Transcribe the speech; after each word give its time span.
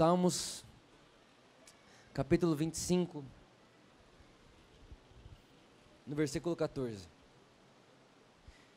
Salmos, 0.00 0.64
capítulo 2.14 2.56
25, 2.56 3.22
no 6.06 6.16
versículo 6.16 6.56
14. 6.56 7.06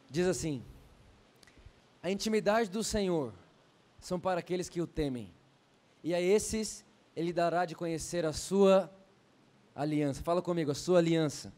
Diz 0.10 0.28
assim: 0.28 0.62
A 2.02 2.12
intimidade 2.12 2.70
do 2.70 2.84
Senhor 2.84 3.34
são 4.02 4.20
para 4.20 4.42
aqueles 4.42 4.68
que 4.68 4.82
o 4.82 4.86
temem, 4.86 5.34
e 6.04 6.14
a 6.14 6.20
esses 6.20 6.84
ele 7.16 7.32
dará 7.32 7.64
de 7.66 7.74
conhecer 7.74 8.26
a 8.26 8.34
sua 8.34 8.94
aliança. 9.74 10.22
Fala 10.22 10.42
comigo, 10.42 10.72
a 10.72 10.76
sua 10.76 11.00
aliança. 11.00 11.54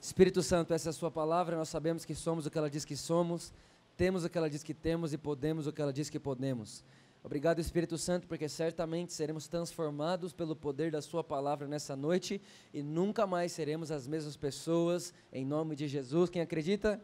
Espírito 0.00 0.42
Santo, 0.42 0.72
essa 0.72 0.88
é 0.88 0.92
a 0.92 0.94
sua 0.94 1.10
palavra, 1.10 1.58
nós 1.58 1.68
sabemos 1.68 2.06
que 2.06 2.14
somos 2.14 2.46
o 2.46 2.50
que 2.50 2.56
ela 2.56 2.70
diz 2.70 2.86
que 2.86 2.96
somos, 2.96 3.52
temos 3.98 4.24
o 4.24 4.30
que 4.30 4.38
ela 4.38 4.48
diz 4.48 4.62
que 4.62 4.72
temos 4.72 5.12
e 5.12 5.18
podemos 5.18 5.66
o 5.66 5.72
que 5.74 5.82
ela 5.82 5.92
diz 5.92 6.08
que 6.08 6.18
podemos. 6.18 6.82
Obrigado, 7.26 7.58
Espírito 7.58 7.98
Santo, 7.98 8.28
porque 8.28 8.48
certamente 8.48 9.12
seremos 9.12 9.48
transformados 9.48 10.32
pelo 10.32 10.54
poder 10.54 10.92
da 10.92 11.02
Sua 11.02 11.24
palavra 11.24 11.66
nessa 11.66 11.96
noite 11.96 12.40
e 12.72 12.84
nunca 12.84 13.26
mais 13.26 13.50
seremos 13.50 13.90
as 13.90 14.06
mesmas 14.06 14.36
pessoas, 14.36 15.12
em 15.32 15.44
nome 15.44 15.74
de 15.74 15.88
Jesus. 15.88 16.30
Quem 16.30 16.40
acredita? 16.40 17.02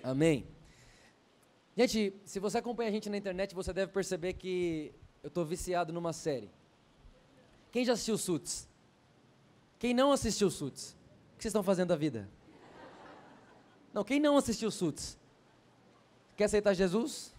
Amém. 0.00 0.44
Amém. 0.44 0.46
Gente, 1.76 2.14
se 2.24 2.38
você 2.38 2.58
acompanha 2.58 2.88
a 2.88 2.92
gente 2.92 3.10
na 3.10 3.16
internet, 3.16 3.52
você 3.52 3.72
deve 3.72 3.90
perceber 3.90 4.34
que 4.34 4.94
eu 5.24 5.26
estou 5.26 5.44
viciado 5.44 5.92
numa 5.92 6.12
série. 6.12 6.48
Quem 7.72 7.84
já 7.84 7.94
assistiu 7.94 8.16
Suits? 8.16 8.68
Quem 9.76 9.92
não 9.92 10.12
assistiu 10.12 10.52
Suits? 10.52 10.92
O 10.92 11.36
que 11.36 11.42
vocês 11.42 11.50
estão 11.50 11.64
fazendo 11.64 11.88
da 11.88 11.96
vida? 11.96 12.30
Não, 13.92 14.04
quem 14.04 14.20
não 14.20 14.36
assistiu 14.36 14.70
Suits? 14.70 15.18
Quer 16.36 16.44
aceitar 16.44 16.74
Jesus? 16.74 17.34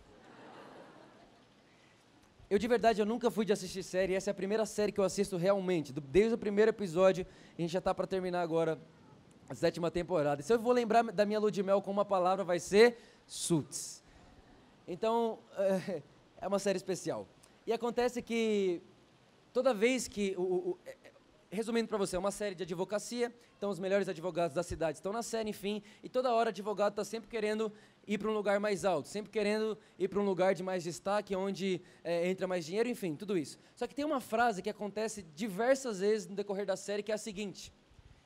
Eu 2.49 2.57
de 2.57 2.65
verdade 2.65 3.01
eu 3.01 3.05
nunca 3.05 3.29
fui 3.29 3.43
de 3.43 3.51
assistir 3.51 3.83
série, 3.83 4.13
essa 4.13 4.29
é 4.29 4.31
a 4.31 4.33
primeira 4.33 4.65
série 4.65 4.93
que 4.93 4.99
eu 5.01 5.03
assisto 5.03 5.35
realmente. 5.35 5.91
Desde 5.91 6.33
o 6.33 6.37
primeiro 6.37 6.69
episódio, 6.69 7.25
a 7.57 7.61
gente 7.61 7.71
já 7.71 7.79
está 7.79 7.93
para 7.93 8.07
terminar 8.07 8.41
agora 8.41 8.79
a 9.49 9.53
sétima 9.53 9.91
temporada. 9.91 10.41
Se 10.41 10.53
eu 10.53 10.57
vou 10.59 10.71
lembrar 10.71 11.03
da 11.03 11.25
minha 11.25 11.39
lua 11.39 11.51
de 11.51 11.61
mel 11.61 11.81
com 11.81 11.91
uma 11.91 12.05
palavra, 12.05 12.45
vai 12.45 12.57
ser 12.59 12.97
Suits. 13.25 14.01
Então, 14.87 15.39
é 16.39 16.47
uma 16.47 16.57
série 16.57 16.77
especial. 16.77 17.27
E 17.65 17.73
acontece 17.73 18.21
que 18.21 18.81
toda 19.51 19.73
vez 19.73 20.07
que 20.07 20.33
o, 20.37 20.77
resumindo 21.49 21.87
para 21.87 21.97
você, 21.97 22.15
é 22.15 22.19
uma 22.19 22.31
série 22.31 22.55
de 22.55 22.63
advocacia, 22.63 23.33
então 23.57 23.69
os 23.69 23.79
melhores 23.79 24.07
advogados 24.07 24.53
da 24.53 24.63
cidade 24.63 24.97
estão 24.97 25.13
na 25.13 25.23
série, 25.23 25.49
enfim, 25.49 25.81
e 26.03 26.09
toda 26.09 26.33
hora 26.33 26.47
o 26.47 26.49
advogado 26.49 26.93
está 26.93 27.03
sempre 27.03 27.29
querendo 27.29 27.71
ir 28.05 28.17
para 28.17 28.29
um 28.29 28.33
lugar 28.33 28.59
mais 28.59 28.85
alto, 28.85 29.07
sempre 29.07 29.31
querendo 29.31 29.77
ir 29.97 30.07
para 30.07 30.19
um 30.19 30.25
lugar 30.25 30.53
de 30.53 30.63
mais 30.63 30.83
destaque, 30.83 31.35
onde 31.35 31.81
é, 32.03 32.29
entra 32.29 32.47
mais 32.47 32.65
dinheiro, 32.65 32.89
enfim, 32.89 33.15
tudo 33.15 33.37
isso. 33.37 33.57
Só 33.75 33.87
que 33.87 33.95
tem 33.95 34.05
uma 34.05 34.21
frase 34.21 34.61
que 34.61 34.69
acontece 34.69 35.23
diversas 35.35 35.99
vezes 35.99 36.27
no 36.27 36.35
decorrer 36.35 36.65
da 36.65 36.75
série, 36.75 37.03
que 37.03 37.11
é 37.11 37.15
a 37.15 37.17
seguinte: 37.17 37.73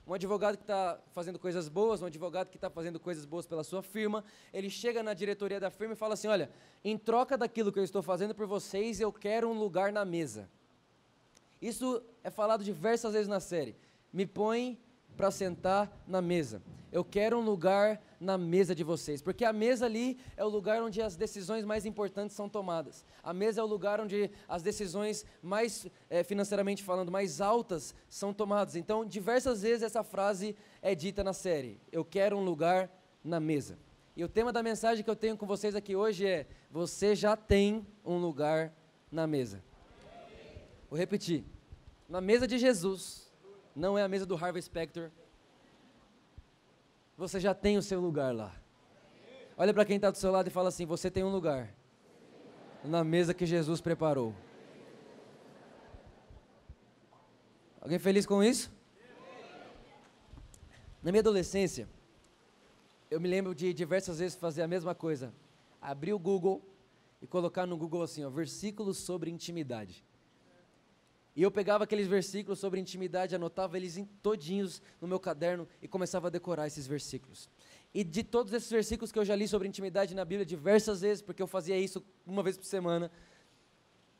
um 0.05 0.13
advogado 0.13 0.57
que 0.57 0.63
está 0.63 0.99
fazendo 1.13 1.39
coisas 1.39 1.69
boas, 1.69 2.01
um 2.01 2.05
advogado 2.05 2.49
que 2.49 2.57
está 2.57 2.69
fazendo 2.69 2.99
coisas 2.99 3.25
boas 3.25 3.45
pela 3.45 3.63
sua 3.63 3.81
firma, 3.81 4.23
ele 4.53 4.69
chega 4.69 5.01
na 5.01 5.13
diretoria 5.13 5.59
da 5.59 5.69
firma 5.69 5.93
e 5.93 5.97
fala 5.97 6.15
assim: 6.15 6.27
Olha, 6.27 6.49
em 6.83 6.97
troca 6.97 7.37
daquilo 7.37 7.71
que 7.71 7.79
eu 7.79 7.83
estou 7.83 8.01
fazendo 8.01 8.35
por 8.35 8.45
vocês, 8.45 8.99
eu 8.99 9.11
quero 9.11 9.49
um 9.49 9.57
lugar 9.57 9.91
na 9.91 10.03
mesa. 10.03 10.49
Isso 11.61 12.01
é 12.23 12.29
falado 12.29 12.63
diversas 12.63 13.13
vezes 13.13 13.27
na 13.27 13.39
série. 13.39 13.75
Me 14.11 14.25
põe 14.25 14.79
para 15.15 15.29
sentar 15.29 16.03
na 16.07 16.21
mesa. 16.21 16.61
Eu 16.91 17.05
quero 17.05 17.37
um 17.37 17.41
lugar 17.41 18.01
na 18.19 18.37
mesa 18.37 18.75
de 18.75 18.83
vocês, 18.83 19.21
porque 19.21 19.45
a 19.45 19.53
mesa 19.53 19.85
ali 19.85 20.19
é 20.35 20.43
o 20.43 20.49
lugar 20.49 20.81
onde 20.81 21.01
as 21.01 21.15
decisões 21.15 21.63
mais 21.63 21.85
importantes 21.85 22.35
são 22.35 22.49
tomadas. 22.49 23.05
A 23.23 23.33
mesa 23.33 23.61
é 23.61 23.63
o 23.63 23.67
lugar 23.67 24.01
onde 24.01 24.29
as 24.47 24.61
decisões 24.61 25.25
mais, 25.41 25.87
é, 26.09 26.23
financeiramente 26.23 26.83
falando, 26.83 27.11
mais 27.11 27.39
altas 27.39 27.95
são 28.09 28.33
tomadas. 28.33 28.75
Então, 28.75 29.05
diversas 29.05 29.61
vezes 29.61 29.83
essa 29.83 30.03
frase 30.03 30.55
é 30.81 30.93
dita 30.93 31.23
na 31.23 31.33
série. 31.33 31.79
Eu 31.91 32.03
quero 32.03 32.37
um 32.37 32.43
lugar 32.43 32.91
na 33.23 33.39
mesa. 33.39 33.77
E 34.15 34.23
o 34.23 34.29
tema 34.29 34.51
da 34.51 34.61
mensagem 34.61 35.03
que 35.03 35.09
eu 35.09 35.15
tenho 35.15 35.37
com 35.37 35.45
vocês 35.45 35.75
aqui 35.75 35.95
hoje 35.95 36.27
é: 36.27 36.45
Você 36.69 37.15
já 37.15 37.37
tem 37.37 37.87
um 38.03 38.17
lugar 38.17 38.73
na 39.09 39.25
mesa. 39.25 39.63
Vou 40.91 40.99
repetir. 40.99 41.45
Na 42.09 42.19
mesa 42.19 42.45
de 42.45 42.57
Jesus, 42.57 43.31
não 43.73 43.97
é 43.97 44.03
a 44.03 44.09
mesa 44.09 44.25
do 44.25 44.35
Harvey 44.35 44.61
Specter. 44.61 45.09
Você 47.17 47.39
já 47.39 47.53
tem 47.53 47.77
o 47.77 47.81
seu 47.81 48.01
lugar 48.01 48.35
lá. 48.35 48.53
Olha 49.55 49.73
para 49.73 49.85
quem 49.85 49.95
está 49.95 50.11
do 50.11 50.17
seu 50.17 50.29
lado 50.29 50.49
e 50.49 50.51
fala 50.51 50.67
assim: 50.67 50.85
Você 50.85 51.09
tem 51.09 51.23
um 51.23 51.31
lugar 51.31 51.73
na 52.83 53.05
mesa 53.05 53.33
que 53.33 53.45
Jesus 53.45 53.79
preparou. 53.79 54.35
Alguém 57.79 57.97
feliz 57.97 58.25
com 58.25 58.43
isso? 58.43 58.69
Na 61.01 61.09
minha 61.09 61.21
adolescência, 61.21 61.87
eu 63.09 63.21
me 63.21 63.29
lembro 63.29 63.55
de 63.55 63.73
diversas 63.73 64.19
vezes 64.19 64.35
fazer 64.37 64.61
a 64.61 64.67
mesma 64.67 64.93
coisa. 64.93 65.33
Abrir 65.81 66.11
o 66.11 66.19
Google 66.19 66.61
e 67.21 67.27
colocar 67.27 67.65
no 67.65 67.77
Google 67.77 68.03
assim, 68.03 68.25
ó, 68.25 68.29
versículos 68.29 68.97
sobre 68.97 69.31
intimidade. 69.31 70.03
E 71.35 71.41
eu 71.41 71.49
pegava 71.49 71.85
aqueles 71.85 72.07
versículos 72.07 72.59
sobre 72.59 72.79
intimidade, 72.79 73.35
anotava 73.35 73.77
eles 73.77 73.95
em 73.95 74.05
todinhos 74.05 74.81
no 74.99 75.07
meu 75.07 75.19
caderno 75.19 75.67
e 75.81 75.87
começava 75.87 76.27
a 76.27 76.29
decorar 76.29 76.67
esses 76.67 76.85
versículos. 76.85 77.49
E 77.93 78.03
de 78.03 78.23
todos 78.23 78.51
esses 78.53 78.69
versículos 78.69 79.11
que 79.11 79.19
eu 79.19 79.23
já 79.23 79.35
li 79.35 79.47
sobre 79.47 79.67
intimidade 79.67 80.13
na 80.13 80.25
Bíblia 80.25 80.45
diversas 80.45 81.01
vezes, 81.01 81.21
porque 81.21 81.41
eu 81.41 81.47
fazia 81.47 81.77
isso 81.77 82.03
uma 82.25 82.43
vez 82.43 82.57
por 82.57 82.65
semana, 82.65 83.09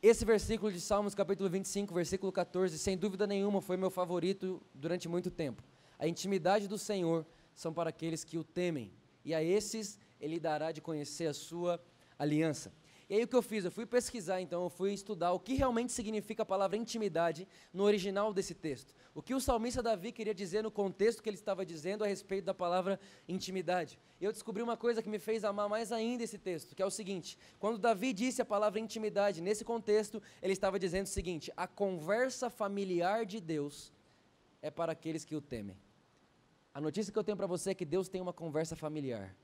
esse 0.02 0.26
versículo 0.26 0.72
de 0.72 0.82
Salmos 0.82 1.14
capítulo 1.14 1.48
25, 1.48 1.94
versículo 1.94 2.32
14, 2.32 2.80
sem 2.80 2.98
dúvida 2.98 3.28
nenhuma 3.28 3.62
foi 3.62 3.78
meu 3.78 3.92
favorito 3.92 4.60
durante 4.74 5.08
muito 5.08 5.30
tempo. 5.30 5.62
A 6.00 6.08
intimidade 6.08 6.68
do 6.68 6.76
Senhor 6.76 7.24
são 7.54 7.72
para 7.72 7.92
aqueles 7.92 8.24
que 8.24 8.36
o 8.36 8.44
temem, 8.44 8.92
e 9.24 9.32
a 9.36 9.44
esses 9.44 10.00
ele 10.20 10.40
dará 10.40 10.72
de 10.72 10.82
conhecer 10.82 11.28
a 11.28 11.34
sua 11.36 11.80
aliança. 12.18 12.74
E 13.12 13.16
aí 13.16 13.24
o 13.26 13.28
que 13.28 13.36
eu 13.36 13.42
fiz? 13.42 13.66
Eu 13.66 13.72
fui 13.72 13.86
pesquisar, 13.86 14.40
então, 14.40 14.64
eu 14.64 14.70
fui 14.70 14.94
estudar 14.94 15.34
o 15.34 15.40
que 15.40 15.54
realmente 15.54 15.92
significa 15.92 16.44
a 16.44 16.46
palavra 16.46 16.78
intimidade 16.78 17.46
no 17.74 17.84
original 17.84 18.34
desse 18.34 18.56
texto. 18.56 18.96
O 19.14 19.22
que 19.22 19.36
o 19.36 19.42
salmista 19.42 19.84
Davi 19.84 20.14
queria 20.14 20.34
dizer 20.34 20.64
no 20.64 20.72
contexto 20.72 21.22
que 21.22 21.28
ele 21.28 21.36
estava 21.36 21.66
dizendo 21.66 22.06
a 22.06 22.08
respeito 22.08 22.46
da 22.46 22.54
palavra 22.54 22.98
intimidade. 23.28 24.00
E 24.18 24.24
eu 24.24 24.32
descobri 24.32 24.64
uma 24.64 24.78
coisa 24.78 25.04
que 25.04 25.10
me 25.10 25.20
fez 25.20 25.44
amar 25.44 25.68
mais 25.68 25.92
ainda 25.92 26.24
esse 26.24 26.38
texto, 26.38 26.74
que 26.74 26.82
é 26.82 26.86
o 26.86 26.90
seguinte: 26.90 27.38
quando 27.60 27.78
Davi 27.78 28.14
disse 28.14 28.42
a 28.42 28.46
palavra 28.46 28.80
intimidade, 28.80 29.42
nesse 29.42 29.66
contexto, 29.66 30.24
ele 30.42 30.54
estava 30.54 30.80
dizendo 30.80 31.06
o 31.06 31.10
seguinte: 31.10 31.52
a 31.58 31.68
conversa 31.68 32.50
familiar 32.50 33.26
de 33.26 33.42
Deus 33.42 33.92
é 34.62 34.72
para 34.72 34.94
aqueles 34.94 35.26
que 35.26 35.36
o 35.36 35.42
temem. 35.42 35.76
A 36.74 36.80
notícia 36.80 37.12
que 37.12 37.20
eu 37.20 37.26
tenho 37.26 37.36
para 37.36 37.46
você 37.46 37.72
é 37.72 37.76
que 37.76 37.84
Deus 37.84 38.08
tem 38.08 38.22
uma 38.22 38.32
conversa 38.32 38.74
familiar. 38.74 39.36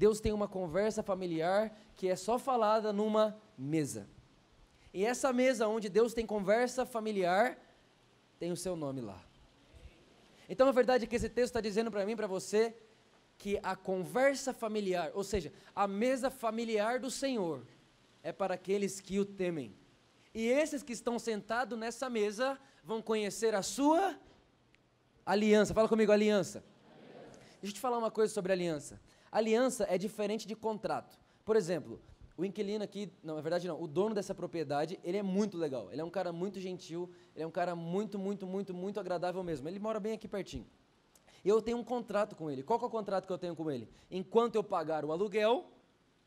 Deus 0.00 0.18
tem 0.18 0.32
uma 0.32 0.48
conversa 0.48 1.02
familiar 1.02 1.76
que 1.94 2.08
é 2.08 2.16
só 2.16 2.38
falada 2.38 2.90
numa 2.90 3.38
mesa. 3.58 4.08
E 4.94 5.04
essa 5.04 5.30
mesa 5.30 5.68
onde 5.68 5.90
Deus 5.90 6.14
tem 6.14 6.24
conversa 6.24 6.86
familiar 6.86 7.58
tem 8.38 8.50
o 8.50 8.56
seu 8.56 8.74
nome 8.74 9.02
lá. 9.02 9.22
Então 10.48 10.66
a 10.66 10.72
verdade 10.72 11.04
é 11.04 11.06
que 11.06 11.16
esse 11.16 11.28
texto 11.28 11.50
está 11.50 11.60
dizendo 11.60 11.90
para 11.90 12.06
mim, 12.06 12.16
para 12.16 12.26
você, 12.26 12.74
que 13.36 13.60
a 13.62 13.76
conversa 13.76 14.54
familiar, 14.54 15.10
ou 15.12 15.22
seja, 15.22 15.52
a 15.76 15.86
mesa 15.86 16.30
familiar 16.30 16.98
do 16.98 17.10
Senhor, 17.10 17.66
é 18.22 18.32
para 18.32 18.54
aqueles 18.54 19.02
que 19.02 19.20
o 19.20 19.26
temem. 19.26 19.76
E 20.32 20.48
esses 20.48 20.82
que 20.82 20.94
estão 20.94 21.18
sentados 21.18 21.78
nessa 21.78 22.08
mesa 22.08 22.58
vão 22.82 23.02
conhecer 23.02 23.54
a 23.54 23.60
sua 23.60 24.18
aliança. 25.26 25.74
Fala 25.74 25.90
comigo, 25.90 26.10
aliança. 26.10 26.64
aliança. 26.90 27.38
Deixa 27.60 27.72
eu 27.72 27.74
te 27.74 27.80
falar 27.80 27.98
uma 27.98 28.10
coisa 28.10 28.32
sobre 28.32 28.50
aliança. 28.50 28.98
Aliança 29.30 29.86
é 29.88 29.96
diferente 29.96 30.46
de 30.46 30.56
contrato. 30.56 31.18
Por 31.44 31.56
exemplo, 31.56 32.00
o 32.36 32.44
inquilino 32.44 32.82
aqui, 32.82 33.12
não, 33.22 33.36
na 33.36 33.40
verdade 33.40 33.68
não, 33.68 33.80
o 33.80 33.86
dono 33.86 34.14
dessa 34.14 34.34
propriedade, 34.34 34.98
ele 35.04 35.18
é 35.18 35.22
muito 35.22 35.56
legal. 35.56 35.90
Ele 35.92 36.00
é 36.00 36.04
um 36.04 36.10
cara 36.10 36.32
muito 36.32 36.58
gentil, 36.58 37.10
ele 37.34 37.44
é 37.44 37.46
um 37.46 37.50
cara 37.50 37.76
muito, 37.76 38.18
muito, 38.18 38.46
muito, 38.46 38.72
muito 38.72 38.98
agradável 38.98 39.42
mesmo. 39.42 39.68
Ele 39.68 39.78
mora 39.78 40.00
bem 40.00 40.14
aqui 40.14 40.26
pertinho. 40.26 40.66
Eu 41.44 41.62
tenho 41.62 41.78
um 41.78 41.84
contrato 41.84 42.34
com 42.34 42.50
ele. 42.50 42.62
Qual 42.62 42.80
é 42.80 42.84
o 42.84 42.90
contrato 42.90 43.26
que 43.26 43.32
eu 43.32 43.38
tenho 43.38 43.54
com 43.54 43.70
ele? 43.70 43.88
Enquanto 44.10 44.56
eu 44.56 44.64
pagar 44.64 45.04
o 45.04 45.12
aluguel, 45.12 45.70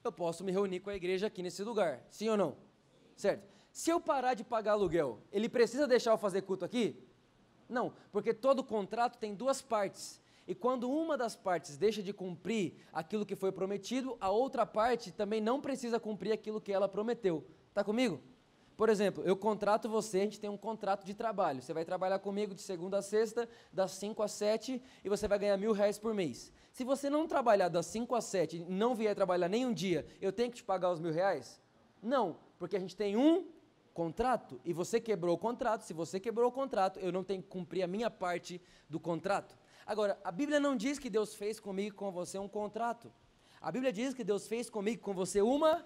eu 0.03 0.11
posso 0.11 0.43
me 0.43 0.51
reunir 0.51 0.79
com 0.79 0.89
a 0.89 0.95
igreja 0.95 1.27
aqui 1.27 1.41
nesse 1.41 1.63
lugar. 1.63 2.05
Sim 2.09 2.29
ou 2.29 2.37
não? 2.37 2.55
Certo? 3.15 3.47
Se 3.71 3.89
eu 3.89 3.99
parar 3.99 4.33
de 4.33 4.43
pagar 4.43 4.73
aluguel, 4.73 5.19
ele 5.31 5.49
precisa 5.49 5.87
deixar 5.87 6.11
eu 6.11 6.17
fazer 6.17 6.43
culto 6.43 6.63
aqui? 6.63 6.95
Não, 7.67 7.93
porque 8.11 8.33
todo 8.33 8.63
contrato 8.63 9.17
tem 9.17 9.33
duas 9.33 9.61
partes. 9.61 10.21
E 10.47 10.53
quando 10.53 10.89
uma 10.89 11.17
das 11.17 11.35
partes 11.35 11.77
deixa 11.77 12.03
de 12.03 12.11
cumprir 12.11 12.75
aquilo 12.91 13.25
que 13.25 13.35
foi 13.35 13.51
prometido, 13.51 14.17
a 14.19 14.29
outra 14.29 14.65
parte 14.65 15.11
também 15.11 15.39
não 15.39 15.61
precisa 15.61 15.99
cumprir 15.99 16.31
aquilo 16.31 16.59
que 16.59 16.71
ela 16.71 16.89
prometeu. 16.89 17.45
Está 17.69 17.83
comigo? 17.83 18.19
Por 18.75 18.89
exemplo, 18.89 19.23
eu 19.23 19.37
contrato 19.37 19.87
você, 19.87 20.19
a 20.19 20.23
gente 20.23 20.39
tem 20.39 20.49
um 20.49 20.57
contrato 20.57 21.05
de 21.05 21.13
trabalho. 21.13 21.61
Você 21.61 21.73
vai 21.73 21.85
trabalhar 21.85 22.19
comigo 22.19 22.55
de 22.55 22.61
segunda 22.61 22.97
a 22.97 23.01
sexta, 23.01 23.47
das 23.71 23.91
5 23.91 24.21
às 24.23 24.31
7, 24.31 24.81
e 25.03 25.09
você 25.09 25.27
vai 25.27 25.37
ganhar 25.37 25.57
mil 25.57 25.71
reais 25.71 25.99
por 25.99 26.13
mês. 26.13 26.51
Se 26.71 26.83
você 26.83 27.09
não 27.09 27.27
trabalhar 27.27 27.69
das 27.69 27.85
5 27.85 28.15
às 28.15 28.25
7 28.25 28.57
e 28.57 28.59
não 28.65 28.95
vier 28.95 29.15
trabalhar 29.15 29.47
nem 29.47 29.65
um 29.65 29.73
dia, 29.73 30.05
eu 30.19 30.33
tenho 30.33 30.49
que 30.49 30.57
te 30.57 30.63
pagar 30.63 30.91
os 30.91 30.99
mil 30.99 31.13
reais? 31.13 31.61
Não, 32.01 32.37
porque 32.57 32.75
a 32.75 32.79
gente 32.79 32.95
tem 32.95 33.15
um 33.15 33.47
contrato 33.93 34.59
e 34.65 34.73
você 34.73 34.99
quebrou 34.99 35.35
o 35.35 35.37
contrato. 35.37 35.83
Se 35.83 35.93
você 35.93 36.19
quebrou 36.19 36.49
o 36.49 36.51
contrato, 36.51 36.99
eu 36.99 37.11
não 37.11 37.23
tenho 37.23 37.43
que 37.43 37.47
cumprir 37.49 37.83
a 37.83 37.87
minha 37.87 38.09
parte 38.09 38.59
do 38.89 38.99
contrato. 38.99 39.55
Agora, 39.85 40.19
a 40.23 40.31
Bíblia 40.31 40.59
não 40.59 40.75
diz 40.75 40.97
que 40.97 41.09
Deus 41.09 41.35
fez 41.35 41.59
comigo 41.59 41.95
com 41.95 42.11
você 42.11 42.37
um 42.37 42.47
contrato. 42.47 43.11
A 43.61 43.71
Bíblia 43.71 43.91
diz 43.93 44.13
que 44.13 44.23
Deus 44.23 44.47
fez 44.47 44.69
comigo 44.69 44.99
e 44.99 45.03
com 45.03 45.13
você 45.13 45.41
uma 45.41 45.85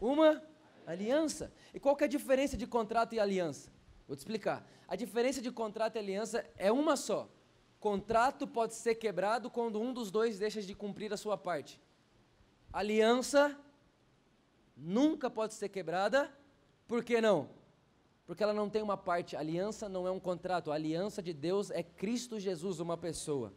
uma 0.00 0.42
aliança. 0.86 1.52
E 1.74 1.80
qual 1.80 1.96
que 1.96 2.04
é 2.04 2.06
a 2.06 2.10
diferença 2.10 2.56
de 2.56 2.66
contrato 2.66 3.14
e 3.14 3.20
aliança? 3.20 3.70
Vou 4.06 4.16
te 4.16 4.20
explicar. 4.20 4.66
A 4.86 4.96
diferença 4.96 5.40
de 5.40 5.50
contrato 5.50 5.96
e 5.96 5.98
aliança 5.98 6.44
é 6.56 6.72
uma 6.72 6.96
só. 6.96 7.28
Contrato 7.78 8.46
pode 8.46 8.74
ser 8.74 8.94
quebrado 8.94 9.50
quando 9.50 9.80
um 9.80 9.92
dos 9.92 10.10
dois 10.10 10.38
deixa 10.38 10.62
de 10.62 10.74
cumprir 10.74 11.12
a 11.12 11.16
sua 11.16 11.36
parte. 11.36 11.80
Aliança 12.72 13.56
nunca 14.76 15.30
pode 15.30 15.54
ser 15.54 15.68
quebrada. 15.68 16.32
Por 16.86 17.04
que 17.04 17.20
não? 17.20 17.50
Porque 18.28 18.42
ela 18.42 18.52
não 18.52 18.68
tem 18.68 18.82
uma 18.82 18.96
parte. 18.98 19.34
Aliança 19.34 19.88
não 19.88 20.06
é 20.06 20.10
um 20.10 20.20
contrato. 20.20 20.70
A 20.70 20.74
aliança 20.74 21.22
de 21.22 21.32
Deus 21.32 21.70
é 21.70 21.82
Cristo 21.82 22.38
Jesus, 22.38 22.78
uma 22.78 22.94
pessoa. 22.94 23.54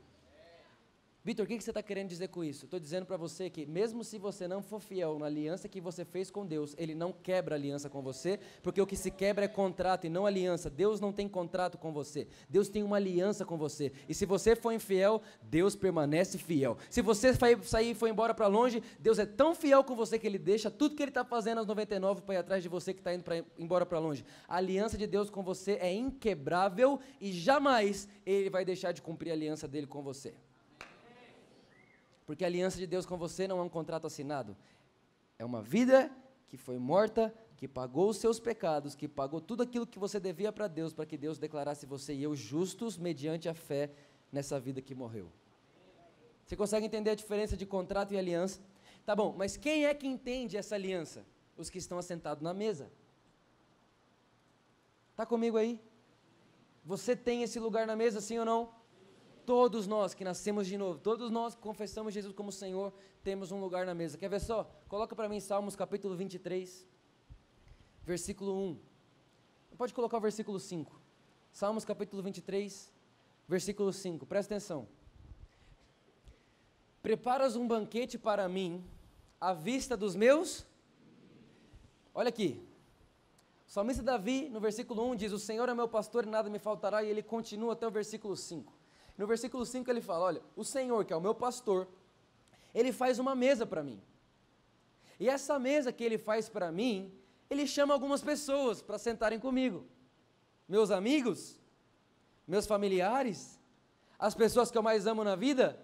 Vitor, 1.24 1.46
o 1.46 1.48
que 1.48 1.62
você 1.62 1.70
está 1.70 1.84
querendo 1.84 2.10
dizer 2.10 2.30
com 2.30 2.44
isso? 2.44 2.66
Estou 2.66 2.80
dizendo 2.80 3.06
para 3.06 3.16
você 3.16 3.48
que, 3.48 3.64
mesmo 3.64 4.04
se 4.04 4.18
você 4.18 4.48
não 4.48 4.64
for 4.64 4.80
fiel 4.80 5.20
na 5.20 5.28
aliança 5.28 5.70
que 5.70 5.80
você 5.80 6.04
fez 6.04 6.32
com 6.32 6.44
Deus, 6.44 6.74
Ele 6.80 6.96
não 6.96 7.14
quebra 7.14 7.54
a 7.54 7.60
aliança 7.60 7.88
com 7.92 8.02
você, 8.02 8.40
porque 8.64 8.82
o 8.82 8.88
que 8.88 8.96
se 8.96 9.12
quebra 9.12 9.46
é 9.46 9.48
contrato 9.48 10.08
e 10.08 10.10
não 10.10 10.26
aliança. 10.26 10.68
Deus 10.68 11.00
não 11.00 11.14
tem 11.14 11.30
contrato 11.30 11.78
com 11.78 11.94
você, 11.94 12.28
Deus 12.50 12.70
tem 12.70 12.82
uma 12.82 12.96
aliança 12.96 13.46
com 13.46 13.56
você. 13.56 13.92
E 14.10 14.16
se 14.16 14.26
você 14.26 14.56
for 14.56 14.72
infiel, 14.72 15.22
Deus 15.44 15.76
permanece 15.76 16.40
fiel. 16.40 16.76
Se 16.90 17.04
você 17.04 17.36
sair 17.62 17.92
e 17.92 17.94
for 17.94 18.08
embora 18.08 18.34
para 18.34 18.48
longe, 18.48 18.82
Deus 19.00 19.20
é 19.20 19.26
tão 19.28 19.54
fiel 19.54 19.84
com 19.84 19.96
você 19.96 20.18
que 20.18 20.26
Ele 20.26 20.40
deixa 20.40 20.72
tudo 20.72 20.96
que 20.96 21.04
Ele 21.04 21.12
está 21.12 21.24
fazendo 21.24 21.60
aos 21.60 21.68
99 21.68 22.24
para 22.24 22.34
ir 22.34 22.38
atrás 22.40 22.64
de 22.64 22.70
você 22.70 22.96
que 22.96 23.00
está 23.00 23.14
indo 23.14 23.24
pra, 23.24 23.46
embora 23.60 23.86
para 23.86 24.00
longe. 24.00 24.26
A 24.48 24.56
aliança 24.56 24.98
de 24.98 25.06
Deus 25.06 25.30
com 25.30 25.44
você 25.44 25.74
é 25.74 25.94
inquebrável 25.94 27.00
e 27.20 27.32
jamais 27.32 28.08
Ele 28.26 28.50
vai 28.50 28.66
deixar 28.66 28.92
de 28.92 29.04
cumprir 29.04 29.30
a 29.30 29.34
aliança 29.34 29.68
dele 29.68 29.86
com 29.86 30.02
você. 30.02 30.34
Porque 32.32 32.46
a 32.46 32.48
aliança 32.48 32.78
de 32.78 32.88
Deus 32.88 33.06
com 33.06 33.18
você 33.18 33.46
não 33.46 33.60
é 33.60 33.62
um 33.62 33.68
contrato 33.68 34.08
assinado. 34.08 34.56
É 35.38 35.44
uma 35.44 35.62
vida 35.62 36.10
que 36.48 36.56
foi 36.56 36.78
morta, 36.78 37.36
que 37.58 37.68
pagou 37.68 38.08
os 38.08 38.16
seus 38.16 38.40
pecados, 38.40 38.96
que 38.96 39.06
pagou 39.06 39.42
tudo 39.42 39.64
aquilo 39.64 39.86
que 39.86 40.00
você 40.00 40.18
devia 40.18 40.50
para 40.50 40.70
Deus, 40.70 40.94
para 40.94 41.06
que 41.06 41.18
Deus 41.18 41.38
declarasse 41.38 41.86
você 41.86 42.14
e 42.14 42.24
eu 42.24 42.34
justos 42.34 42.98
mediante 42.98 43.50
a 43.50 43.54
fé 43.54 43.92
nessa 44.32 44.58
vida 44.62 44.82
que 44.82 44.96
morreu. 44.96 45.30
Você 46.46 46.56
consegue 46.56 46.86
entender 46.86 47.10
a 47.10 47.16
diferença 47.16 47.58
de 47.58 47.66
contrato 47.66 48.14
e 48.14 48.18
aliança? 48.18 48.62
Tá 49.06 49.14
bom, 49.14 49.36
mas 49.38 49.58
quem 49.58 49.86
é 49.86 49.94
que 49.94 50.08
entende 50.08 50.56
essa 50.56 50.76
aliança? 50.76 51.26
Os 51.58 51.70
que 51.70 51.80
estão 51.80 51.98
assentados 51.98 52.42
na 52.42 52.54
mesa. 52.54 52.90
Tá 55.18 55.26
comigo 55.26 55.58
aí? 55.58 55.82
Você 56.86 57.14
tem 57.14 57.44
esse 57.44 57.60
lugar 57.60 57.86
na 57.86 57.98
mesa, 57.98 58.22
sim 58.22 58.40
ou 58.40 58.46
não? 58.46 58.81
Todos 59.46 59.88
nós 59.88 60.14
que 60.14 60.24
nascemos 60.24 60.68
de 60.68 60.78
novo, 60.78 61.00
todos 61.00 61.32
nós 61.32 61.56
que 61.56 61.62
confessamos 61.62 62.14
Jesus 62.14 62.34
como 62.34 62.52
Senhor, 62.52 62.94
temos 63.24 63.52
um 63.52 63.60
lugar 63.60 63.86
na 63.86 63.94
mesa. 63.94 64.18
Quer 64.18 64.30
ver 64.30 64.40
só? 64.40 64.70
Coloca 64.88 65.16
para 65.16 65.28
mim 65.28 65.40
Salmos 65.40 65.76
capítulo 65.76 66.16
23, 66.16 66.88
versículo 68.04 68.56
1. 68.56 68.80
Pode 69.78 69.94
colocar 69.94 70.18
o 70.18 70.22
versículo 70.22 70.60
5. 70.60 71.00
Salmos 71.52 71.84
capítulo 71.84 72.22
23, 72.22 72.92
versículo 73.48 73.92
5. 73.92 74.26
Presta 74.26 74.54
atenção. 74.54 74.88
Preparas 77.02 77.56
um 77.56 77.68
banquete 77.68 78.18
para 78.18 78.48
mim, 78.48 78.84
à 79.40 79.54
vista 79.54 79.98
dos 79.98 80.16
meus. 80.16 80.66
Olha 82.14 82.30
aqui. 82.30 82.64
O 83.68 83.72
salmista 83.72 84.04
Davi, 84.04 84.50
no 84.50 84.60
versículo 84.60 85.04
1, 85.12 85.16
diz: 85.16 85.32
O 85.32 85.40
Senhor 85.40 85.68
é 85.68 85.74
meu 85.74 85.88
pastor 85.88 86.26
e 86.26 86.30
nada 86.30 86.50
me 86.50 86.60
faltará, 86.60 87.04
e 87.04 87.10
ele 87.10 87.24
continua 87.24 87.74
até 87.74 87.88
o 87.88 87.92
versículo 87.92 88.38
5. 88.38 88.81
No 89.18 89.28
versículo 89.28 89.66
5 89.66 89.90
ele 89.90 90.02
fala: 90.02 90.26
Olha, 90.26 90.42
o 90.56 90.64
Senhor, 90.64 91.06
que 91.06 91.14
é 91.14 91.16
o 91.16 91.22
meu 91.22 91.36
pastor, 91.36 91.88
ele 92.74 92.92
faz 92.92 93.20
uma 93.20 93.36
mesa 93.36 93.66
para 93.66 93.84
mim. 93.84 94.02
E 95.20 95.30
essa 95.30 95.60
mesa 95.60 95.92
que 95.92 96.04
ele 96.04 96.18
faz 96.18 96.50
para 96.50 96.72
mim, 96.72 97.14
ele 97.50 97.68
chama 97.68 97.94
algumas 97.94 98.22
pessoas 98.22 98.82
para 98.82 98.98
sentarem 98.98 99.40
comigo. 99.40 99.86
Meus 100.68 100.90
amigos, 100.90 101.60
meus 102.48 102.66
familiares, 102.66 103.60
as 104.18 104.34
pessoas 104.34 104.72
que 104.72 104.78
eu 104.78 104.84
mais 104.84 105.06
amo 105.06 105.24
na 105.24 105.36
vida. 105.36 105.80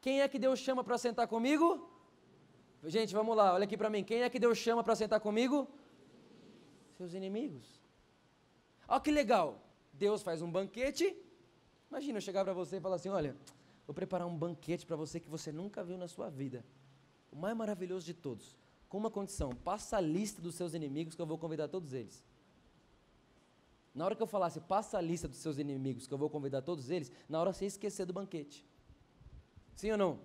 Quem 0.00 0.22
é 0.22 0.28
que 0.28 0.38
Deus 0.38 0.58
chama 0.58 0.82
para 0.82 0.98
sentar 0.98 1.28
comigo? 1.28 1.90
Gente, 2.84 3.12
vamos 3.14 3.36
lá, 3.36 3.54
olha 3.54 3.64
aqui 3.64 3.76
para 3.76 3.90
mim. 3.90 4.04
Quem 4.04 4.22
é 4.22 4.30
que 4.30 4.38
Deus 4.38 4.58
chama 4.58 4.82
para 4.82 4.94
sentar 4.94 5.20
comigo? 5.20 5.68
Seus 6.96 7.12
inimigos. 7.12 7.80
Olha 8.88 9.00
que 9.00 9.10
legal. 9.10 9.60
Deus 9.92 10.22
faz 10.22 10.42
um 10.42 10.50
banquete 10.50 11.16
Imagina 11.96 12.18
eu 12.18 12.20
chegar 12.20 12.44
para 12.44 12.52
você 12.52 12.76
e 12.76 12.80
falar 12.80 12.96
assim: 12.96 13.08
olha, 13.08 13.34
vou 13.86 13.94
preparar 13.94 14.26
um 14.26 14.36
banquete 14.36 14.84
para 14.84 14.96
você 14.96 15.18
que 15.18 15.30
você 15.30 15.50
nunca 15.50 15.82
viu 15.82 15.96
na 15.96 16.06
sua 16.06 16.28
vida. 16.28 16.62
O 17.32 17.36
mais 17.36 17.56
maravilhoso 17.56 18.04
de 18.04 18.12
todos. 18.12 18.54
Com 18.86 18.98
uma 18.98 19.10
condição: 19.10 19.54
passa 19.64 19.96
a 19.96 20.00
lista 20.00 20.42
dos 20.42 20.54
seus 20.56 20.74
inimigos 20.74 21.14
que 21.14 21.22
eu 21.22 21.24
vou 21.24 21.38
convidar 21.38 21.68
todos 21.68 21.94
eles. 21.94 22.22
Na 23.94 24.04
hora 24.04 24.14
que 24.14 24.22
eu 24.22 24.26
falasse, 24.26 24.60
passa 24.60 24.98
a 24.98 25.00
lista 25.00 25.26
dos 25.26 25.38
seus 25.38 25.56
inimigos 25.56 26.06
que 26.06 26.12
eu 26.12 26.18
vou 26.18 26.28
convidar 26.28 26.60
todos 26.60 26.90
eles, 26.90 27.10
na 27.26 27.40
hora 27.40 27.50
você 27.50 27.64
esquecer 27.64 28.04
do 28.04 28.12
banquete. 28.12 28.62
Sim 29.74 29.92
ou 29.92 29.96
não? 29.96 30.20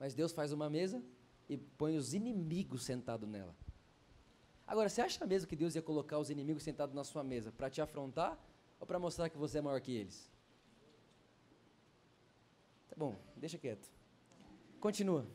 Mas 0.00 0.14
Deus 0.14 0.32
faz 0.32 0.50
uma 0.50 0.70
mesa 0.70 1.02
e 1.46 1.58
põe 1.58 1.94
os 1.94 2.14
inimigos 2.14 2.84
sentados 2.84 3.28
nela. 3.28 3.54
Agora, 4.66 4.88
você 4.88 5.02
acha 5.02 5.26
mesmo 5.26 5.46
que 5.46 5.56
Deus 5.56 5.74
ia 5.74 5.82
colocar 5.82 6.18
os 6.18 6.30
inimigos 6.30 6.62
sentados 6.62 6.94
na 6.94 7.04
sua 7.04 7.22
mesa 7.22 7.52
para 7.52 7.68
te 7.68 7.82
afrontar 7.82 8.38
ou 8.78 8.86
para 8.86 8.98
mostrar 8.98 9.28
que 9.28 9.36
você 9.36 9.58
é 9.58 9.60
maior 9.60 9.80
que 9.80 9.94
eles? 9.94 10.30
Tá 12.88 12.96
bom, 12.96 13.16
deixa 13.36 13.58
quieto. 13.58 13.88
Continua. 14.80 15.26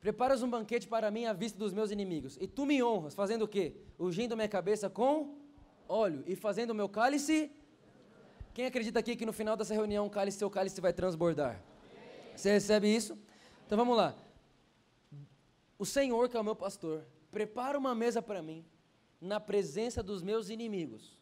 Preparas 0.00 0.42
um 0.42 0.48
banquete 0.48 0.88
para 0.88 1.10
mim 1.10 1.26
à 1.26 1.32
vista 1.32 1.58
dos 1.58 1.72
meus 1.72 1.90
inimigos, 1.90 2.38
e 2.40 2.46
tu 2.46 2.64
me 2.64 2.82
honras, 2.82 3.14
fazendo 3.14 3.42
o 3.42 3.48
quê? 3.48 3.76
Ungindo 3.98 4.34
minha 4.34 4.48
cabeça 4.48 4.88
com 4.88 5.36
óleo 5.86 6.24
e 6.26 6.34
fazendo 6.34 6.70
o 6.70 6.74
meu 6.74 6.88
cálice. 6.88 7.50
Quem 8.54 8.64
acredita 8.66 8.98
aqui 8.98 9.14
que 9.14 9.26
no 9.26 9.32
final 9.32 9.56
dessa 9.56 9.74
reunião 9.74 10.06
o 10.06 10.10
cálice, 10.10 10.38
seu 10.38 10.50
cálice 10.50 10.80
vai 10.80 10.92
transbordar? 10.92 11.62
Você 12.34 12.50
recebe 12.50 12.88
isso? 12.88 13.18
Então 13.66 13.76
vamos 13.76 13.96
lá. 13.96 14.16
O 15.78 15.84
Senhor, 15.84 16.28
que 16.28 16.36
é 16.36 16.40
o 16.40 16.44
meu 16.44 16.56
pastor, 16.56 17.04
prepara 17.30 17.78
uma 17.78 17.94
mesa 17.94 18.22
para 18.22 18.42
mim, 18.42 18.64
na 19.20 19.38
presença 19.38 20.02
dos 20.02 20.22
meus 20.22 20.48
inimigos. 20.48 21.19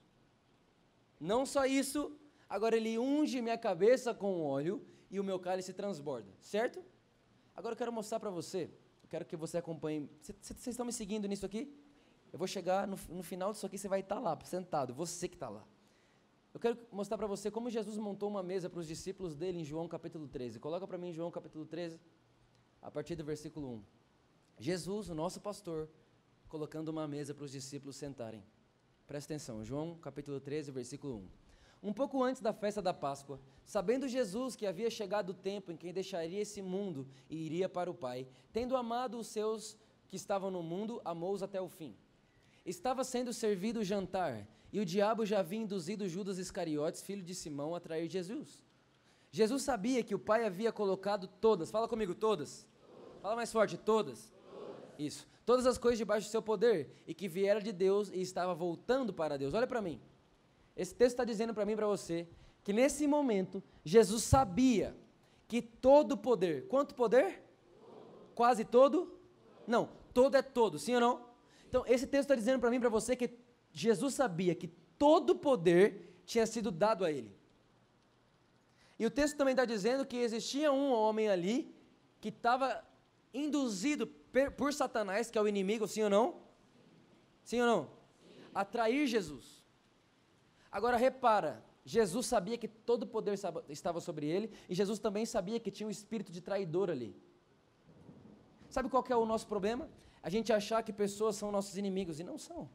Não 1.21 1.45
só 1.45 1.67
isso, 1.67 2.17
agora 2.49 2.77
ele 2.77 2.99
unge 2.99 3.41
minha 3.41 3.59
cabeça 3.59 4.15
com 4.15 4.43
óleo 4.43 4.85
e 5.11 5.19
o 5.19 5.25
meu 5.25 5.39
cálice 5.39 5.73
transborda, 5.73 6.31
certo? 6.41 6.83
Agora 7.55 7.73
eu 7.73 7.77
quero 7.77 7.93
mostrar 7.93 8.21
para 8.21 8.31
você, 8.31 8.71
eu 9.03 9.09
quero 9.09 9.25
que 9.25 9.37
você 9.37 9.59
acompanhe. 9.59 10.09
Vocês 10.21 10.67
estão 10.69 10.87
me 10.87 10.93
seguindo 10.93 11.27
nisso 11.27 11.45
aqui? 11.45 11.75
Eu 12.33 12.39
vou 12.39 12.47
chegar 12.47 12.87
no, 12.87 12.97
no 13.09 13.23
final 13.23 13.53
disso 13.53 13.67
aqui, 13.67 13.79
você 13.79 13.89
vai 13.89 14.01
estar 14.01 14.17
tá 14.17 14.21
lá, 14.21 14.39
sentado, 14.45 14.95
você 14.95 15.29
que 15.29 15.35
está 15.35 15.49
lá. 15.49 15.67
Eu 16.53 16.61
quero 16.61 16.79
mostrar 16.91 17.17
para 17.17 17.27
você 17.27 17.51
como 17.51 17.71
Jesus 17.71 17.97
montou 17.99 18.29
uma 18.29 18.43
mesa 18.43 18.71
para 18.71 18.81
os 18.81 18.87
discípulos 18.87 19.35
dele 19.35 19.61
em 19.61 19.65
João 19.65 19.87
capítulo 19.89 20.27
13. 20.27 20.59
Coloca 20.59 20.87
para 20.87 20.99
mim 20.99 21.13
João 21.13 21.31
capítulo 21.31 21.67
13, 21.67 22.01
a 22.81 22.91
partir 22.91 23.17
do 23.17 23.25
versículo 23.25 23.75
1. 23.75 23.85
Jesus, 24.59 25.09
o 25.09 25.15
nosso 25.15 25.41
pastor, 25.41 25.89
colocando 26.49 26.89
uma 26.89 27.07
mesa 27.07 27.35
para 27.35 27.45
os 27.45 27.53
discípulos 27.53 27.97
sentarem. 27.97 28.43
Presta 29.09 29.33
atenção, 29.33 29.65
João 29.65 29.95
capítulo 29.95 30.39
13, 30.39 30.71
versículo 30.71 31.17
1. 31.83 31.89
Um 31.89 31.93
pouco 31.95 32.23
antes 32.23 32.43
da 32.43 32.53
festa 32.53 32.83
da 32.83 32.93
Páscoa, 32.93 33.41
sabendo 33.65 34.07
Jesus 34.07 34.55
que 34.55 34.67
havia 34.67 34.91
chegado 34.91 35.31
o 35.31 35.35
tempo 35.35 35.73
em 35.73 35.77
que 35.79 35.95
deixaria 35.95 36.43
esse 36.43 36.61
mundo 36.61 37.09
e 37.31 37.37
iria 37.37 37.71
para 37.71 37.91
o 37.91 37.95
Pai, 37.95 38.29
tendo 38.53 38.77
amado 38.77 39.19
os 39.19 39.29
seus 39.29 39.79
que 40.09 40.17
estavam 40.17 40.51
no 40.51 40.63
mundo, 40.63 41.01
amou-os 41.07 41.43
até 41.43 41.59
o 41.59 41.71
fim. 41.71 41.97
Estava 42.67 43.03
sendo 43.03 43.33
servido 43.33 43.81
o 43.81 43.85
jantar, 43.85 44.47
e 44.71 44.79
o 44.79 44.85
diabo 44.85 45.25
já 45.25 45.39
havia 45.39 45.59
induzido 45.59 46.07
Judas 46.07 46.37
Iscariotes, 46.37 47.01
filho 47.01 47.23
de 47.23 47.35
Simão, 47.35 47.75
a 47.75 47.81
trair 47.81 48.11
Jesus. 48.11 48.63
Jesus 49.31 49.63
sabia 49.63 50.03
que 50.03 50.15
o 50.15 50.19
Pai 50.19 50.45
havia 50.45 50.71
colocado 50.71 51.27
todas, 51.27 51.71
fala 51.71 51.89
comigo, 51.89 52.15
todas. 52.15 52.67
todas. 52.67 53.23
Fala 53.23 53.37
mais 53.37 53.51
forte, 53.51 53.79
todas. 53.79 54.31
todas. 54.53 54.99
Isso. 54.99 55.27
Todas 55.49 55.67
as 55.67 55.79
coisas 55.79 55.97
debaixo 55.97 56.29
do 56.29 56.31
seu 56.31 56.43
poder 56.43 56.91
e 57.07 57.15
que 57.15 57.27
viera 57.27 57.59
de 57.59 57.73
Deus 57.73 58.11
e 58.11 58.21
estava 58.21 58.55
voltando 58.55 59.15
para 59.15 59.39
Deus. 59.39 59.55
Olha 59.55 59.67
para 59.67 59.81
mim. 59.81 59.99
Esse 60.77 60.95
texto 60.95 61.15
está 61.15 61.25
dizendo 61.25 61.55
para 61.55 61.65
mim 61.65 61.73
e 61.73 61.77
para 61.77 61.87
você 61.87 62.29
que 62.63 62.71
nesse 62.71 63.07
momento 63.07 63.63
Jesus 63.83 64.25
sabia 64.25 64.95
que 65.47 65.63
todo 65.63 66.19
poder, 66.19 66.69
quanto 66.69 66.95
poder? 66.95 67.43
Quase 68.35 68.63
todo? 68.63 69.19
Não, 69.67 69.89
todo 70.13 70.37
é 70.37 70.43
todo, 70.43 70.79
sim 70.79 70.95
ou 70.97 71.01
não? 71.01 71.25
Então, 71.67 71.83
esse 71.87 72.07
texto 72.07 72.25
está 72.25 72.35
dizendo 72.35 72.61
para 72.61 72.69
mim 72.69 72.77
e 72.77 72.81
para 72.81 72.91
você 72.91 73.17
que 73.17 73.31
Jesus 73.73 74.13
sabia 74.13 74.55
que 74.55 74.69
todo 74.99 75.35
poder 75.35 76.21
tinha 76.27 76.47
sido 76.47 76.71
dado 76.71 77.07
a 77.07 77.11
ele. 77.11 77.35
E 78.99 79.07
o 79.07 79.11
texto 79.11 79.39
também 79.39 79.53
está 79.53 79.65
dizendo 79.65 80.05
que 80.05 80.19
existia 80.19 80.71
um 80.71 80.93
homem 80.93 81.27
ali 81.31 81.75
que 82.21 82.29
estava 82.29 82.87
induzido 83.33 84.07
por 84.57 84.73
Satanás, 84.73 85.31
que 85.31 85.39
é 85.39 85.43
o 85.43 85.49
inimigo, 85.49 85.87
sim 85.87 86.03
ou 86.03 86.11
não? 86.11 86.37
Sim 87.43 87.61
ou 87.61 87.67
não? 87.67 87.91
A 88.55 88.65
trair 88.65 89.07
Jesus. 89.07 89.65
Agora 90.71 90.97
repara, 90.97 91.65
Jesus 91.85 92.27
sabia 92.27 92.59
que 92.59 92.69
todo 92.69 93.05
o 93.05 93.07
poder 93.07 93.35
estava 93.69 94.01
sobre 94.01 94.27
ele, 94.27 94.51
e 94.69 94.75
Jesus 94.75 94.99
também 94.99 95.25
sabia 95.25 95.59
que 95.59 95.71
tinha 95.71 95.87
um 95.87 95.91
espírito 95.91 96.31
de 96.31 96.41
traidor 96.41 96.91
ali. 96.91 97.17
Sabe 98.69 98.89
qual 98.89 99.05
é 99.09 99.17
o 99.17 99.25
nosso 99.25 99.47
problema? 99.47 99.89
A 100.23 100.29
gente 100.29 100.53
achar 100.53 100.83
que 100.83 100.93
pessoas 100.93 101.37
são 101.37 101.51
nossos 101.51 101.77
inimigos, 101.77 102.21
e 102.21 102.25
não 102.25 102.37
são. 102.37 102.69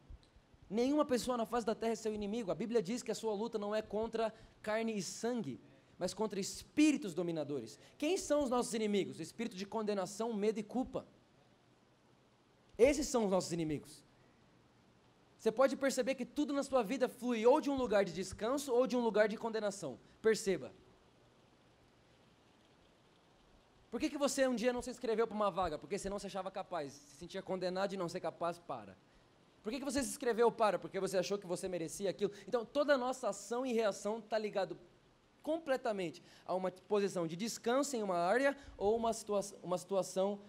Nenhuma 0.70 1.06
pessoa 1.06 1.38
na 1.38 1.46
face 1.46 1.68
da 1.68 1.76
terra 1.76 1.92
é 1.92 1.96
seu 1.96 2.14
inimigo. 2.14 2.50
A 2.50 2.56
Bíblia 2.56 2.82
diz 2.82 3.04
que 3.04 3.12
a 3.12 3.16
sua 3.16 3.34
luta 3.34 3.60
não 3.60 3.76
é 3.76 3.82
contra 3.82 4.34
carne 4.62 4.98
e 4.98 5.04
sangue, 5.04 5.62
mas 5.98 6.14
contra 6.14 6.40
espíritos 6.40 7.14
dominadores. 7.14 7.80
Quem 7.98 8.18
são 8.18 8.44
os 8.44 8.50
nossos 8.50 8.74
inimigos? 8.74 9.20
Espírito 9.20 9.56
de 9.56 9.66
condenação, 9.66 10.34
medo 10.34 10.60
e 10.60 10.64
culpa. 10.64 11.06
Esses 12.78 13.08
são 13.08 13.26
os 13.26 13.32
nossos 13.32 13.52
inimigos. 13.52 14.04
Você 15.38 15.52
pode 15.52 15.76
perceber 15.76 16.16
que 16.16 16.26
tudo 16.26 16.54
na 16.54 16.64
sua 16.64 16.82
vida 16.84 17.10
flui 17.10 17.46
ou 17.46 17.60
de 17.60 17.70
um 17.70 17.76
lugar 17.76 18.06
de 18.06 18.14
descanso 18.14 18.74
ou 18.74 18.88
de 18.88 18.96
um 18.96 19.02
lugar 19.02 19.28
de 19.28 19.38
condenação. 19.38 20.00
Perceba. 20.22 20.72
Por 23.92 24.00
que, 24.00 24.10
que 24.10 24.18
você 24.18 24.48
um 24.48 24.56
dia 24.56 24.74
não 24.74 24.82
se 24.82 24.90
inscreveu 24.90 25.28
para 25.28 25.36
uma 25.36 25.52
vaga? 25.52 25.78
Porque 25.78 26.00
você 26.00 26.10
não 26.10 26.18
se 26.18 26.26
achava 26.26 26.50
capaz, 26.50 26.94
se 26.94 27.18
sentia 27.18 27.42
condenado 27.42 27.92
de 27.92 27.98
não 27.98 28.10
ser 28.10 28.22
capaz 28.22 28.58
para. 28.58 28.98
Por 29.62 29.72
que, 29.72 29.80
que 29.80 29.86
você 29.86 30.02
se 30.02 30.10
inscreveu 30.10 30.52
para? 30.52 30.80
Porque 30.80 31.00
você 31.00 31.18
achou 31.18 31.38
que 31.38 31.46
você 31.46 31.70
merecia 31.70 32.10
aquilo. 32.10 32.32
Então, 32.48 32.66
toda 32.66 32.96
a 32.96 32.98
nossa 32.98 33.30
ação 33.30 33.66
e 33.66 33.72
reação 33.72 34.20
está 34.20 34.38
ligado 34.38 34.78
completamente 35.44 36.24
a 36.46 36.56
uma 36.56 36.72
posição 36.72 37.28
de 37.28 37.36
descanso 37.36 37.96
em 37.96 38.02
uma 38.02 38.18
área 38.18 38.58
ou 38.78 38.96
uma, 38.96 39.14
situa 39.14 39.42
uma 39.62 39.78
situação 39.78 40.40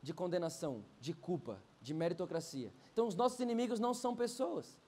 de 0.00 0.14
condenação, 0.14 0.84
de 1.00 1.12
culpa, 1.12 1.62
de 1.82 1.92
meritocracia. 1.92 2.72
Então, 2.92 3.06
os 3.06 3.14
nossos 3.14 3.40
inimigos 3.40 3.78
não 3.78 3.92
são 3.92 4.16
pessoas. 4.16 4.78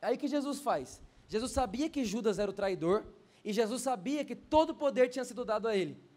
É 0.00 0.08
aí 0.08 0.16
que 0.16 0.28
Jesus 0.28 0.60
faz. 0.60 1.02
Jesus 1.26 1.50
sabia 1.50 1.90
que 1.90 2.04
Judas 2.04 2.38
era 2.38 2.50
o 2.50 2.54
traidor 2.54 3.04
e 3.44 3.52
Jesus 3.52 3.82
sabia 3.82 4.24
que 4.24 4.36
todo 4.36 4.70
o 4.70 4.74
poder 4.74 5.08
tinha 5.08 5.24
sido 5.24 5.44
dado 5.44 5.66
a 5.66 5.76
ele 5.76 6.08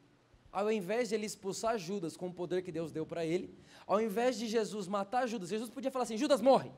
ao 0.51 0.71
invés 0.71 1.09
de 1.09 1.15
ele 1.15 1.25
expulsar 1.25 1.77
Judas 1.77 2.17
com 2.17 2.27
o 2.27 2.33
poder 2.33 2.61
que 2.61 2.71
Deus 2.71 2.91
deu 2.91 3.05
para 3.05 3.25
ele, 3.25 3.55
ao 3.87 4.01
invés 4.01 4.37
de 4.37 4.47
Jesus 4.47 4.87
matar 4.87 5.27
Judas, 5.27 5.49
Jesus 5.49 5.69
podia 5.69 5.89
falar 5.89 6.03
assim: 6.03 6.17
Judas 6.17 6.41
morre. 6.41 6.71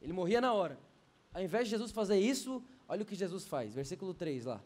Ele 0.00 0.12
morria 0.12 0.40
na 0.40 0.52
hora. 0.52 0.78
Ao 1.32 1.42
invés 1.42 1.64
de 1.64 1.70
Jesus 1.70 1.90
fazer 1.90 2.18
isso, 2.18 2.62
olha 2.88 3.02
o 3.02 3.06
que 3.06 3.14
Jesus 3.14 3.46
faz, 3.46 3.74
versículo 3.74 4.14
3 4.14 4.44
lá. 4.46 4.60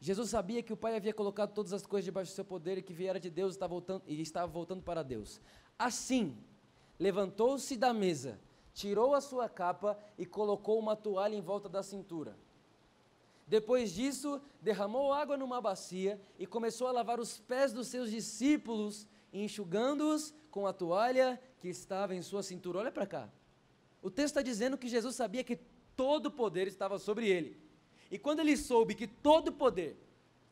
Jesus 0.00 0.30
sabia 0.30 0.64
que 0.64 0.72
o 0.72 0.76
Pai 0.76 0.96
havia 0.96 1.14
colocado 1.14 1.54
todas 1.54 1.72
as 1.72 1.86
coisas 1.86 2.04
debaixo 2.04 2.32
do 2.32 2.34
seu 2.34 2.44
poder 2.44 2.76
e 2.76 2.82
que 2.82 2.92
viera 2.92 3.20
de 3.20 3.30
Deus 3.30 3.52
estava 3.52 3.70
voltando, 3.70 4.02
e 4.04 4.20
estava 4.20 4.50
voltando 4.50 4.82
para 4.82 5.02
Deus. 5.02 5.40
Assim, 5.78 6.36
levantou-se 6.98 7.76
da 7.76 7.94
mesa, 7.94 8.40
tirou 8.74 9.14
a 9.14 9.20
sua 9.20 9.48
capa 9.48 9.96
e 10.18 10.26
colocou 10.26 10.76
uma 10.76 10.96
toalha 10.96 11.36
em 11.36 11.40
volta 11.40 11.68
da 11.68 11.84
cintura. 11.84 12.36
Depois 13.46 13.92
disso, 13.92 14.40
derramou 14.60 15.12
água 15.12 15.36
numa 15.36 15.60
bacia 15.60 16.20
e 16.36 16.46
começou 16.46 16.88
a 16.88 16.92
lavar 16.92 17.20
os 17.20 17.38
pés 17.38 17.72
dos 17.72 17.86
seus 17.86 18.10
discípulos, 18.10 19.06
enxugando-os 19.32 20.34
com 20.50 20.66
a 20.66 20.72
toalha 20.72 21.40
que 21.60 21.68
estava 21.68 22.12
em 22.12 22.22
sua 22.22 22.42
cintura. 22.42 22.80
Olha 22.80 22.90
para 22.90 23.06
cá. 23.06 23.28
O 24.02 24.10
texto 24.10 24.32
está 24.32 24.42
dizendo 24.42 24.76
que 24.76 24.88
Jesus 24.88 25.14
sabia 25.14 25.44
que 25.44 25.60
todo 25.96 26.30
poder 26.30 26.66
estava 26.66 26.98
sobre 26.98 27.28
ele. 27.28 27.56
E 28.10 28.18
quando 28.18 28.40
ele 28.40 28.56
soube 28.56 28.94
que 28.94 29.06
todo 29.06 29.52
poder, 29.52 29.96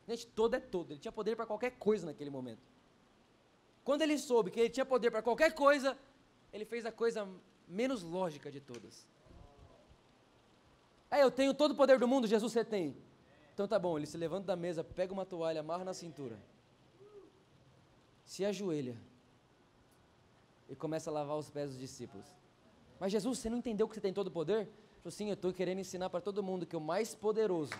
gente, 0.07 0.25
todo 0.27 0.55
é 0.55 0.59
todo, 0.59 0.91
ele 0.91 0.99
tinha 0.99 1.11
poder 1.11 1.35
para 1.35 1.45
qualquer 1.45 1.71
coisa 1.71 2.07
naquele 2.07 2.29
momento. 2.29 2.61
Quando 3.83 4.01
ele 4.01 4.17
soube 4.17 4.51
que 4.51 4.59
ele 4.59 4.69
tinha 4.69 4.85
poder 4.85 5.11
para 5.11 5.21
qualquer 5.21 5.53
coisa, 5.53 5.97
ele 6.53 6.65
fez 6.65 6.85
a 6.85 6.91
coisa 6.91 7.27
menos 7.67 8.03
lógica 8.03 8.51
de 8.51 8.59
todas. 8.59 9.07
É, 11.09 11.23
eu 11.23 11.31
tenho 11.31 11.53
todo 11.53 11.71
o 11.71 11.75
poder 11.75 11.99
do 11.99 12.07
mundo, 12.07 12.27
Jesus 12.27 12.51
você 12.51 12.63
tem. 12.63 12.95
Então 13.53 13.67
tá 13.67 13.77
bom, 13.77 13.97
ele 13.97 14.07
se 14.07 14.17
levanta 14.17 14.47
da 14.47 14.55
mesa, 14.55 14.83
pega 14.83 15.11
uma 15.11 15.25
toalha, 15.25 15.59
amarra 15.59 15.83
na 15.83 15.93
cintura, 15.93 16.39
se 18.23 18.45
ajoelha 18.45 18.97
e 20.69 20.75
começa 20.75 21.09
a 21.09 21.13
lavar 21.13 21.37
os 21.37 21.49
pés 21.49 21.69
dos 21.69 21.79
discípulos. 21.79 22.25
Mas 22.99 23.11
Jesus, 23.11 23.39
você 23.39 23.49
não 23.49 23.57
entendeu 23.57 23.87
que 23.87 23.95
você 23.95 24.01
tem 24.01 24.13
todo 24.13 24.27
o 24.27 24.31
poder? 24.31 24.69
Falei, 25.01 25.15
sim, 25.17 25.27
eu 25.29 25.33
estou 25.33 25.51
querendo 25.51 25.79
ensinar 25.79 26.09
para 26.09 26.21
todo 26.21 26.43
mundo 26.43 26.65
que 26.65 26.75
o 26.75 26.81
mais 26.81 27.15
poderoso 27.15 27.73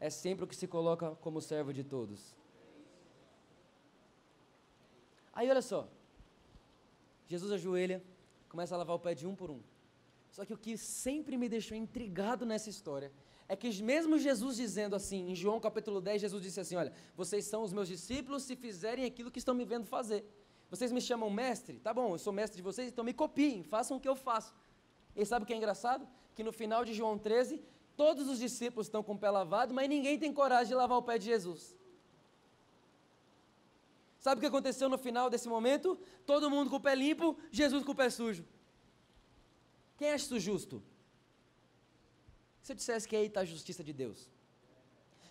é 0.00 0.08
sempre 0.08 0.44
o 0.44 0.46
que 0.46 0.56
se 0.56 0.66
coloca 0.66 1.14
como 1.16 1.40
servo 1.40 1.72
de 1.72 1.84
todos. 1.84 2.34
Aí 5.32 5.48
olha 5.50 5.60
só, 5.60 5.88
Jesus 7.26 7.52
ajoelha, 7.52 8.02
começa 8.48 8.74
a 8.74 8.78
lavar 8.78 8.96
o 8.96 8.98
pé 8.98 9.14
de 9.14 9.26
um 9.26 9.34
por 9.34 9.50
um. 9.50 9.60
Só 10.30 10.44
que 10.44 10.54
o 10.54 10.58
que 10.58 10.76
sempre 10.78 11.36
me 11.36 11.48
deixou 11.48 11.76
intrigado 11.76 12.46
nessa 12.46 12.70
história 12.70 13.12
é 13.46 13.54
que 13.54 13.82
mesmo 13.82 14.18
Jesus 14.18 14.56
dizendo 14.56 14.96
assim, 14.96 15.30
em 15.30 15.34
João 15.34 15.60
capítulo 15.60 16.00
10, 16.00 16.22
Jesus 16.22 16.42
disse 16.42 16.60
assim: 16.60 16.76
Olha, 16.76 16.92
vocês 17.14 17.44
são 17.44 17.62
os 17.62 17.72
meus 17.72 17.88
discípulos 17.88 18.42
se 18.42 18.56
fizerem 18.56 19.04
aquilo 19.04 19.30
que 19.30 19.38
estão 19.38 19.54
me 19.54 19.64
vendo 19.64 19.86
fazer. 19.86 20.24
Vocês 20.70 20.90
me 20.90 21.00
chamam 21.00 21.30
mestre? 21.30 21.78
Tá 21.78 21.92
bom, 21.92 22.14
eu 22.14 22.18
sou 22.18 22.32
mestre 22.32 22.56
de 22.56 22.62
vocês, 22.62 22.88
então 22.88 23.04
me 23.04 23.12
copiem, 23.12 23.62
façam 23.62 23.96
o 23.96 24.00
que 24.00 24.08
eu 24.08 24.16
faço. 24.16 24.54
E 25.16 25.24
sabe 25.24 25.44
o 25.44 25.46
que 25.46 25.52
é 25.52 25.56
engraçado? 25.56 26.06
Que 26.34 26.42
no 26.42 26.52
final 26.52 26.84
de 26.84 26.92
João 26.92 27.16
13, 27.18 27.62
todos 27.96 28.28
os 28.28 28.38
discípulos 28.38 28.86
estão 28.86 29.02
com 29.02 29.14
o 29.14 29.18
pé 29.18 29.30
lavado, 29.30 29.72
mas 29.72 29.88
ninguém 29.88 30.18
tem 30.18 30.32
coragem 30.32 30.68
de 30.68 30.74
lavar 30.74 30.98
o 30.98 31.02
pé 31.02 31.18
de 31.18 31.26
Jesus. 31.26 31.76
Sabe 34.18 34.38
o 34.38 34.40
que 34.40 34.46
aconteceu 34.46 34.88
no 34.88 34.96
final 34.96 35.28
desse 35.28 35.48
momento? 35.48 35.98
Todo 36.24 36.50
mundo 36.50 36.70
com 36.70 36.76
o 36.76 36.80
pé 36.80 36.94
limpo, 36.94 37.36
Jesus 37.50 37.84
com 37.84 37.92
o 37.92 37.94
pé 37.94 38.08
sujo. 38.08 38.44
Quem 39.98 40.08
acha 40.08 40.24
isso 40.24 40.40
justo? 40.40 40.82
Se 42.62 42.72
eu 42.72 42.76
dissesse 42.76 43.06
que 43.06 43.14
aí 43.14 43.26
está 43.26 43.40
a 43.40 43.44
justiça 43.44 43.84
de 43.84 43.92
Deus. 43.92 44.30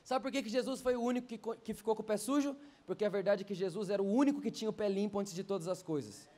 Sabe 0.03 0.21
por 0.21 0.31
que, 0.31 0.43
que 0.43 0.49
Jesus 0.49 0.79
foi 0.79 0.95
o 0.95 1.01
único 1.01 1.27
que, 1.27 1.37
que 1.37 1.73
ficou 1.73 1.95
com 1.95 2.03
o 2.03 2.05
pé 2.05 2.17
sujo? 2.17 2.55
Porque 2.85 3.03
a 3.03 3.09
verdade 3.09 3.43
é 3.43 3.45
que 3.45 3.55
Jesus 3.55 3.89
era 3.89 4.03
o 4.03 4.05
único 4.05 4.39
que 4.39 4.51
tinha 4.51 4.69
o 4.69 4.73
pé 4.73 4.87
limpo 4.87 5.17
antes 5.17 5.33
de 5.33 5.43
todas 5.43 5.67
as 5.67 5.81
coisas. 5.81 6.29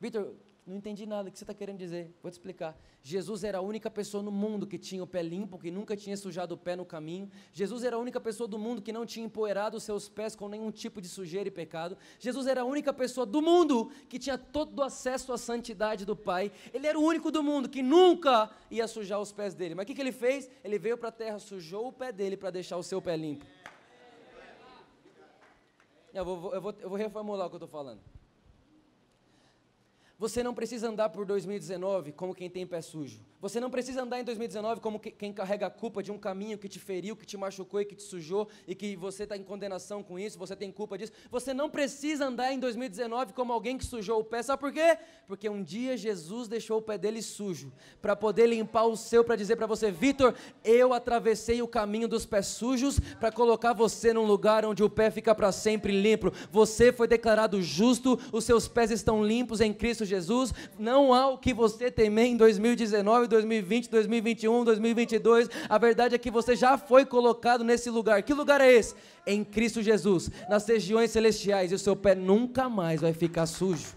Vitor, 0.00 0.34
não 0.66 0.76
entendi 0.76 1.06
nada. 1.06 1.28
O 1.28 1.32
que 1.32 1.38
você 1.38 1.44
está 1.44 1.54
querendo 1.54 1.78
dizer? 1.78 2.12
Vou 2.20 2.28
te 2.28 2.34
explicar. 2.34 2.76
Jesus 3.00 3.44
era 3.44 3.58
a 3.58 3.60
única 3.60 3.88
pessoa 3.88 4.20
no 4.20 4.32
mundo 4.32 4.66
que 4.66 4.76
tinha 4.76 5.02
o 5.02 5.06
pé 5.06 5.22
limpo, 5.22 5.58
que 5.58 5.70
nunca 5.70 5.96
tinha 5.96 6.16
sujado 6.16 6.56
o 6.56 6.58
pé 6.58 6.74
no 6.74 6.84
caminho. 6.84 7.30
Jesus 7.52 7.84
era 7.84 7.94
a 7.94 7.98
única 8.00 8.20
pessoa 8.20 8.48
do 8.48 8.58
mundo 8.58 8.82
que 8.82 8.92
não 8.92 9.06
tinha 9.06 9.24
empoeirado 9.24 9.76
os 9.76 9.84
seus 9.84 10.08
pés 10.08 10.34
com 10.34 10.48
nenhum 10.48 10.72
tipo 10.72 11.00
de 11.00 11.08
sujeira 11.08 11.48
e 11.48 11.52
pecado. 11.52 11.96
Jesus 12.18 12.48
era 12.48 12.62
a 12.62 12.64
única 12.64 12.92
pessoa 12.92 13.24
do 13.24 13.40
mundo 13.40 13.92
que 14.08 14.18
tinha 14.18 14.36
todo 14.36 14.80
o 14.80 14.82
acesso 14.82 15.32
à 15.32 15.38
santidade 15.38 16.04
do 16.04 16.16
Pai. 16.16 16.50
Ele 16.74 16.88
era 16.88 16.98
o 16.98 17.02
único 17.02 17.30
do 17.30 17.44
mundo 17.44 17.68
que 17.68 17.80
nunca 17.80 18.50
ia 18.68 18.88
sujar 18.88 19.20
os 19.20 19.30
pés 19.30 19.54
dele. 19.54 19.76
Mas 19.76 19.84
o 19.84 19.86
que, 19.86 19.94
que 19.94 20.00
ele 20.00 20.10
fez? 20.10 20.50
Ele 20.64 20.80
veio 20.80 20.98
para 20.98 21.10
a 21.10 21.12
terra, 21.12 21.38
sujou 21.38 21.86
o 21.86 21.92
pé 21.92 22.10
dele 22.10 22.36
para 22.36 22.50
deixar 22.50 22.76
o 22.76 22.82
seu 22.82 23.00
pé 23.00 23.16
limpo. 23.16 23.46
Eu 26.12 26.24
vou, 26.24 26.54
eu 26.54 26.60
vou, 26.60 26.74
eu 26.80 26.88
vou 26.88 26.98
reformular 26.98 27.46
o 27.46 27.50
que 27.50 27.54
eu 27.54 27.58
estou 27.58 27.68
falando. 27.68 28.00
Você 30.18 30.42
não 30.42 30.54
precisa 30.54 30.88
andar 30.88 31.10
por 31.10 31.26
2019 31.26 32.12
como 32.12 32.34
quem 32.34 32.48
tem 32.48 32.66
pé 32.66 32.80
sujo. 32.80 33.20
Você 33.38 33.60
não 33.60 33.70
precisa 33.70 34.02
andar 34.02 34.18
em 34.18 34.24
2019 34.24 34.80
como 34.80 34.98
quem 34.98 35.30
carrega 35.30 35.66
a 35.66 35.70
culpa 35.70 36.02
de 36.02 36.10
um 36.10 36.16
caminho 36.16 36.56
que 36.56 36.70
te 36.70 36.78
feriu, 36.78 37.14
que 37.14 37.26
te 37.26 37.36
machucou 37.36 37.82
e 37.82 37.84
que 37.84 37.94
te 37.94 38.02
sujou 38.02 38.48
e 38.66 38.74
que 38.74 38.96
você 38.96 39.24
está 39.24 39.36
em 39.36 39.42
condenação 39.42 40.02
com 40.02 40.18
isso, 40.18 40.38
você 40.38 40.56
tem 40.56 40.72
culpa 40.72 40.96
disso. 40.96 41.12
Você 41.30 41.52
não 41.52 41.68
precisa 41.68 42.28
andar 42.28 42.50
em 42.50 42.58
2019 42.58 43.34
como 43.34 43.52
alguém 43.52 43.76
que 43.76 43.84
sujou 43.84 44.20
o 44.20 44.24
pé. 44.24 44.42
Sabe 44.42 44.58
por 44.58 44.72
quê? 44.72 44.96
Porque 45.26 45.50
um 45.50 45.62
dia 45.62 45.98
Jesus 45.98 46.48
deixou 46.48 46.78
o 46.78 46.82
pé 46.82 46.96
dele 46.96 47.20
sujo 47.20 47.70
para 48.00 48.16
poder 48.16 48.46
limpar 48.46 48.84
o 48.84 48.96
seu, 48.96 49.22
para 49.22 49.36
dizer 49.36 49.56
para 49.56 49.66
você, 49.66 49.90
Vitor, 49.90 50.34
eu 50.64 50.94
atravessei 50.94 51.60
o 51.60 51.68
caminho 51.68 52.08
dos 52.08 52.24
pés 52.24 52.46
sujos 52.46 52.98
para 53.20 53.30
colocar 53.30 53.74
você 53.74 54.14
num 54.14 54.24
lugar 54.24 54.64
onde 54.64 54.82
o 54.82 54.88
pé 54.88 55.10
fica 55.10 55.34
para 55.34 55.52
sempre 55.52 55.92
limpo. 55.92 56.32
Você 56.50 56.90
foi 56.90 57.06
declarado 57.06 57.60
justo, 57.60 58.18
os 58.32 58.44
seus 58.44 58.66
pés 58.66 58.90
estão 58.90 59.22
limpos 59.22 59.60
em 59.60 59.74
Cristo 59.74 60.05
Jesus, 60.06 60.54
não 60.78 61.12
há 61.12 61.28
o 61.28 61.38
que 61.38 61.52
você 61.52 61.90
temer 61.90 62.26
em 62.26 62.36
2019, 62.36 63.26
2020, 63.26 63.90
2021, 63.90 64.64
2022. 64.64 65.50
A 65.68 65.78
verdade 65.78 66.14
é 66.14 66.18
que 66.18 66.30
você 66.30 66.56
já 66.56 66.78
foi 66.78 67.04
colocado 67.04 67.62
nesse 67.62 67.90
lugar. 67.90 68.22
Que 68.22 68.32
lugar 68.32 68.60
é 68.60 68.72
esse? 68.72 68.94
Em 69.26 69.44
Cristo 69.44 69.82
Jesus, 69.82 70.30
nas 70.48 70.66
regiões 70.66 71.10
celestiais, 71.10 71.72
e 71.72 71.74
o 71.74 71.78
seu 71.78 71.96
pé 71.96 72.14
nunca 72.14 72.68
mais 72.68 73.00
vai 73.00 73.12
ficar 73.12 73.46
sujo. 73.46 73.96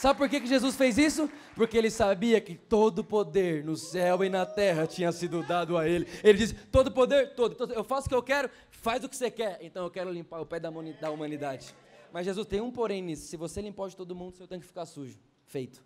Sabe 0.00 0.18
por 0.18 0.30
que, 0.30 0.40
que 0.40 0.46
Jesus 0.46 0.76
fez 0.76 0.96
isso? 0.96 1.30
Porque 1.54 1.76
ele 1.76 1.90
sabia 1.90 2.40
que 2.40 2.54
todo 2.54 3.04
poder 3.04 3.62
no 3.62 3.76
céu 3.76 4.24
e 4.24 4.30
na 4.30 4.46
terra 4.46 4.86
tinha 4.86 5.12
sido 5.12 5.42
dado 5.42 5.76
a 5.76 5.86
ele. 5.86 6.06
Ele 6.24 6.38
disse: 6.38 6.54
todo 6.54 6.90
poder, 6.90 7.34
todo, 7.34 7.54
todo, 7.54 7.74
eu 7.74 7.84
faço 7.84 8.06
o 8.06 8.08
que 8.08 8.14
eu 8.14 8.22
quero, 8.22 8.48
faz 8.70 9.04
o 9.04 9.10
que 9.10 9.14
você 9.14 9.30
quer. 9.30 9.58
Então 9.60 9.84
eu 9.84 9.90
quero 9.90 10.10
limpar 10.10 10.40
o 10.40 10.46
pé 10.46 10.58
da 10.58 10.70
humanidade. 11.10 11.74
Mas 12.10 12.24
Jesus 12.24 12.46
tem 12.46 12.62
um 12.62 12.70
porém 12.70 13.02
nisso: 13.02 13.26
se 13.26 13.36
você 13.36 13.60
limpar 13.60 13.90
de 13.90 13.96
todo 13.96 14.14
mundo, 14.14 14.38
seu 14.38 14.48
tanque 14.48 14.64
ficar 14.64 14.86
sujo. 14.86 15.18
Feito. 15.44 15.84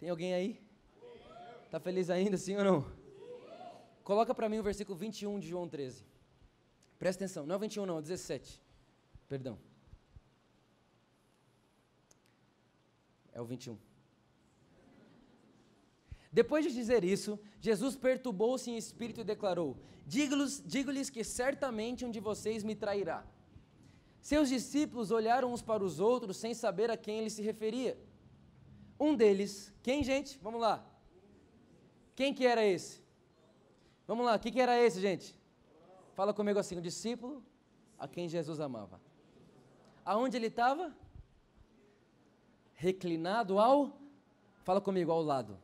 Tem 0.00 0.08
alguém 0.08 0.32
aí? 0.32 0.58
Está 1.66 1.78
feliz 1.78 2.08
ainda, 2.08 2.38
sim 2.38 2.56
ou 2.56 2.64
não? 2.64 2.86
Coloca 4.02 4.34
para 4.34 4.48
mim 4.48 4.58
o 4.58 4.62
versículo 4.62 4.96
21 4.96 5.38
de 5.38 5.48
João 5.48 5.68
13. 5.68 6.02
Presta 6.98 7.22
atenção, 7.22 7.44
não 7.44 7.56
é 7.56 7.58
21 7.58 7.84
não, 7.84 7.98
é 7.98 8.00
17. 8.00 8.58
Perdão. 9.28 9.58
É 13.34 13.40
o 13.40 13.44
21. 13.44 13.76
Depois 16.32 16.64
de 16.64 16.72
dizer 16.72 17.04
isso, 17.04 17.38
Jesus 17.60 17.94
perturbou-se 17.96 18.70
em 18.70 18.76
espírito 18.76 19.20
e 19.20 19.24
declarou: 19.24 19.76
Digo-lhes 20.06 21.10
que 21.10 21.22
certamente 21.22 22.04
um 22.04 22.10
de 22.10 22.20
vocês 22.20 22.64
me 22.64 22.74
trairá. 22.74 23.24
Seus 24.20 24.48
discípulos 24.48 25.10
olharam 25.10 25.52
uns 25.52 25.62
para 25.62 25.84
os 25.84 26.00
outros 26.00 26.38
sem 26.38 26.54
saber 26.54 26.90
a 26.90 26.96
quem 26.96 27.18
ele 27.18 27.30
se 27.30 27.42
referia. 27.42 27.98
Um 28.98 29.14
deles, 29.14 29.72
quem, 29.82 30.02
gente? 30.02 30.38
Vamos 30.42 30.60
lá. 30.60 30.74
Quem 32.16 32.32
que 32.32 32.46
era 32.46 32.64
esse? 32.64 33.02
Vamos 34.06 34.24
lá, 34.26 34.36
o 34.36 34.38
que, 34.38 34.50
que 34.50 34.60
era 34.60 34.78
esse, 34.78 35.00
gente? 35.00 35.38
Fala 36.14 36.32
comigo 36.32 36.58
assim: 36.58 36.76
um 36.78 36.80
discípulo 36.80 37.44
a 37.98 38.06
quem 38.08 38.28
Jesus 38.28 38.60
amava. 38.60 39.00
Aonde 40.04 40.36
ele 40.36 40.46
estava? 40.48 40.94
Reclinado 42.74 43.58
ao, 43.58 43.98
fala 44.62 44.80
comigo, 44.80 45.10
ao 45.10 45.22
lado. 45.22 45.58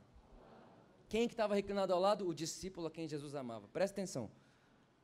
Quem 1.09 1.27
que 1.27 1.35
estava 1.35 1.55
reclinado 1.55 1.93
ao 1.93 2.01
lado? 2.01 2.27
O 2.27 2.35
discípulo 2.35 2.87
a 2.87 2.91
quem 2.91 3.09
Jesus 3.09 3.35
amava. 3.35 3.67
Presta 3.69 3.95
atenção. 4.01 4.31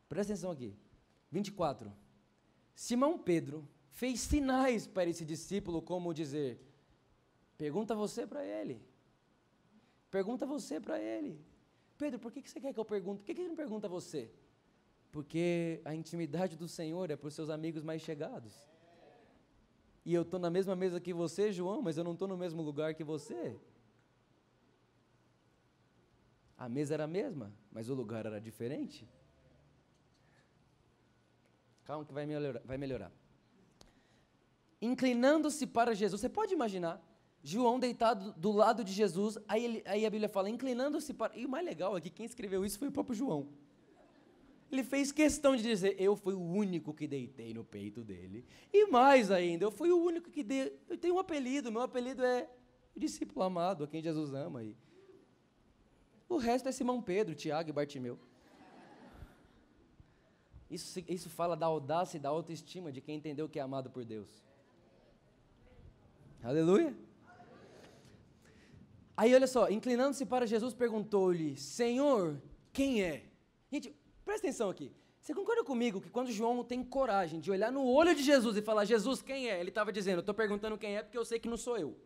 Presta 0.09 0.33
atenção 0.33 0.51
aqui. 0.51 0.75
24. 1.31 1.93
Simão 2.75 3.19
Pedro 3.19 3.69
fez 3.91 4.21
sinais 4.21 4.87
para 4.87 5.11
esse 5.11 5.25
discípulo, 5.25 5.83
como 5.83 6.15
dizer: 6.15 6.61
Pergunta 7.59 7.95
você 7.95 8.27
para 8.27 8.45
ele. 8.45 8.81
Pergunta 10.11 10.47
você 10.47 10.81
para 10.81 11.01
ele. 11.01 11.45
Pedro, 11.99 12.21
por 12.21 12.31
que, 12.31 12.43
que 12.43 12.51
você 12.51 12.61
quer 12.61 12.73
que 12.73 12.79
eu 12.79 12.85
pergunte? 12.85 13.21
Por 13.21 13.27
que, 13.27 13.35
que 13.35 13.41
ele 13.41 13.49
não 13.49 13.57
pergunta 13.57 13.89
você? 13.89 14.31
Porque 15.11 15.81
a 15.85 15.95
intimidade 15.95 16.57
do 16.57 16.69
Senhor 16.69 17.11
é 17.11 17.17
para 17.17 17.27
os 17.29 17.35
seus 17.35 17.51
amigos 17.51 17.83
mais 17.83 18.03
chegados 18.03 18.55
e 20.07 20.15
eu 20.15 20.23
estou 20.23 20.39
na 20.39 20.49
mesma 20.49 20.77
mesa 20.77 21.01
que 21.01 21.13
você, 21.13 21.51
João, 21.51 21.83
mas 21.83 21.99
eu 21.99 22.05
não 22.05 22.13
estou 22.13 22.29
no 22.29 22.37
mesmo 22.37 22.63
lugar 22.63 22.95
que 22.95 23.03
você. 23.03 23.59
A 26.57 26.69
mesa 26.69 26.95
era 26.95 27.05
a 27.05 27.09
mesma, 27.09 27.53
mas 27.73 27.91
o 27.91 27.95
lugar 27.95 28.25
era 28.25 28.41
diferente. 28.41 29.05
Calma 31.85 32.05
que 32.05 32.13
vai 32.13 32.25
melhorar. 32.25 32.63
Vai 32.65 32.79
melhorar. 32.79 33.13
Inclinando-se 34.81 35.67
para 35.67 35.93
Jesus, 35.93 36.21
você 36.21 36.29
pode 36.29 36.55
imaginar, 36.55 37.05
João 37.43 37.77
deitado 37.81 38.33
do 38.35 38.53
lado 38.53 38.85
de 38.85 38.93
Jesus, 38.93 39.37
aí, 39.49 39.65
ele, 39.65 39.83
aí 39.87 40.07
a 40.07 40.11
Bíblia 40.11 40.29
fala, 40.29 40.49
inclinando-se 40.49 41.13
para. 41.15 41.37
E 41.37 41.45
o 41.45 41.49
mais 41.49 41.67
legal 41.67 41.97
é 41.97 42.01
que 42.01 42.11
quem 42.11 42.27
escreveu 42.27 42.65
isso 42.65 42.79
foi 42.79 42.87
o 42.87 42.93
próprio 42.93 43.17
João. 43.17 43.49
Ele 44.71 44.83
fez 44.83 45.13
questão 45.13 45.55
de 45.55 45.63
dizer: 45.63 45.97
Eu 45.99 46.17
fui 46.17 46.35
o 46.35 46.41
único 46.41 46.93
que 46.93 47.07
deitei 47.07 47.55
no 47.55 47.65
peito 47.65 48.03
dele. 48.03 48.45
E 48.73 48.87
mais 48.87 49.31
ainda, 49.31 49.65
eu 49.65 49.71
fui 49.71 49.91
o 49.91 50.03
único 50.03 50.31
que 50.31 50.43
dei. 50.43 50.77
Eu 50.89 50.99
tenho 50.99 51.15
um 51.15 51.19
apelido, 51.19 51.71
meu 51.71 51.83
apelido 51.83 52.25
é 52.25 52.49
discípulo 52.97 53.45
amado, 53.45 53.85
a 53.85 53.89
quem 53.89 54.03
Jesus 54.03 54.33
ama. 54.33 54.65
E 54.65 54.77
o 56.29 56.37
resto 56.37 56.69
é 56.69 56.73
Simão 56.73 57.01
Pedro, 57.01 57.35
Tiago 57.35 57.71
e 57.71 57.73
Bartimeu. 57.73 58.19
Isso, 60.69 60.99
isso 61.09 61.31
fala 61.31 61.57
da 61.57 61.67
audácia 61.67 62.17
e 62.17 62.21
da 62.21 62.29
autoestima 62.29 62.91
de 62.91 63.01
quem 63.01 63.17
entendeu 63.17 63.49
que 63.49 63.59
é 63.59 63.63
amado 63.63 63.89
por 63.89 64.05
Deus. 64.05 64.29
Aleluia. 66.43 66.97
Aí 69.17 69.35
olha 69.35 69.47
só, 69.47 69.71
inclinando-se 69.71 70.27
para 70.27 70.47
Jesus, 70.47 70.75
perguntou-lhe: 70.75 71.57
Senhor, 71.57 72.43
quem 72.73 73.03
é? 73.03 73.25
Gente, 73.71 73.96
Presta 74.27 74.49
atenção 74.49 74.69
aqui. 74.69 74.93
Você 75.21 75.33
concorda 75.33 75.63
comigo 75.65 76.01
que 76.01 76.11
quando 76.11 76.33
João 76.33 76.65
tem 76.65 76.83
coragem 76.83 77.39
de 77.39 77.49
olhar 77.51 77.71
no 77.71 77.87
olho 77.87 78.13
de 78.15 78.23
Jesus 78.23 78.57
e 78.57 78.63
falar, 78.63 78.85
Jesus, 78.85 79.23
quem 79.23 79.49
é? 79.49 79.59
Ele 79.61 79.69
estava 79.69 79.93
dizendo, 79.93 80.17
eu 80.17 80.21
estou 80.21 80.35
perguntando 80.35 80.77
quem 80.77 80.97
é 80.97 81.03
porque 81.03 81.17
eu 81.17 81.25
sei 81.25 81.39
que 81.39 81.49
não 81.49 81.57
sou 81.57 81.79
eu. 81.79 81.97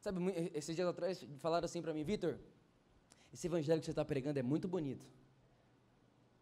Sabe, 0.00 0.20
esses 0.52 0.74
dias 0.74 0.88
atrás 0.88 1.24
falaram 1.38 1.64
assim 1.64 1.80
para 1.80 1.94
mim, 1.94 2.02
Vitor, 2.02 2.38
esse 3.32 3.46
evangelho 3.46 3.78
que 3.80 3.86
você 3.86 3.92
está 3.92 4.04
pregando 4.04 4.40
é 4.40 4.42
muito 4.42 4.66
bonito. 4.66 5.06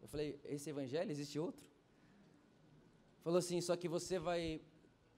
Eu 0.01 0.07
falei, 0.07 0.39
esse 0.45 0.67
evangelho, 0.71 1.11
existe 1.11 1.37
outro? 1.37 1.63
Falou 3.23 3.37
assim, 3.37 3.61
só 3.61 3.75
que 3.77 3.87
você 3.87 4.17
vai 4.17 4.59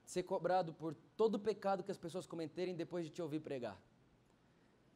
ser 0.04 0.24
cobrado 0.24 0.74
por 0.74 0.94
todo 1.16 1.36
o 1.36 1.40
pecado 1.40 1.84
que 1.84 1.92
as 1.92 1.98
pessoas 1.98 2.28
cometerem 2.28 2.76
depois 2.76 3.06
de 3.06 3.12
te 3.12 3.22
ouvir 3.22 3.40
pregar. 3.40 3.82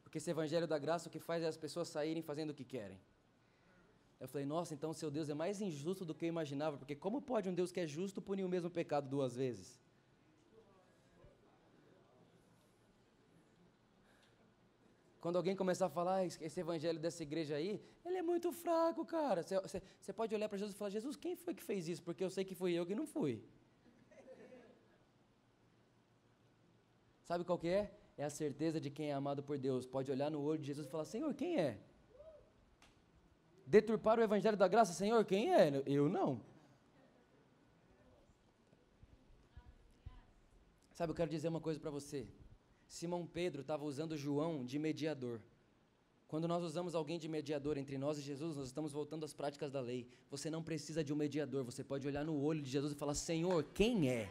Porque 0.08 0.16
esse 0.16 0.30
evangelho 0.30 0.66
da 0.66 0.78
graça 0.78 1.06
o 1.08 1.12
que 1.12 1.20
faz 1.20 1.42
é 1.42 1.46
as 1.46 1.58
pessoas 1.58 1.86
saírem 1.86 2.22
fazendo 2.22 2.50
o 2.52 2.54
que 2.54 2.64
querem. 2.64 2.98
Eu 4.18 4.26
falei, 4.26 4.46
nossa, 4.46 4.72
então 4.72 4.90
seu 4.94 5.10
Deus 5.10 5.28
é 5.28 5.34
mais 5.34 5.60
injusto 5.60 6.02
do 6.02 6.14
que 6.14 6.24
eu 6.24 6.30
imaginava, 6.30 6.78
porque 6.78 6.96
como 6.96 7.20
pode 7.20 7.46
um 7.50 7.52
Deus 7.52 7.70
que 7.70 7.78
é 7.78 7.86
justo 7.86 8.22
punir 8.22 8.42
o 8.42 8.48
mesmo 8.48 8.70
pecado 8.70 9.06
duas 9.06 9.36
vezes? 9.36 9.78
Quando 15.20 15.36
alguém 15.36 15.54
começar 15.54 15.86
a 15.86 15.90
falar, 15.90 16.16
ah, 16.20 16.24
esse 16.24 16.58
evangelho 16.58 16.98
dessa 16.98 17.22
igreja 17.22 17.56
aí, 17.56 17.78
ele 18.02 18.16
é 18.16 18.22
muito 18.22 18.50
fraco, 18.50 19.04
cara. 19.04 19.42
Você 19.42 20.12
pode 20.14 20.34
olhar 20.34 20.48
para 20.48 20.56
Jesus 20.56 20.74
e 20.74 20.78
falar, 20.78 20.90
Jesus, 20.90 21.16
quem 21.16 21.36
foi 21.36 21.52
que 21.52 21.62
fez 21.62 21.86
isso? 21.86 22.02
Porque 22.02 22.24
eu 22.24 22.30
sei 22.30 22.46
que 22.46 22.54
fui 22.54 22.72
eu 22.72 22.86
que 22.86 22.94
não 22.94 23.06
fui. 23.06 23.44
Sabe 27.24 27.44
qual 27.44 27.58
que 27.58 27.68
é? 27.68 27.92
É 28.18 28.24
a 28.24 28.30
certeza 28.30 28.80
de 28.80 28.90
quem 28.90 29.10
é 29.10 29.14
amado 29.14 29.42
por 29.44 29.56
Deus. 29.56 29.86
Pode 29.86 30.10
olhar 30.10 30.28
no 30.28 30.42
olho 30.42 30.60
de 30.60 30.66
Jesus 30.66 30.86
e 30.86 30.90
falar: 30.90 31.04
Senhor, 31.04 31.32
quem 31.32 31.58
é? 31.58 31.78
Deturpar 33.64 34.18
o 34.18 34.22
evangelho 34.22 34.56
da 34.56 34.66
graça, 34.66 34.92
Senhor, 34.92 35.24
quem 35.24 35.54
é? 35.54 35.82
Eu 35.86 36.08
não. 36.08 36.40
Sabe, 40.90 41.12
eu 41.12 41.14
quero 41.14 41.30
dizer 41.30 41.46
uma 41.46 41.60
coisa 41.60 41.78
para 41.78 41.92
você. 41.92 42.26
Simão 42.88 43.24
Pedro 43.24 43.60
estava 43.60 43.84
usando 43.84 44.16
João 44.16 44.64
de 44.64 44.80
mediador. 44.80 45.40
Quando 46.26 46.48
nós 46.48 46.62
usamos 46.64 46.94
alguém 46.94 47.18
de 47.18 47.28
mediador 47.28 47.78
entre 47.78 47.96
nós 47.96 48.18
e 48.18 48.22
Jesus, 48.22 48.56
nós 48.56 48.66
estamos 48.66 48.92
voltando 48.92 49.24
às 49.24 49.32
práticas 49.32 49.70
da 49.70 49.80
lei. 49.80 50.08
Você 50.28 50.50
não 50.50 50.62
precisa 50.62 51.04
de 51.04 51.12
um 51.12 51.16
mediador, 51.16 51.62
você 51.62 51.84
pode 51.84 52.06
olhar 52.06 52.24
no 52.24 52.42
olho 52.42 52.60
de 52.60 52.68
Jesus 52.68 52.92
e 52.92 52.96
falar: 52.96 53.14
Senhor, 53.14 53.62
quem 53.72 54.10
é? 54.10 54.28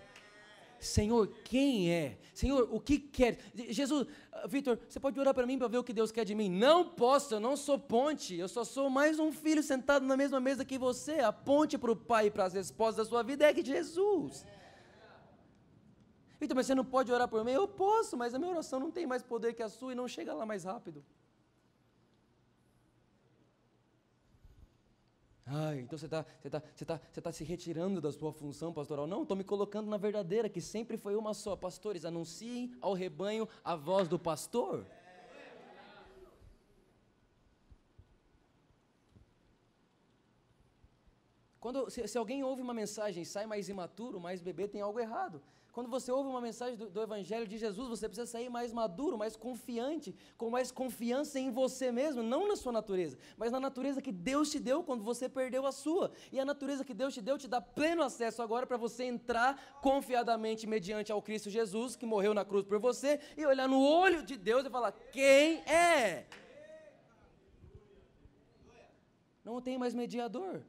Senhor, 0.79 1.27
quem 1.43 1.91
é? 1.91 2.17
Senhor, 2.33 2.67
o 2.71 2.79
que 2.79 2.99
quer? 2.99 3.39
Jesus, 3.69 4.07
ah, 4.31 4.47
Vitor, 4.47 4.77
você 4.87 4.99
pode 4.99 5.19
orar 5.19 5.33
para 5.33 5.45
mim 5.45 5.57
para 5.57 5.67
ver 5.67 5.77
o 5.77 5.83
que 5.83 5.93
Deus 5.93 6.11
quer 6.11 6.23
de 6.23 6.35
mim? 6.35 6.49
Não 6.49 6.85
posso, 6.85 7.35
eu 7.35 7.39
não 7.39 7.57
sou 7.57 7.79
ponte, 7.79 8.35
eu 8.35 8.47
só 8.47 8.63
sou 8.63 8.89
mais 8.89 9.19
um 9.19 9.31
filho 9.31 9.63
sentado 9.63 10.05
na 10.05 10.15
mesma 10.15 10.39
mesa 10.39 10.63
que 10.63 10.77
você. 10.77 11.19
A 11.19 11.33
ponte 11.33 11.77
para 11.77 11.91
o 11.91 11.95
Pai 11.95 12.27
e 12.27 12.31
para 12.31 12.45
as 12.45 12.53
respostas 12.53 13.05
da 13.05 13.09
sua 13.09 13.23
vida 13.23 13.45
é 13.45 13.53
que 13.53 13.65
Jesus. 13.65 14.45
Vitor, 16.39 16.55
mas 16.55 16.67
você 16.67 16.75
não 16.75 16.85
pode 16.85 17.11
orar 17.11 17.27
por 17.27 17.43
mim? 17.43 17.51
Eu 17.51 17.67
posso, 17.67 18.15
mas 18.15 18.33
a 18.33 18.39
minha 18.39 18.51
oração 18.51 18.79
não 18.79 18.91
tem 18.91 19.07
mais 19.07 19.23
poder 19.23 19.53
que 19.53 19.63
a 19.63 19.69
sua 19.69 19.93
e 19.93 19.95
não 19.95 20.07
chega 20.07 20.33
lá 20.33 20.45
mais 20.45 20.63
rápido. 20.63 21.03
Ai, 25.49 25.79
então 25.79 25.97
você 25.97 26.05
está 26.05 26.25
você 26.41 26.49
tá, 26.49 26.61
você 26.75 26.85
tá, 26.85 27.01
você 27.09 27.21
tá 27.21 27.31
se 27.31 27.43
retirando 27.45 28.01
da 28.01 28.11
sua 28.11 28.33
função 28.33 28.73
pastoral. 28.73 29.07
Não, 29.07 29.21
estou 29.21 29.37
me 29.37 29.45
colocando 29.45 29.89
na 29.89 29.95
verdadeira, 29.95 30.49
que 30.49 30.59
sempre 30.59 30.97
foi 30.97 31.15
uma 31.15 31.33
só. 31.33 31.55
Pastores, 31.55 32.03
anunciem 32.03 32.75
ao 32.81 32.93
rebanho 32.93 33.47
a 33.63 33.73
voz 33.73 34.09
do 34.09 34.19
pastor. 34.19 34.85
Quando, 41.61 41.89
se, 41.89 42.05
se, 42.07 42.17
alguém 42.17 42.43
ouve 42.43 42.61
uma 42.61 42.73
mensagem 42.73 43.23
e 43.23 43.25
sai 43.25 43.45
mais 43.45 43.67
imaturo, 43.67 44.19
mais 44.19 44.41
bebê, 44.41 44.67
tem 44.67 44.81
algo 44.81 44.99
errado. 44.99 45.41
Quando 45.77 45.91
você 45.91 46.11
ouve 46.11 46.27
uma 46.27 46.41
mensagem 46.41 46.75
do, 46.75 46.89
do, 46.89 47.03
Evangelho 47.03 47.47
de 47.47 47.55
Jesus, 47.55 47.87
você 47.87 48.09
precisa 48.09 48.25
sair 48.25 48.49
mais 48.49 48.73
maduro, 48.73 49.15
mais 49.15 49.35
confiante, 49.35 50.15
com 50.35 50.49
mais 50.49 50.71
confiança 50.71 51.39
em 51.39 51.51
você 51.51 51.91
mesmo, 51.91 52.23
não 52.23 52.47
na 52.47 52.55
sua 52.55 52.71
natureza, 52.71 53.15
mas 53.37 53.51
na 53.51 53.59
natureza 53.59 54.01
que 54.01 54.11
Deus 54.11 54.49
te 54.49 54.59
deu 54.59 54.81
quando 54.81 55.03
você 55.03 55.29
perdeu 55.29 55.67
a 55.67 55.71
sua. 55.71 56.11
E 56.31 56.39
a 56.39 56.43
natureza 56.43 56.83
que 56.83 56.95
Deus 56.95 57.13
te 57.13 57.21
deu 57.21 57.37
te 57.37 57.47
dá 57.47 57.61
pleno 57.61 58.01
acesso 58.01 58.41
agora 58.41 58.65
para 58.65 58.75
você 58.75 59.03
entrar 59.03 59.79
confiadamente 59.79 60.65
mediante 60.65 61.11
ao 61.11 61.21
Cristo 61.21 61.47
Jesus, 61.47 61.95
que 61.95 62.07
morreu 62.07 62.33
na 62.33 62.43
cruz 62.43 62.65
por 62.65 62.79
você, 62.79 63.19
e 63.37 63.45
olhar 63.45 63.69
no 63.69 63.79
olho 63.79 64.23
de 64.23 64.35
Deus 64.35 64.65
e 64.65 64.71
falar: 64.71 64.93
quem 65.11 65.59
é? 65.59 66.25
Não 69.45 69.61
tem 69.61 69.77
mais 69.77 69.93
mediador. 69.93 70.63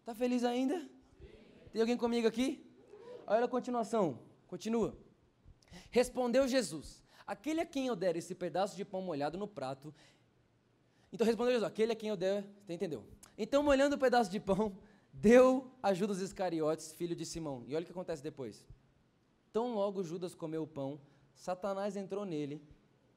Está 0.00 0.16
feliz 0.16 0.42
ainda? 0.42 0.84
Tem 1.70 1.80
alguém 1.80 1.96
comigo 1.96 2.26
aqui? 2.26 2.63
Olha 3.26 3.44
a 3.44 3.48
continuação. 3.48 4.18
Continua. 4.46 4.96
Respondeu 5.90 6.46
Jesus: 6.46 7.02
Aquele 7.26 7.60
a 7.60 7.66
quem 7.66 7.86
eu 7.86 7.96
der 7.96 8.16
esse 8.16 8.34
pedaço 8.34 8.76
de 8.76 8.84
pão 8.84 9.02
molhado 9.02 9.38
no 9.38 9.48
prato. 9.48 9.94
Então 11.12 11.26
respondeu 11.26 11.52
Jesus: 11.52 11.70
Aquele 11.70 11.92
a 11.92 11.96
quem 11.96 12.08
eu 12.08 12.16
der. 12.16 12.44
Você 12.64 12.72
entendeu? 12.72 13.04
Então, 13.36 13.62
molhando 13.62 13.96
o 13.96 13.98
pedaço 13.98 14.30
de 14.30 14.38
pão, 14.38 14.76
deu 15.12 15.70
a 15.82 15.92
Judas 15.92 16.20
Iscariotes, 16.20 16.92
filho 16.92 17.16
de 17.16 17.24
Simão. 17.24 17.64
E 17.66 17.74
olha 17.74 17.82
o 17.82 17.86
que 17.86 17.92
acontece 17.92 18.22
depois. 18.22 18.64
Tão 19.52 19.74
logo 19.74 20.02
Judas 20.02 20.34
comeu 20.34 20.62
o 20.62 20.66
pão, 20.66 21.00
Satanás 21.34 21.96
entrou 21.96 22.24
nele 22.24 22.62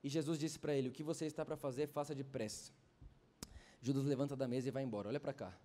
e 0.03 0.09
Jesus 0.09 0.37
disse 0.39 0.57
para 0.59 0.73
ele: 0.75 0.89
O 0.89 0.91
que 0.91 1.03
você 1.03 1.25
está 1.25 1.45
para 1.45 1.57
fazer, 1.57 1.87
faça 1.87 2.13
depressa. 2.15 2.71
Judas 3.81 4.05
levanta 4.05 4.35
da 4.35 4.47
mesa 4.47 4.67
e 4.67 4.71
vai 4.71 4.83
embora. 4.83 5.07
Olha 5.07 5.19
para 5.19 5.33
cá. 5.33 5.57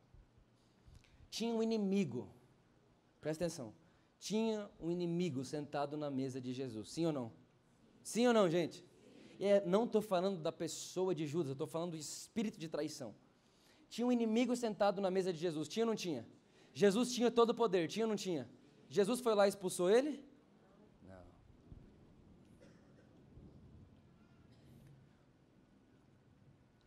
Tinha 1.30 1.54
um 1.54 1.62
inimigo, 1.62 2.28
presta 3.20 3.44
atenção, 3.44 3.72
tinha 4.28 4.70
um 4.78 4.88
inimigo 4.88 5.44
sentado 5.44 5.96
na 5.96 6.08
mesa 6.08 6.40
de 6.40 6.52
Jesus. 6.52 6.92
Sim 6.92 7.06
ou 7.06 7.12
não? 7.12 7.32
Sim 8.04 8.28
ou 8.28 8.32
não, 8.32 8.48
gente? 8.48 8.84
É, 9.40 9.60
não 9.66 9.82
estou 9.84 10.00
falando 10.00 10.38
da 10.40 10.52
pessoa 10.52 11.12
de 11.12 11.26
Judas, 11.26 11.50
estou 11.50 11.66
falando 11.66 11.92
do 11.92 11.96
espírito 11.96 12.56
de 12.56 12.68
traição. 12.68 13.16
Tinha 13.88 14.06
um 14.06 14.12
inimigo 14.12 14.54
sentado 14.54 15.00
na 15.00 15.10
mesa 15.10 15.32
de 15.32 15.40
Jesus. 15.40 15.66
Tinha 15.66 15.84
ou 15.84 15.88
não 15.88 15.96
tinha? 15.96 16.24
Jesus 16.72 17.12
tinha 17.12 17.32
todo 17.32 17.50
o 17.50 17.54
poder. 17.62 17.88
Tinha 17.88 18.04
ou 18.06 18.10
não 18.10 18.14
tinha? 18.14 18.48
Jesus 18.88 19.18
foi 19.18 19.34
lá 19.34 19.46
e 19.46 19.48
expulsou 19.48 19.90
ele? 19.90 20.24
Não. 21.02 21.24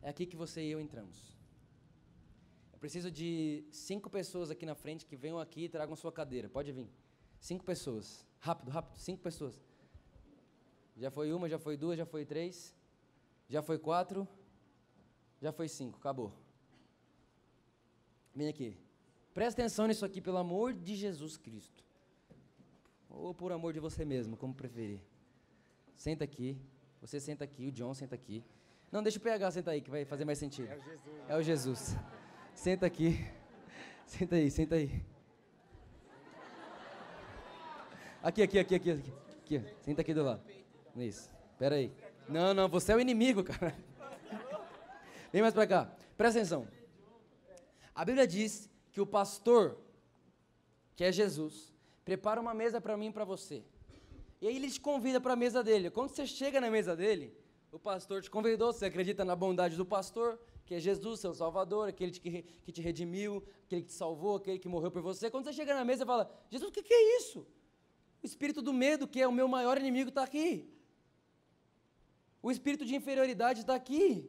É 0.04 0.10
aqui 0.10 0.26
que 0.26 0.38
você 0.38 0.62
e 0.65 0.71
eu 0.71 0.80
entramos. 0.80 1.36
Eu 2.71 2.80
preciso 2.80 3.12
de 3.12 3.65
cinco 3.71 4.10
pessoas 4.10 4.50
aqui 4.50 4.65
na 4.65 4.74
frente 4.74 5.06
que 5.06 5.17
venham 5.17 5.38
aqui 5.38 5.65
e 5.65 5.69
tragam 5.69 5.98
sua 5.98 6.13
cadeira. 6.13 6.48
Pode 6.48 6.71
vir. 6.71 6.89
Cinco 7.45 7.63
pessoas. 7.63 8.25
Rápido, 8.39 8.71
rápido. 8.71 8.97
Cinco 8.97 9.21
pessoas. 9.21 9.62
Já 10.97 11.12
foi 11.12 11.31
uma, 11.31 11.47
já 11.47 11.60
foi 11.60 11.77
duas, 11.77 11.95
já 11.95 12.03
foi 12.03 12.25
três. 12.25 12.73
Já 13.47 13.62
foi 13.62 13.77
quatro. 13.77 14.27
Já 15.39 15.51
foi 15.51 15.67
cinco. 15.67 15.99
Acabou. 15.99 16.34
Vem 18.34 18.47
aqui. 18.47 18.75
Presta 19.31 19.62
atenção 19.62 19.86
nisso 19.86 20.03
aqui, 20.03 20.19
pelo 20.21 20.39
amor 20.39 20.73
de 20.73 20.95
Jesus 20.95 21.38
Cristo. 21.38 21.84
Ou 23.12 23.31
por 23.31 23.51
amor 23.51 23.73
de 23.73 23.79
você 23.79 24.03
mesmo, 24.03 24.36
como 24.36 24.55
preferir. 24.55 24.99
Senta 25.95 26.23
aqui. 26.23 26.60
Você 26.99 27.19
senta 27.19 27.43
aqui, 27.43 27.67
o 27.67 27.71
John 27.71 27.93
senta 27.93 28.15
aqui. 28.15 28.43
Não, 28.91 29.03
deixa 29.03 29.19
o 29.19 29.21
PH 29.21 29.51
sentar 29.51 29.75
aí, 29.75 29.81
que 29.81 29.91
vai 29.91 30.03
fazer 30.03 30.25
mais 30.25 30.39
sentido. 30.39 30.67
É 30.71 30.75
o 30.75 30.81
Jesus. 30.81 31.29
É 31.29 31.38
o 31.38 31.41
Jesus. 31.43 31.95
Senta 32.55 32.88
aqui. 32.88 33.23
Senta 34.08 34.36
aí, 34.36 34.49
senta 34.49 34.75
aí. 34.75 35.14
Aqui, 38.25 38.41
aqui, 38.41 38.57
aqui, 38.57 38.73
aqui, 38.73 38.89
aqui. 38.89 39.57
aqui. 39.57 39.75
Senta 39.81 40.01
aqui 40.01 40.11
do 40.11 40.23
lado. 40.23 40.41
Isso. 40.95 41.29
Pera 41.59 41.75
aí. 41.75 41.91
Não, 42.27 42.55
não, 42.55 42.67
você 42.67 42.91
é 42.91 42.95
o 42.95 42.99
inimigo, 42.99 43.43
cara. 43.43 43.77
Vem 45.31 45.43
mais 45.43 45.53
pra 45.53 45.67
cá. 45.67 45.95
Presta 46.17 46.39
atenção. 46.39 46.67
A 47.93 48.03
Bíblia 48.03 48.25
diz 48.25 48.67
que 48.91 48.99
o 48.99 49.05
pastor, 49.05 49.77
que 50.95 51.03
é 51.03 51.11
Jesus, 51.11 51.71
prepara 52.03 52.41
uma 52.41 52.55
mesa 52.55 52.81
para 52.81 52.97
mim 52.97 53.09
e 53.09 53.13
para 53.13 53.23
você. 53.25 53.63
E 54.41 54.47
aí 54.47 54.55
ele 54.55 54.71
te 54.71 54.81
convida 54.81 55.21
para 55.21 55.33
a 55.33 55.35
mesa 55.35 55.63
dele. 55.63 55.91
Quando 55.91 56.09
você 56.09 56.25
chega 56.25 56.59
na 56.59 56.71
mesa 56.71 56.95
dele, 56.95 57.31
o 57.71 57.77
pastor 57.77 58.23
te 58.23 58.31
convidou, 58.31 58.73
você 58.73 58.88
acredita 58.88 59.23
na 59.23 59.35
bondade 59.35 59.77
do 59.77 59.85
pastor, 59.85 60.39
que 60.65 60.73
é 60.73 60.79
Jesus, 60.79 61.19
seu 61.19 61.35
Salvador, 61.35 61.89
aquele 61.89 62.11
que, 62.11 62.71
te 62.71 62.81
redimiu, 62.81 63.43
aquele 63.67 63.83
que 63.83 63.89
te 63.89 63.93
salvou, 63.93 64.38
aquele 64.38 64.57
que 64.57 64.67
morreu 64.67 64.89
por 64.89 65.03
você. 65.03 65.29
Quando 65.29 65.43
você 65.43 65.53
chega 65.53 65.75
na 65.75 65.85
mesa 65.85 66.01
e 66.01 66.07
fala, 66.07 66.27
Jesus, 66.49 66.71
o 66.71 66.73
que, 66.73 66.81
que 66.81 66.91
é 66.91 67.17
isso? 67.19 67.45
O 68.25 68.31
espírito 68.33 68.59
do 68.59 68.73
medo, 68.73 69.07
que 69.07 69.21
é 69.21 69.27
o 69.27 69.31
meu 69.39 69.47
maior 69.47 69.77
inimigo, 69.77 70.09
está 70.09 70.23
aqui. 70.23 70.67
O 72.41 72.49
espírito 72.49 72.83
de 72.83 72.95
inferioridade 72.95 73.59
está 73.59 73.75
aqui. 73.75 74.27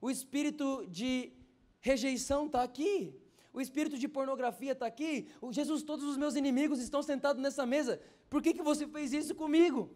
O 0.00 0.10
espírito 0.10 0.86
de 0.88 1.30
rejeição 1.78 2.46
está 2.46 2.62
aqui. 2.62 3.14
O 3.52 3.60
espírito 3.60 3.98
de 3.98 4.08
pornografia 4.08 4.72
está 4.72 4.86
aqui. 4.86 5.28
O 5.42 5.52
Jesus, 5.52 5.82
todos 5.82 6.06
os 6.06 6.16
meus 6.16 6.36
inimigos 6.36 6.80
estão 6.80 7.02
sentados 7.02 7.42
nessa 7.42 7.66
mesa. 7.66 8.00
Por 8.30 8.40
que, 8.40 8.54
que 8.54 8.62
você 8.62 8.86
fez 8.86 9.12
isso 9.12 9.34
comigo? 9.34 9.90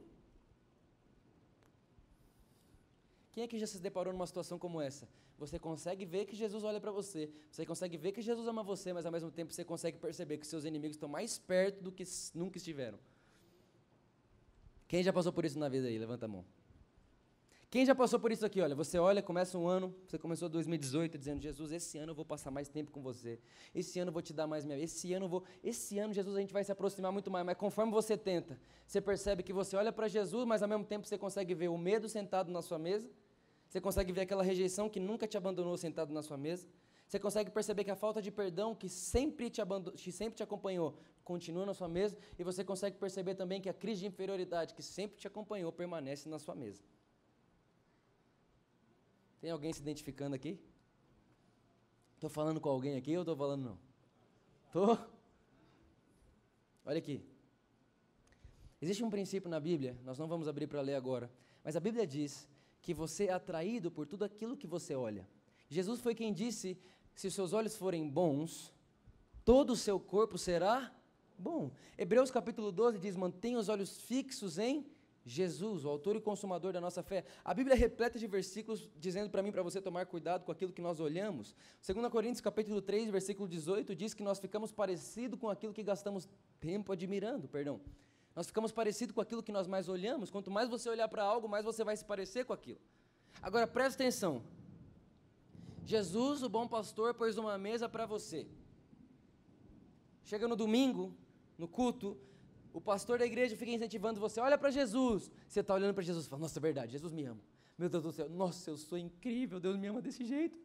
Quem 3.36 3.44
é 3.44 3.46
que 3.46 3.58
já 3.58 3.66
se 3.66 3.78
deparou 3.78 4.14
numa 4.14 4.26
situação 4.26 4.58
como 4.58 4.80
essa? 4.80 5.06
Você 5.36 5.58
consegue 5.58 6.06
ver 6.06 6.24
que 6.24 6.34
Jesus 6.34 6.64
olha 6.64 6.80
para 6.80 6.90
você, 6.90 7.30
você 7.50 7.66
consegue 7.66 7.98
ver 7.98 8.12
que 8.12 8.22
Jesus 8.22 8.48
ama 8.48 8.62
você, 8.62 8.94
mas 8.94 9.04
ao 9.04 9.12
mesmo 9.12 9.30
tempo 9.30 9.52
você 9.52 9.62
consegue 9.62 9.98
perceber 9.98 10.38
que 10.38 10.46
seus 10.46 10.64
inimigos 10.64 10.96
estão 10.96 11.06
mais 11.06 11.38
perto 11.38 11.84
do 11.84 11.92
que 11.92 12.02
nunca 12.34 12.56
estiveram. 12.56 12.98
Quem 14.88 15.02
já 15.02 15.12
passou 15.12 15.34
por 15.34 15.44
isso 15.44 15.58
na 15.58 15.68
vida 15.68 15.86
aí? 15.86 15.98
Levanta 15.98 16.24
a 16.24 16.28
mão. 16.28 16.46
Quem 17.68 17.84
já 17.84 17.94
passou 17.94 18.18
por 18.18 18.32
isso 18.32 18.46
aqui? 18.46 18.58
Olha, 18.62 18.74
você 18.74 18.98
olha, 18.98 19.22
começa 19.22 19.58
um 19.58 19.68
ano, 19.68 19.94
você 20.06 20.16
começou 20.16 20.48
2018 20.48 21.18
dizendo, 21.18 21.42
Jesus, 21.42 21.72
esse 21.72 21.98
ano 21.98 22.12
eu 22.12 22.14
vou 22.14 22.24
passar 22.24 22.50
mais 22.50 22.70
tempo 22.70 22.90
com 22.90 23.02
você. 23.02 23.38
Esse 23.74 23.98
ano 23.98 24.08
eu 24.08 24.12
vou 24.14 24.22
te 24.22 24.32
dar 24.32 24.46
mais 24.46 24.64
minha. 24.64 24.78
Esse 24.78 25.12
ano 25.12 25.26
eu 25.26 25.28
vou, 25.28 25.44
esse 25.62 25.98
ano, 25.98 26.14
Jesus, 26.14 26.34
a 26.38 26.40
gente 26.40 26.54
vai 26.54 26.64
se 26.64 26.72
aproximar 26.72 27.12
muito 27.12 27.30
mais. 27.30 27.44
Mas 27.44 27.58
conforme 27.58 27.92
você 27.92 28.16
tenta, 28.16 28.58
você 28.86 28.98
percebe 28.98 29.42
que 29.42 29.52
você 29.52 29.76
olha 29.76 29.92
para 29.92 30.08
Jesus, 30.08 30.46
mas 30.46 30.62
ao 30.62 30.68
mesmo 30.70 30.86
tempo 30.86 31.06
você 31.06 31.18
consegue 31.18 31.52
ver 31.52 31.68
o 31.68 31.76
medo 31.76 32.08
sentado 32.08 32.50
na 32.50 32.62
sua 32.62 32.78
mesa. 32.78 33.10
Você 33.76 33.80
consegue 33.82 34.10
ver 34.10 34.22
aquela 34.22 34.42
rejeição 34.42 34.88
que 34.88 34.98
nunca 34.98 35.28
te 35.28 35.36
abandonou 35.36 35.76
sentado 35.76 36.10
na 36.10 36.22
sua 36.22 36.38
mesa. 36.38 36.66
Você 37.06 37.18
consegue 37.18 37.50
perceber 37.50 37.84
que 37.84 37.90
a 37.90 37.94
falta 37.94 38.22
de 38.22 38.30
perdão 38.30 38.74
que 38.74 38.88
sempre 38.88 39.50
te, 39.50 39.60
que 39.98 40.10
sempre 40.10 40.34
te 40.34 40.42
acompanhou 40.42 40.98
continua 41.22 41.66
na 41.66 41.74
sua 41.74 41.86
mesa. 41.86 42.16
E 42.38 42.42
você 42.42 42.64
consegue 42.64 42.96
perceber 42.96 43.34
também 43.34 43.60
que 43.60 43.68
a 43.68 43.74
crise 43.74 44.00
de 44.00 44.06
inferioridade 44.06 44.72
que 44.72 44.82
sempre 44.82 45.18
te 45.18 45.26
acompanhou 45.26 45.70
permanece 45.70 46.26
na 46.26 46.38
sua 46.38 46.54
mesa. 46.54 46.82
Tem 49.42 49.50
alguém 49.50 49.74
se 49.74 49.82
identificando 49.82 50.34
aqui? 50.34 50.58
Estou 52.14 52.30
falando 52.30 52.58
com 52.58 52.70
alguém 52.70 52.96
aqui 52.96 53.14
ou 53.14 53.24
estou 53.24 53.36
falando 53.36 53.62
não? 53.62 53.78
Estou? 54.68 54.98
Olha 56.82 56.96
aqui. 56.96 57.22
Existe 58.80 59.04
um 59.04 59.10
princípio 59.10 59.50
na 59.50 59.60
Bíblia, 59.60 59.98
nós 60.02 60.18
não 60.18 60.26
vamos 60.26 60.48
abrir 60.48 60.66
para 60.66 60.80
ler 60.80 60.94
agora, 60.94 61.30
mas 61.62 61.76
a 61.76 61.80
Bíblia 61.80 62.06
diz 62.06 62.48
que 62.86 62.94
você 62.94 63.24
é 63.24 63.32
atraído 63.32 63.90
por 63.90 64.06
tudo 64.06 64.24
aquilo 64.24 64.56
que 64.56 64.64
você 64.64 64.94
olha. 64.94 65.28
Jesus 65.68 65.98
foi 65.98 66.14
quem 66.14 66.32
disse: 66.32 66.78
se 67.16 67.26
os 67.26 67.34
seus 67.34 67.52
olhos 67.52 67.76
forem 67.76 68.08
bons, 68.08 68.72
todo 69.44 69.70
o 69.72 69.76
seu 69.76 69.98
corpo 69.98 70.38
será 70.38 70.94
bom. 71.36 71.72
Hebreus 71.98 72.30
capítulo 72.30 72.70
12 72.70 73.00
diz: 73.00 73.16
mantenha 73.16 73.58
os 73.58 73.68
olhos 73.68 73.98
fixos 74.02 74.56
em 74.56 74.86
Jesus, 75.24 75.84
o 75.84 75.88
autor 75.88 76.14
e 76.14 76.20
consumador 76.20 76.72
da 76.72 76.80
nossa 76.80 77.02
fé. 77.02 77.24
A 77.44 77.52
Bíblia 77.52 77.74
é 77.74 77.76
repleta 77.76 78.20
de 78.20 78.28
versículos 78.28 78.88
dizendo 78.94 79.30
para 79.30 79.42
mim, 79.42 79.50
para 79.50 79.64
você 79.64 79.82
tomar 79.82 80.06
cuidado 80.06 80.44
com 80.44 80.52
aquilo 80.52 80.72
que 80.72 80.80
nós 80.80 81.00
olhamos. 81.00 81.56
2 81.84 82.06
Coríntios 82.08 82.40
capítulo 82.40 82.80
3, 82.80 83.10
versículo 83.10 83.48
18 83.48 83.96
diz 83.96 84.14
que 84.14 84.22
nós 84.22 84.38
ficamos 84.38 84.70
parecidos 84.70 85.40
com 85.40 85.50
aquilo 85.50 85.74
que 85.74 85.82
gastamos 85.82 86.28
tempo 86.60 86.92
admirando, 86.92 87.48
perdão. 87.48 87.80
Nós 88.36 88.46
ficamos 88.48 88.70
parecidos 88.70 89.14
com 89.14 89.20
aquilo 89.22 89.42
que 89.42 89.50
nós 89.50 89.66
mais 89.66 89.88
olhamos. 89.88 90.30
Quanto 90.30 90.50
mais 90.50 90.68
você 90.68 90.90
olhar 90.90 91.08
para 91.08 91.22
algo, 91.22 91.48
mais 91.48 91.64
você 91.64 91.82
vai 91.82 91.96
se 91.96 92.04
parecer 92.04 92.44
com 92.44 92.52
aquilo. 92.52 92.78
Agora 93.40 93.66
presta 93.66 94.02
atenção. 94.02 94.42
Jesus, 95.86 96.42
o 96.42 96.48
bom 96.48 96.68
pastor, 96.68 97.14
pôs 97.14 97.38
uma 97.38 97.56
mesa 97.56 97.88
para 97.88 98.04
você. 98.04 98.46
Chega 100.22 100.46
no 100.46 100.54
domingo, 100.54 101.14
no 101.56 101.66
culto, 101.66 102.18
o 102.74 102.80
pastor 102.80 103.18
da 103.18 103.24
igreja 103.24 103.56
fica 103.56 103.70
incentivando 103.70 104.20
você, 104.20 104.38
olha 104.38 104.58
para 104.58 104.70
Jesus. 104.70 105.30
Você 105.48 105.60
está 105.60 105.72
olhando 105.72 105.94
para 105.94 106.02
Jesus 106.02 106.26
e 106.26 106.28
fala, 106.28 106.42
nossa, 106.42 106.58
é 106.58 106.60
verdade, 106.60 106.92
Jesus 106.92 107.12
me 107.14 107.24
ama. 107.24 107.40
Meu 107.78 107.88
Deus 107.88 108.02
do 108.02 108.12
céu, 108.12 108.28
nossa, 108.28 108.68
eu 108.68 108.76
sou 108.76 108.98
incrível, 108.98 109.58
Deus 109.58 109.78
me 109.78 109.86
ama 109.86 110.02
desse 110.02 110.24
jeito. 110.26 110.58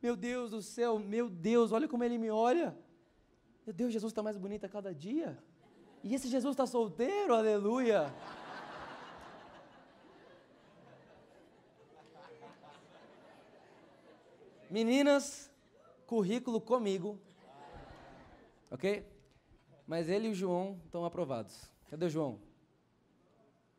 Meu 0.00 0.14
Deus 0.14 0.50
do 0.52 0.62
céu, 0.62 0.98
meu 0.98 1.28
Deus, 1.28 1.72
olha 1.72 1.88
como 1.88 2.04
Ele 2.04 2.18
me 2.18 2.30
olha. 2.30 2.76
Meu 3.66 3.74
Deus, 3.74 3.92
Jesus 3.92 4.12
está 4.12 4.22
mais 4.22 4.36
bonito 4.36 4.64
a 4.64 4.68
cada 4.68 4.94
dia. 4.94 5.36
E 6.06 6.14
esse 6.14 6.28
Jesus 6.28 6.52
está 6.52 6.68
solteiro, 6.68 7.34
aleluia. 7.34 8.14
Meninas, 14.70 15.50
currículo 16.06 16.60
comigo. 16.60 17.18
Ok? 18.70 19.04
Mas 19.84 20.08
ele 20.08 20.28
e 20.28 20.30
o 20.30 20.34
João 20.34 20.80
estão 20.84 21.04
aprovados. 21.04 21.68
Cadê 21.90 22.06
o 22.06 22.10
João? 22.10 22.38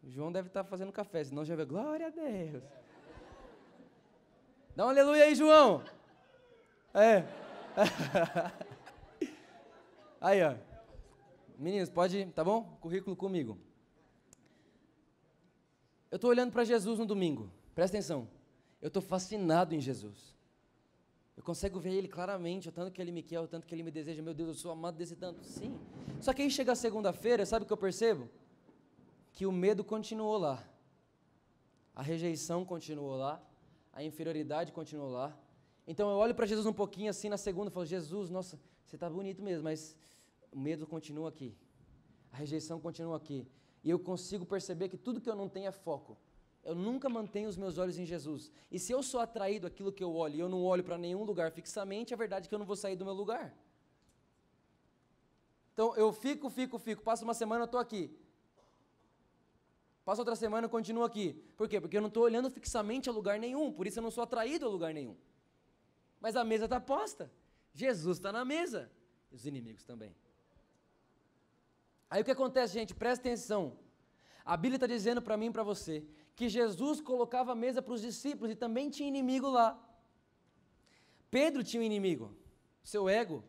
O 0.04 0.10
João 0.10 0.30
deve 0.30 0.50
estar 0.50 0.66
tá 0.66 0.70
fazendo 0.70 0.92
café, 0.92 1.24
senão 1.24 1.46
já 1.46 1.56
vê, 1.56 1.64
glória 1.64 2.08
a 2.08 2.10
Deus. 2.10 2.62
Dá 4.76 4.86
um 4.86 4.90
aleluia 4.90 5.24
aí, 5.24 5.34
João. 5.34 5.82
É. 6.94 7.24
Aí, 10.20 10.44
ó. 10.44 10.67
Meninos, 11.58 11.90
pode, 11.90 12.26
tá 12.28 12.44
bom? 12.44 12.78
Currículo 12.80 13.16
comigo. 13.16 13.58
Eu 16.12 16.18
estou 16.18 16.30
olhando 16.30 16.52
para 16.52 16.64
Jesus 16.64 17.00
no 17.00 17.06
domingo. 17.06 17.52
Presta 17.74 17.98
atenção. 17.98 18.28
Eu 18.80 18.90
estou 18.90 19.02
fascinado 19.02 19.74
em 19.74 19.82
Jesus. 19.82 20.36
Eu 21.36 21.44
consigo 21.44 21.80
ver 21.80 21.94
ele 21.94 22.08
claramente, 22.08 22.70
o 22.70 22.72
tanto 22.72 22.92
que 22.92 23.02
ele 23.02 23.12
me 23.12 23.24
quer, 23.24 23.40
o 23.40 23.48
tanto 23.48 23.66
que 23.66 23.74
ele 23.74 23.82
me 23.82 23.90
deseja. 23.90 24.22
Meu 24.22 24.36
Deus, 24.36 24.50
eu 24.50 24.56
sou 24.56 24.72
amado 24.72 24.98
desse 24.98 25.16
tanto. 25.16 25.44
Sim. 25.44 25.76
Só 26.22 26.32
que 26.32 26.44
aí 26.44 26.50
chega 26.52 26.72
a 26.74 26.76
segunda-feira, 26.76 27.44
sabe 27.46 27.64
o 27.64 27.68
que 27.68 27.74
eu 27.74 27.78
percebo? 27.78 28.30
Que 29.34 29.46
o 29.46 29.52
medo 29.52 29.84
continuou 29.84 30.38
lá. 30.38 30.64
A 31.96 32.04
rejeição 32.04 32.64
continuou 32.64 33.16
lá. 33.16 33.42
A 33.92 34.04
inferioridade 34.04 34.72
continuou 34.72 35.10
lá. 35.10 35.36
Então 35.88 36.10
eu 36.10 36.18
olho 36.18 36.36
para 36.36 36.46
Jesus 36.46 36.68
um 36.68 36.74
pouquinho 36.74 37.10
assim 37.10 37.30
na 37.30 37.38
segunda 37.38 37.72
e 37.72 37.74
falo: 37.74 37.86
Jesus, 37.86 38.30
nossa, 38.30 38.60
você 38.86 38.96
está 38.96 39.10
bonito 39.10 39.42
mesmo, 39.42 39.64
mas 39.64 39.96
o 40.58 40.62
medo 40.68 40.86
continua 40.96 41.30
aqui. 41.34 41.50
A 42.34 42.38
rejeição 42.44 42.78
continua 42.88 43.18
aqui. 43.22 43.40
E 43.84 43.90
eu 43.94 44.00
consigo 44.10 44.46
perceber 44.54 44.88
que 44.90 44.98
tudo 45.06 45.22
que 45.24 45.30
eu 45.34 45.38
não 45.42 45.48
tenho 45.56 45.68
é 45.68 45.76
foco 45.88 46.18
eu 46.68 46.76
nunca 46.76 47.08
mantenho 47.08 47.48
os 47.48 47.56
meus 47.56 47.78
olhos 47.78 47.98
em 47.98 48.06
Jesus. 48.06 48.52
E 48.70 48.78
se 48.78 48.92
eu 48.92 49.02
sou 49.02 49.22
atraído 49.22 49.66
àquilo 49.66 49.90
que 49.90 50.04
eu 50.04 50.14
olho 50.14 50.36
e 50.36 50.40
eu 50.42 50.50
não 50.50 50.62
olho 50.66 50.84
para 50.84 50.98
nenhum 50.98 51.24
lugar 51.24 51.50
fixamente, 51.50 52.14
é 52.14 52.18
verdade 52.18 52.50
que 52.50 52.54
eu 52.54 52.60
não 52.60 52.66
vou 52.66 52.76
sair 52.76 52.98
do 52.98 53.06
meu 53.06 53.14
lugar. 53.14 53.58
Então 55.72 55.96
eu 55.96 56.12
fico, 56.12 56.50
fico, 56.50 56.78
fico. 56.78 57.02
Passa 57.02 57.24
uma 57.24 57.34
semana, 57.34 57.62
eu 57.62 57.66
estou 57.68 57.80
aqui. 57.80 58.04
Passa 60.04 60.20
outra 60.20 60.36
semana, 60.36 60.66
eu 60.66 60.70
continuo 60.70 61.06
aqui. 61.06 61.42
Por 61.56 61.70
quê? 61.70 61.80
Porque 61.80 61.96
eu 61.96 62.02
não 62.02 62.10
estou 62.10 62.24
olhando 62.24 62.50
fixamente 62.50 63.08
a 63.08 63.14
lugar 63.14 63.40
nenhum. 63.40 63.72
Por 63.72 63.88
isso 63.88 64.00
eu 64.00 64.04
não 64.04 64.12
sou 64.12 64.26
atraído 64.26 64.66
a 64.66 64.70
lugar 64.70 64.94
nenhum. 64.94 65.16
Mas 66.20 66.36
a 66.36 66.44
mesa 66.44 66.66
está 66.66 66.82
posta. 66.82 67.32
Jesus 67.74 68.18
está 68.18 68.34
na 68.34 68.44
mesa. 68.44 68.92
E 69.32 69.36
os 69.38 69.46
inimigos 69.46 69.86
também. 69.86 70.14
Aí 72.10 72.22
o 72.22 72.26
que 72.26 72.32
acontece, 72.32 72.74
gente? 72.74 72.94
Presta 72.96 73.28
atenção. 73.28 73.78
A 74.46 74.56
Bíblia 74.56 74.78
está 74.78 74.88
dizendo 74.88 75.22
para 75.22 75.36
mim 75.36 75.48
e 75.48 75.52
para 75.52 75.64
você 75.64 76.06
que 76.36 76.48
Jesus 76.48 77.02
colocava 77.02 77.52
a 77.52 77.56
mesa 77.56 77.82
para 77.82 77.94
os 77.94 78.02
discípulos 78.02 78.52
e 78.52 78.56
também 78.56 78.90
tinha 78.90 79.10
inimigo 79.10 79.50
lá. 79.50 79.78
Pedro 81.30 81.64
tinha 81.64 81.82
um 81.82 81.86
inimigo, 81.86 82.34
seu 82.84 83.10
ego. 83.10 83.44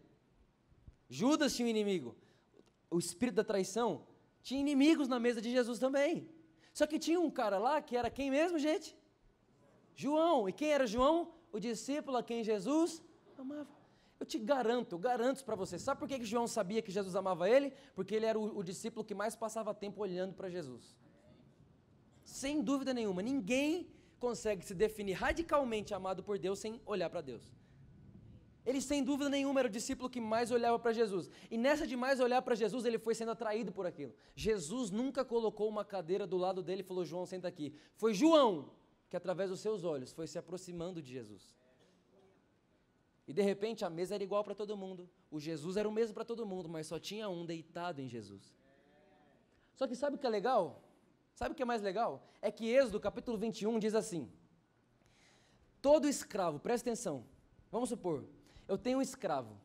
Judas 1.08 1.54
tinha 1.54 1.66
um 1.66 1.70
inimigo. 1.70 2.16
O 2.90 2.98
espírito 2.98 3.36
da 3.36 3.44
traição 3.44 4.06
tinha 4.42 4.60
inimigos 4.60 5.06
na 5.06 5.20
mesa 5.20 5.40
de 5.40 5.50
Jesus 5.50 5.78
também. 5.78 6.28
Só 6.72 6.86
que 6.86 6.98
tinha 6.98 7.20
um 7.20 7.30
cara 7.30 7.58
lá 7.58 7.80
que 7.80 7.96
era 7.96 8.10
quem 8.10 8.30
mesmo, 8.30 8.58
gente? 8.58 8.96
João. 9.94 10.48
E 10.48 10.52
quem 10.52 10.70
era 10.72 10.86
João? 10.86 11.32
O 11.52 11.60
discípulo 11.60 12.16
a 12.16 12.22
quem 12.22 12.42
Jesus 12.42 13.02
amava. 13.36 13.77
Eu 14.20 14.26
te 14.26 14.38
garanto, 14.38 14.94
eu 14.94 14.98
garanto 14.98 15.44
para 15.44 15.54
você. 15.54 15.78
Sabe 15.78 16.00
por 16.00 16.08
que, 16.08 16.18
que 16.18 16.24
João 16.24 16.46
sabia 16.46 16.82
que 16.82 16.90
Jesus 16.90 17.14
amava 17.14 17.48
ele? 17.48 17.72
Porque 17.94 18.14
ele 18.14 18.26
era 18.26 18.38
o, 18.38 18.58
o 18.58 18.62
discípulo 18.62 19.04
que 19.04 19.14
mais 19.14 19.36
passava 19.36 19.72
tempo 19.72 20.00
olhando 20.00 20.34
para 20.34 20.48
Jesus. 20.48 20.96
Sem 22.24 22.60
dúvida 22.60 22.92
nenhuma, 22.92 23.22
ninguém 23.22 23.88
consegue 24.18 24.64
se 24.64 24.74
definir 24.74 25.14
radicalmente 25.14 25.94
amado 25.94 26.22
por 26.22 26.38
Deus 26.38 26.58
sem 26.58 26.80
olhar 26.84 27.08
para 27.08 27.20
Deus. 27.20 27.44
Ele, 28.66 28.82
sem 28.82 29.02
dúvida 29.02 29.30
nenhuma, 29.30 29.60
era 29.60 29.68
o 29.68 29.70
discípulo 29.70 30.10
que 30.10 30.20
mais 30.20 30.50
olhava 30.50 30.78
para 30.78 30.92
Jesus. 30.92 31.30
E 31.50 31.56
nessa 31.56 31.86
de 31.86 31.96
mais 31.96 32.20
olhar 32.20 32.42
para 32.42 32.54
Jesus, 32.54 32.84
ele 32.84 32.98
foi 32.98 33.14
sendo 33.14 33.30
atraído 33.30 33.72
por 33.72 33.86
aquilo. 33.86 34.12
Jesus 34.36 34.90
nunca 34.90 35.24
colocou 35.24 35.66
uma 35.68 35.86
cadeira 35.86 36.26
do 36.26 36.36
lado 36.36 36.62
dele 36.62 36.82
e 36.82 36.84
falou: 36.84 37.02
João, 37.02 37.24
senta 37.24 37.48
aqui. 37.48 37.74
Foi 37.94 38.12
João 38.12 38.70
que, 39.08 39.16
através 39.16 39.48
dos 39.48 39.60
seus 39.60 39.84
olhos, 39.84 40.12
foi 40.12 40.26
se 40.26 40.38
aproximando 40.38 41.00
de 41.00 41.10
Jesus. 41.10 41.56
E 43.28 43.32
de 43.34 43.42
repente 43.42 43.84
a 43.84 43.90
mesa 43.90 44.14
era 44.14 44.24
igual 44.24 44.42
para 44.42 44.54
todo 44.54 44.74
mundo. 44.74 45.08
O 45.30 45.38
Jesus 45.38 45.76
era 45.76 45.86
o 45.86 45.92
mesmo 45.92 46.14
para 46.14 46.24
todo 46.24 46.46
mundo, 46.46 46.66
mas 46.66 46.86
só 46.86 46.98
tinha 46.98 47.28
um 47.28 47.44
deitado 47.44 48.00
em 48.00 48.08
Jesus. 48.08 48.56
Só 49.74 49.86
que 49.86 49.94
sabe 49.94 50.16
o 50.16 50.18
que 50.18 50.26
é 50.26 50.30
legal? 50.30 50.82
Sabe 51.34 51.52
o 51.52 51.54
que 51.54 51.62
é 51.62 51.66
mais 51.66 51.82
legal? 51.82 52.26
É 52.40 52.50
que 52.50 52.66
Êxodo 52.66 52.98
capítulo 52.98 53.36
21 53.36 53.78
diz 53.78 53.94
assim: 53.94 54.32
Todo 55.82 56.08
escravo, 56.08 56.58
presta 56.58 56.88
atenção, 56.88 57.26
vamos 57.70 57.90
supor, 57.90 58.24
eu 58.66 58.78
tenho 58.78 58.98
um 58.98 59.02
escravo, 59.02 59.60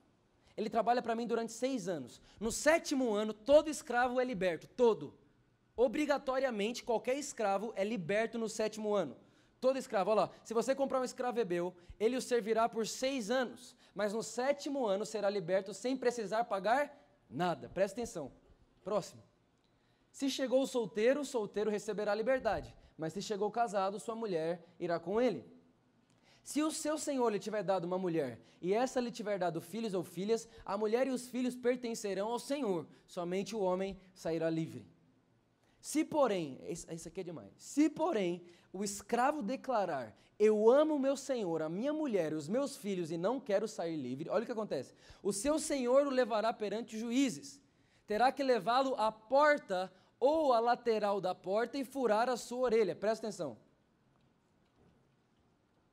ele 0.57 0.69
trabalha 0.69 1.01
para 1.01 1.15
mim 1.15 1.25
durante 1.25 1.53
seis 1.53 1.87
anos. 1.87 2.21
No 2.39 2.51
sétimo 2.51 3.13
ano, 3.13 3.33
todo 3.33 3.69
escravo 3.69 4.19
é 4.19 4.25
liberto, 4.25 4.67
todo. 4.67 5.13
Obrigatoriamente, 5.75 6.83
qualquer 6.83 7.17
escravo 7.17 7.73
é 7.77 7.83
liberto 7.83 8.37
no 8.37 8.49
sétimo 8.49 8.93
ano. 8.93 9.15
Todo 9.63 9.77
escravo, 9.77 10.11
olha 10.11 10.23
lá, 10.23 10.29
se 10.43 10.53
você 10.53 10.75
comprar 10.75 10.99
um 10.99 11.05
escravo 11.05 11.39
hebreu, 11.39 11.73
ele 11.97 12.17
o 12.17 12.21
servirá 12.21 12.67
por 12.67 12.85
seis 12.85 13.31
anos, 13.31 13.77
mas 13.95 14.11
no 14.11 14.21
sétimo 14.21 14.85
ano 14.85 15.05
será 15.05 15.29
liberto 15.29 15.73
sem 15.73 15.95
precisar 15.95 16.43
pagar 16.43 16.93
nada. 17.29 17.69
Presta 17.69 18.01
atenção. 18.01 18.29
Próximo. 18.83 19.23
Se 20.11 20.29
chegou 20.29 20.67
solteiro, 20.67 21.21
o 21.21 21.25
solteiro 21.25 21.71
receberá 21.71 22.13
liberdade, 22.13 22.75
mas 22.97 23.13
se 23.13 23.21
chegou 23.21 23.49
casado, 23.49 24.01
sua 24.01 24.15
mulher 24.15 24.65
irá 24.77 24.99
com 24.99 25.21
ele. 25.21 25.45
Se 26.43 26.61
o 26.61 26.69
seu 26.69 26.97
senhor 26.97 27.31
lhe 27.31 27.39
tiver 27.39 27.63
dado 27.63 27.85
uma 27.85 27.97
mulher, 27.97 28.41
e 28.61 28.73
essa 28.73 28.99
lhe 28.99 29.11
tiver 29.11 29.39
dado 29.39 29.61
filhos 29.61 29.93
ou 29.93 30.03
filhas, 30.03 30.45
a 30.65 30.77
mulher 30.77 31.07
e 31.07 31.11
os 31.11 31.29
filhos 31.29 31.55
pertencerão 31.55 32.27
ao 32.27 32.37
senhor, 32.37 32.85
somente 33.05 33.55
o 33.55 33.61
homem 33.61 33.97
sairá 34.13 34.49
livre. 34.49 34.85
Se 35.83 36.05
porém, 36.05 36.57
isso 36.69 37.09
aqui 37.09 37.19
é 37.19 37.23
demais, 37.23 37.51
se 37.57 37.89
porém 37.89 38.41
o 38.71 38.85
escravo 38.85 39.43
declarar, 39.43 40.17
eu 40.39 40.71
amo 40.71 40.97
meu 40.97 41.17
senhor, 41.17 41.61
a 41.61 41.67
minha 41.67 41.91
mulher, 41.91 42.33
os 42.33 42.47
meus 42.47 42.77
filhos 42.77 43.11
e 43.11 43.17
não 43.17 43.37
quero 43.37 43.67
sair 43.67 43.97
livre, 43.97 44.29
olha 44.29 44.43
o 44.43 44.45
que 44.45 44.51
acontece, 44.53 44.93
o 45.21 45.33
seu 45.33 45.59
senhor 45.59 46.07
o 46.07 46.09
levará 46.09 46.53
perante 46.53 46.97
juízes, 46.97 47.59
terá 48.07 48.31
que 48.31 48.41
levá-lo 48.41 48.95
à 48.95 49.11
porta 49.11 49.91
ou 50.21 50.53
a 50.53 50.59
lateral 50.61 51.19
da 51.19 51.35
porta 51.35 51.77
e 51.77 51.83
furar 51.83 52.29
a 52.29 52.37
sua 52.37 52.59
orelha. 52.59 52.95
Presta 52.95 53.27
atenção. 53.27 53.57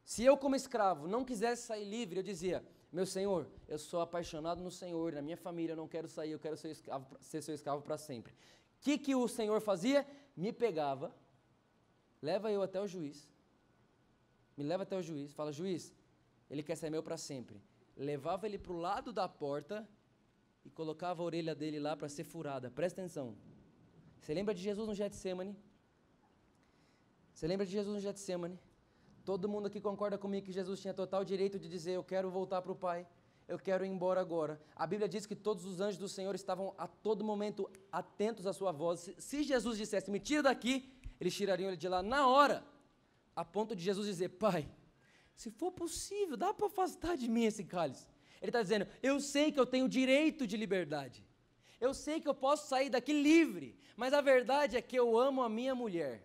Se 0.05 0.25
eu, 0.25 0.37
como 0.37 0.55
escravo, 0.55 1.09
não 1.09 1.25
quisesse 1.25 1.67
sair 1.67 1.85
livre, 1.85 2.21
eu 2.21 2.23
dizia: 2.23 2.65
Meu 2.93 3.07
senhor, 3.07 3.49
eu 3.67 3.77
sou 3.77 4.01
apaixonado 4.01 4.63
no 4.63 4.71
senhor, 4.71 5.15
na 5.15 5.21
minha 5.21 5.37
família, 5.37 5.73
eu 5.73 5.77
não 5.77 5.89
quero 5.89 6.07
sair, 6.07 6.31
eu 6.31 6.39
quero 6.39 6.57
ser, 6.57 6.71
escravo, 6.71 7.17
ser 7.21 7.43
seu 7.43 7.57
escravo 7.57 7.83
para 7.83 7.99
sempre. 7.99 8.33
O 8.81 8.83
que, 8.83 8.97
que 8.97 9.15
o 9.15 9.29
senhor 9.29 9.61
fazia? 9.61 10.07
Me 10.35 10.53
pegava, 10.53 11.15
leva 12.23 12.51
eu 12.51 12.63
até 12.63 12.81
o 12.81 12.87
juiz, 12.87 13.31
me 14.57 14.65
leva 14.65 14.85
até 14.85 14.97
o 14.97 15.03
juiz, 15.03 15.35
fala: 15.35 15.53
Juiz, 15.53 15.95
ele 16.51 16.63
quer 16.63 16.77
ser 16.77 16.89
meu 16.89 17.03
para 17.03 17.19
sempre. 17.19 17.61
Levava 17.95 18.47
ele 18.47 18.59
para 18.59 18.73
o 18.73 18.77
lado 18.77 19.13
da 19.13 19.29
porta 19.29 19.87
e 20.65 20.71
colocava 20.71 21.23
a 21.23 21.27
orelha 21.27 21.55
dele 21.55 21.79
lá 21.79 21.95
para 21.95 22.09
ser 22.09 22.25
furada. 22.25 22.71
Presta 22.71 23.03
atenção. 23.03 23.37
Você 24.19 24.33
lembra 24.33 24.55
de 24.55 24.63
Jesus 24.63 24.89
no 24.89 24.95
Getsemane? 24.95 25.55
Você 27.35 27.47
lembra 27.47 27.67
de 27.67 27.73
Jesus 27.73 27.95
no 27.95 28.01
Getsemane? 28.01 28.59
Todo 29.27 29.47
mundo 29.49 29.67
aqui 29.67 29.81
concorda 29.81 30.17
comigo 30.17 30.47
que 30.47 30.53
Jesus 30.53 30.81
tinha 30.81 30.95
total 30.95 31.23
direito 31.23 31.59
de 31.59 31.69
dizer: 31.69 31.93
Eu 31.93 32.05
quero 32.05 32.31
voltar 32.31 32.63
para 32.63 32.73
o 32.73 32.77
Pai, 32.77 33.07
eu 33.51 33.59
quero 33.59 33.85
ir 33.85 33.89
embora 33.89 34.21
agora. 34.21 34.61
A 34.77 34.87
Bíblia 34.87 35.09
diz 35.09 35.27
que 35.27 35.35
todos 35.35 35.65
os 35.65 35.81
anjos 35.81 35.99
do 35.99 36.09
Senhor 36.09 36.35
estavam 36.37 36.73
a 36.79 36.87
todo 36.87 37.25
momento 37.25 37.69
atentos 37.91 38.47
à 38.47 38.53
sua 38.53 38.71
voz. 38.71 39.11
Se, 39.19 39.43
Jesus 39.43 39.77
dissesse: 39.77 40.09
Me 40.09 40.21
tira 40.21 40.45
daqui, 40.45 40.89
eles 41.21 41.35
tirariam 41.35 41.69
ele 41.69 41.77
de 41.77 41.89
lá 41.89 42.01
na 42.01 42.29
hora, 42.29 42.65
a 43.35 43.45
ponto 43.45 43.75
de 43.75 43.83
Jesus 43.83 44.07
dizer: 44.07 44.29
Pai, 44.29 44.71
se 45.35 45.51
for 45.51 45.73
possível, 45.73 46.37
dá 46.37 46.55
para 46.55 46.69
afastar 46.69 47.17
de 47.17 47.29
mim 47.29 47.45
esse 47.45 47.65
cálice. 47.65 48.07
Ele 48.41 48.51
está 48.51 48.63
dizendo: 48.63 48.87
Eu 49.03 49.19
sei 49.19 49.51
que 49.51 49.59
eu 49.59 49.67
tenho 49.67 49.89
direito 49.89 50.47
de 50.47 50.57
liberdade. 50.57 51.27
Eu 51.81 51.93
sei 51.93 52.21
que 52.21 52.29
eu 52.29 52.35
posso 52.35 52.69
sair 52.69 52.89
daqui 52.89 53.13
livre, 53.13 53.77
mas 53.97 54.13
a 54.13 54.21
verdade 54.21 54.77
é 54.77 54.83
que 54.83 54.95
eu 54.97 55.19
amo 55.19 55.43
a 55.43 55.49
minha 55.49 55.75
mulher. 55.75 56.25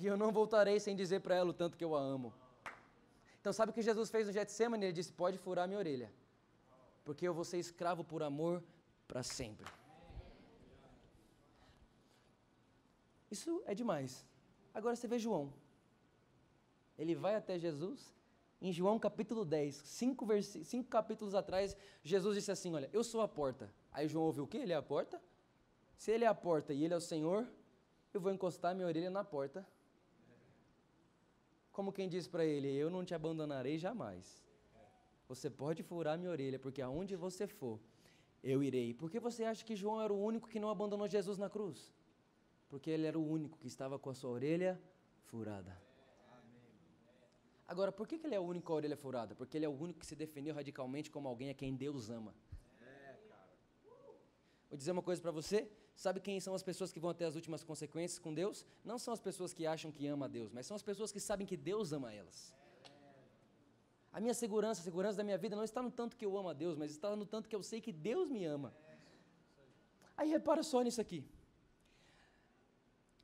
E 0.00 0.06
eu 0.06 0.16
não 0.16 0.32
voltarei 0.32 0.80
sem 0.80 0.96
dizer 0.96 1.20
para 1.20 1.34
ela 1.34 1.50
o 1.50 1.52
tanto 1.52 1.76
que 1.76 1.84
eu 1.84 1.94
a 1.94 2.00
amo. 2.00 2.32
Então, 3.40 3.52
sabe 3.52 3.70
o 3.70 3.74
que 3.74 3.82
Jesus 3.82 4.10
fez 4.10 4.26
no 4.26 4.32
Getsemane? 4.32 4.86
Ele 4.86 4.92
disse: 4.92 5.12
Pode 5.12 5.38
furar 5.38 5.66
minha 5.66 5.78
orelha, 5.78 6.12
porque 7.04 7.26
eu 7.26 7.34
vou 7.34 7.44
ser 7.44 7.58
escravo 7.58 8.02
por 8.04 8.22
amor 8.22 8.62
para 9.06 9.22
sempre. 9.22 9.66
Isso 13.30 13.62
é 13.66 13.74
demais. 13.74 14.26
Agora 14.74 14.96
você 14.96 15.06
vê 15.06 15.18
João. 15.18 15.52
Ele 16.98 17.14
vai 17.14 17.34
até 17.36 17.58
Jesus 17.58 18.12
em 18.60 18.72
João 18.72 18.98
capítulo 18.98 19.44
10, 19.44 19.74
cinco, 19.84 20.26
cinco 20.42 20.88
capítulos 20.88 21.34
atrás, 21.34 21.76
Jesus 22.02 22.34
disse 22.34 22.50
assim: 22.50 22.74
Olha, 22.74 22.90
eu 22.92 23.04
sou 23.04 23.20
a 23.20 23.28
porta. 23.28 23.72
Aí 23.92 24.08
João 24.08 24.24
ouviu 24.24 24.44
o 24.44 24.46
quê? 24.46 24.58
Ele 24.58 24.72
é 24.72 24.76
a 24.76 24.82
porta? 24.82 25.20
Se 25.96 26.10
ele 26.10 26.24
é 26.24 26.26
a 26.26 26.34
porta 26.34 26.72
e 26.72 26.84
ele 26.84 26.92
é 26.92 26.96
o 26.96 27.00
Senhor, 27.00 27.46
eu 28.12 28.20
vou 28.20 28.32
encostar 28.32 28.74
minha 28.74 28.86
orelha 28.86 29.10
na 29.10 29.22
porta. 29.22 29.64
Como 31.78 31.92
quem 31.92 32.08
diz 32.08 32.26
para 32.26 32.44
ele: 32.44 32.68
Eu 32.74 32.90
não 32.90 33.04
te 33.04 33.14
abandonarei 33.14 33.78
jamais. 33.78 34.42
Você 35.28 35.48
pode 35.48 35.80
furar 35.84 36.18
minha 36.18 36.32
orelha, 36.32 36.58
porque 36.58 36.82
aonde 36.82 37.14
você 37.14 37.46
for, 37.46 37.78
eu 38.42 38.64
irei. 38.64 38.92
Por 38.92 39.08
que 39.08 39.20
você 39.20 39.44
acha 39.44 39.64
que 39.64 39.76
João 39.76 40.00
era 40.02 40.12
o 40.12 40.20
único 40.20 40.48
que 40.48 40.58
não 40.58 40.70
abandonou 40.70 41.06
Jesus 41.06 41.38
na 41.38 41.48
cruz? 41.48 41.94
Porque 42.68 42.90
ele 42.90 43.06
era 43.06 43.16
o 43.16 43.24
único 43.24 43.56
que 43.56 43.68
estava 43.68 43.96
com 43.96 44.10
a 44.10 44.14
sua 44.14 44.30
orelha 44.30 44.72
furada. 45.26 45.80
Agora, 47.68 47.92
por 47.92 48.08
que, 48.08 48.16
ele 48.26 48.34
é 48.34 48.40
o 48.40 48.42
único 48.42 48.66
com 48.66 48.72
a 48.72 48.76
orelha 48.76 48.96
furada? 48.96 49.36
Porque 49.36 49.56
ele 49.56 49.66
é 49.66 49.68
o 49.68 49.78
único 49.84 50.00
que 50.00 50.06
se 50.06 50.16
definiu 50.16 50.56
radicalmente 50.56 51.12
como 51.12 51.28
alguém 51.28 51.50
a 51.50 51.54
quem 51.54 51.76
Deus 51.76 52.10
ama. 52.10 52.34
Vou 54.68 54.76
dizer 54.76 54.90
uma 54.90 55.02
coisa 55.02 55.22
para 55.22 55.30
você. 55.30 55.70
Sabe 56.04 56.20
quem 56.20 56.38
são 56.38 56.54
as 56.54 56.62
pessoas 56.62 56.92
que 56.92 57.00
vão 57.04 57.12
ter 57.12 57.24
as 57.24 57.34
últimas 57.34 57.64
consequências 57.64 58.20
com 58.24 58.32
Deus? 58.32 58.64
Não 58.84 58.98
são 59.04 59.12
as 59.12 59.20
pessoas 59.20 59.52
que 59.52 59.66
acham 59.66 59.90
que 59.90 60.06
ama 60.06 60.26
a 60.26 60.28
Deus, 60.28 60.52
mas 60.52 60.64
são 60.64 60.76
as 60.76 60.84
pessoas 60.90 61.10
que 61.10 61.18
sabem 61.18 61.44
que 61.44 61.56
Deus 61.56 61.92
ama 61.92 62.12
elas. 62.14 62.54
A 64.12 64.20
minha 64.20 64.32
segurança, 64.32 64.80
a 64.80 64.84
segurança 64.84 65.16
da 65.16 65.24
minha 65.24 65.36
vida 65.36 65.56
não 65.56 65.64
está 65.64 65.82
no 65.82 65.90
tanto 65.90 66.16
que 66.16 66.24
eu 66.24 66.38
amo 66.38 66.50
a 66.50 66.52
Deus, 66.52 66.76
mas 66.76 66.92
está 66.92 67.16
no 67.16 67.26
tanto 67.26 67.48
que 67.48 67.56
eu 67.56 67.64
sei 67.64 67.80
que 67.80 67.92
Deus 67.92 68.30
me 68.30 68.44
ama. 68.44 68.72
Aí 70.16 70.28
repara 70.30 70.62
só 70.62 70.82
nisso 70.82 71.00
aqui. 71.00 71.20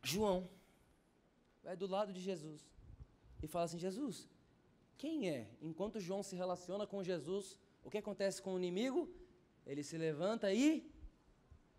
João 0.03 0.51
vai 1.63 1.77
do 1.77 1.87
lado 1.87 2.13
de 2.13 2.21
Jesus 2.21 2.61
e 3.41 3.47
fala 3.47 3.67
assim: 3.67 3.79
Jesus, 3.79 4.29
quem 4.99 5.31
é? 5.31 5.49
Enquanto 5.63 6.01
João 6.01 6.25
se 6.25 6.35
relaciona 6.35 6.89
com 6.89 7.05
Jesus, 7.05 7.57
o 7.85 7.89
que 7.89 7.99
acontece 7.99 8.43
com 8.43 8.55
o 8.55 8.59
inimigo? 8.59 9.09
Ele 9.65 9.85
se 9.85 9.97
levanta 9.97 10.53
e 10.53 10.93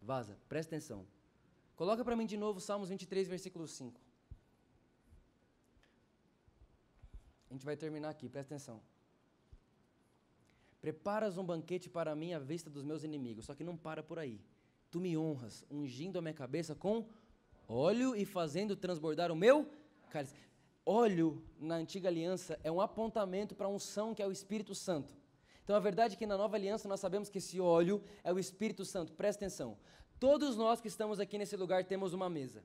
vaza. 0.06 0.38
Presta 0.48 0.76
atenção. 0.76 1.06
Coloca 1.76 2.06
para 2.06 2.16
mim 2.16 2.26
de 2.26 2.38
novo 2.38 2.62
Salmos 2.62 2.90
23, 2.90 3.28
versículo 3.28 3.68
5. 3.68 4.00
A 7.50 7.54
gente 7.54 7.66
vai 7.66 7.76
terminar 7.76 8.10
aqui, 8.10 8.30
presta 8.30 8.54
atenção. 8.54 8.82
Preparas 10.80 11.38
um 11.38 11.44
banquete 11.44 11.90
para 11.90 12.16
mim 12.16 12.34
à 12.34 12.40
vista 12.40 12.70
dos 12.70 12.84
meus 12.84 13.04
inimigos. 13.04 13.46
Só 13.46 13.56
que 13.56 13.64
não 13.64 13.76
para 13.76 14.04
por 14.04 14.20
aí. 14.20 14.40
Tu 14.92 15.00
me 15.00 15.18
honras, 15.18 15.66
ungindo 15.70 16.20
a 16.20 16.22
minha 16.22 16.34
cabeça 16.34 16.76
com 16.76 17.06
óleo 17.68 18.16
e 18.16 18.24
fazendo 18.24 18.76
transbordar 18.76 19.32
o 19.32 19.36
meu 19.36 19.68
cálice. 20.12 20.36
Óleo 20.86 21.44
na 21.60 21.76
antiga 21.76 22.08
aliança 22.08 22.60
é 22.64 22.72
um 22.72 22.80
apontamento 22.80 23.56
para 23.56 23.66
a 23.66 23.70
unção 23.70 24.14
que 24.14 24.22
é 24.22 24.28
o 24.28 24.32
Espírito 24.32 24.76
Santo. 24.76 25.16
Então 25.66 25.76
a 25.76 25.80
verdade 25.80 26.14
é 26.14 26.18
que 26.18 26.28
na 26.28 26.38
nova 26.38 26.56
aliança 26.56 26.88
nós 26.88 27.00
sabemos 27.00 27.28
que 27.28 27.40
esse 27.40 27.60
óleo 27.60 28.02
é 28.24 28.32
o 28.32 28.38
Espírito 28.38 28.86
Santo. 28.86 29.12
Presta 29.14 29.44
atenção. 29.44 29.78
Todos 30.20 30.56
nós 30.56 30.80
que 30.80 30.88
estamos 30.88 31.20
aqui 31.20 31.40
nesse 31.40 31.58
lugar 31.58 31.84
temos 31.84 32.14
uma 32.14 32.30
mesa. 32.30 32.64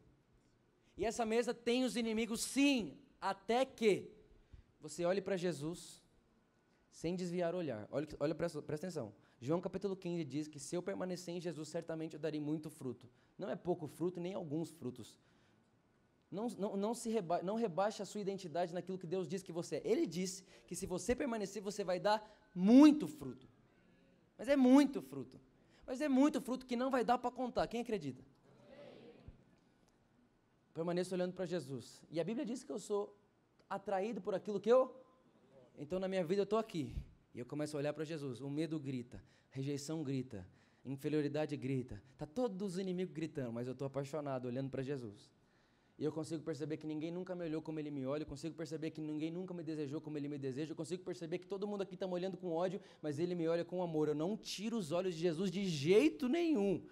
E 0.99 1.07
essa 1.07 1.25
mesa 1.25 1.55
tem 1.55 1.83
os 1.83 1.97
inimigos, 1.97 2.43
sim, 2.43 2.99
até 3.19 3.65
que 3.65 4.13
você 4.79 5.07
olhe 5.07 5.23
para 5.23 5.35
Jesus 5.35 6.05
sem 6.91 7.17
desviar 7.17 7.55
o 7.55 7.59
olhar. 7.59 7.89
Olha, 7.91 8.07
olha 8.21 8.35
presta, 8.35 8.61
presta 8.61 8.87
atenção. 8.87 9.15
João 9.41 9.63
capítulo 9.63 9.97
15 9.97 10.23
diz 10.23 10.47
que 10.47 10.61
se 10.61 10.77
eu 10.77 10.83
permanecer 10.83 11.35
em 11.35 11.41
Jesus, 11.41 11.71
certamente 11.71 12.13
eu 12.15 12.21
darei 12.21 12.39
muito 12.39 12.69
fruto. 12.69 13.09
Não 13.39 13.49
é 13.49 13.57
pouco 13.57 13.87
fruto, 13.89 14.21
nem 14.21 14.35
alguns 14.35 14.71
frutos. 14.71 15.19
Não, 16.31 16.49
não, 16.51 16.77
não, 16.77 16.95
se 16.95 17.09
reba 17.09 17.43
não 17.43 17.57
a 17.57 18.05
sua 18.05 18.21
identidade 18.21 18.75
naquilo 18.75 18.99
que 18.99 19.07
Deus 19.07 19.27
diz 19.27 19.43
que 19.43 19.51
você 19.51 19.77
é. 19.77 19.83
Ele 19.85 20.07
disse 20.07 20.45
que 20.67 20.77
se 20.77 20.85
você 20.85 21.17
permanecer, 21.17 21.63
você 21.63 21.83
vai 21.83 21.99
dar 21.99 22.23
muito 22.55 23.07
fruto. 23.07 23.49
Mas 24.37 24.49
é 24.49 24.57
muito 24.57 25.03
fruto. 25.03 25.41
Mas 25.87 26.01
é 26.01 26.09
muito 26.09 26.41
fruto 26.41 26.67
que 26.67 26.77
não 26.77 26.91
vai 26.91 27.05
dar 27.05 27.19
para 27.19 27.31
contar. 27.31 27.67
Quem 27.67 27.81
acredita? 27.81 28.25
Permaneça 30.73 31.15
olhando 31.15 31.33
para 31.33 31.45
Jesus. 31.45 32.03
E 32.11 32.21
a 32.21 32.25
Bíblia 32.25 32.47
diz 32.47 32.63
que 32.63 32.73
eu 32.73 32.79
sou 32.79 33.17
atraído 33.69 34.21
por 34.21 34.35
aquilo 34.35 34.61
que 34.61 34.71
eu. 34.71 34.95
Então 35.77 35.99
na 35.99 36.09
minha 36.09 36.25
vida 36.25 36.43
eu 36.43 36.45
estou 36.45 36.59
aqui. 36.59 36.95
E 37.35 37.39
eu 37.39 37.47
começo 37.47 37.77
a 37.77 37.81
olhar 37.81 37.93
para 37.93 38.05
Jesus. 38.05 38.41
O 38.41 38.49
medo 38.49 38.79
grita, 38.79 39.23
rejeição 39.51 40.03
grita, 40.03 40.47
inferioridade 40.85 41.57
grita. 41.57 42.03
Tá 42.17 42.27
todos 42.27 42.75
os 42.75 42.79
inimigos 42.79 43.13
gritando, 43.13 43.53
mas 43.53 43.67
eu 43.67 43.73
estou 43.73 43.87
apaixonado 43.87 44.47
olhando 44.47 44.71
para 44.71 44.83
Jesus. 44.83 45.31
E 46.01 46.05
eu 46.05 46.11
consigo 46.11 46.43
perceber 46.43 46.79
que 46.79 46.87
ninguém 46.87 47.11
nunca 47.11 47.35
me 47.35 47.45
olhou 47.45 47.61
como 47.61 47.79
ele 47.79 47.91
me 47.91 48.07
olha, 48.07 48.23
eu 48.23 48.27
consigo 48.27 48.55
perceber 48.55 48.91
que 48.91 49.03
ninguém 49.03 49.31
nunca 49.31 49.53
me 49.53 49.63
desejou 49.63 50.01
como 50.01 50.17
ele 50.17 50.29
me 50.29 50.39
deseja, 50.39 50.73
eu 50.73 50.77
consigo 50.77 51.05
perceber 51.05 51.37
que 51.37 51.47
todo 51.47 51.69
mundo 51.69 51.83
aqui 51.83 51.93
está 51.93 52.07
me 52.07 52.15
olhando 52.15 52.39
com 52.39 52.53
ódio, 52.53 52.81
mas 53.03 53.19
ele 53.19 53.35
me 53.35 53.47
olha 53.47 53.67
com 53.67 53.83
amor. 53.83 54.09
Eu 54.09 54.15
não 54.15 54.35
tiro 54.35 54.79
os 54.79 54.93
olhos 54.93 55.15
de 55.15 55.21
Jesus 55.21 55.51
de 55.51 55.63
jeito 55.67 56.27
nenhum. 56.27 56.83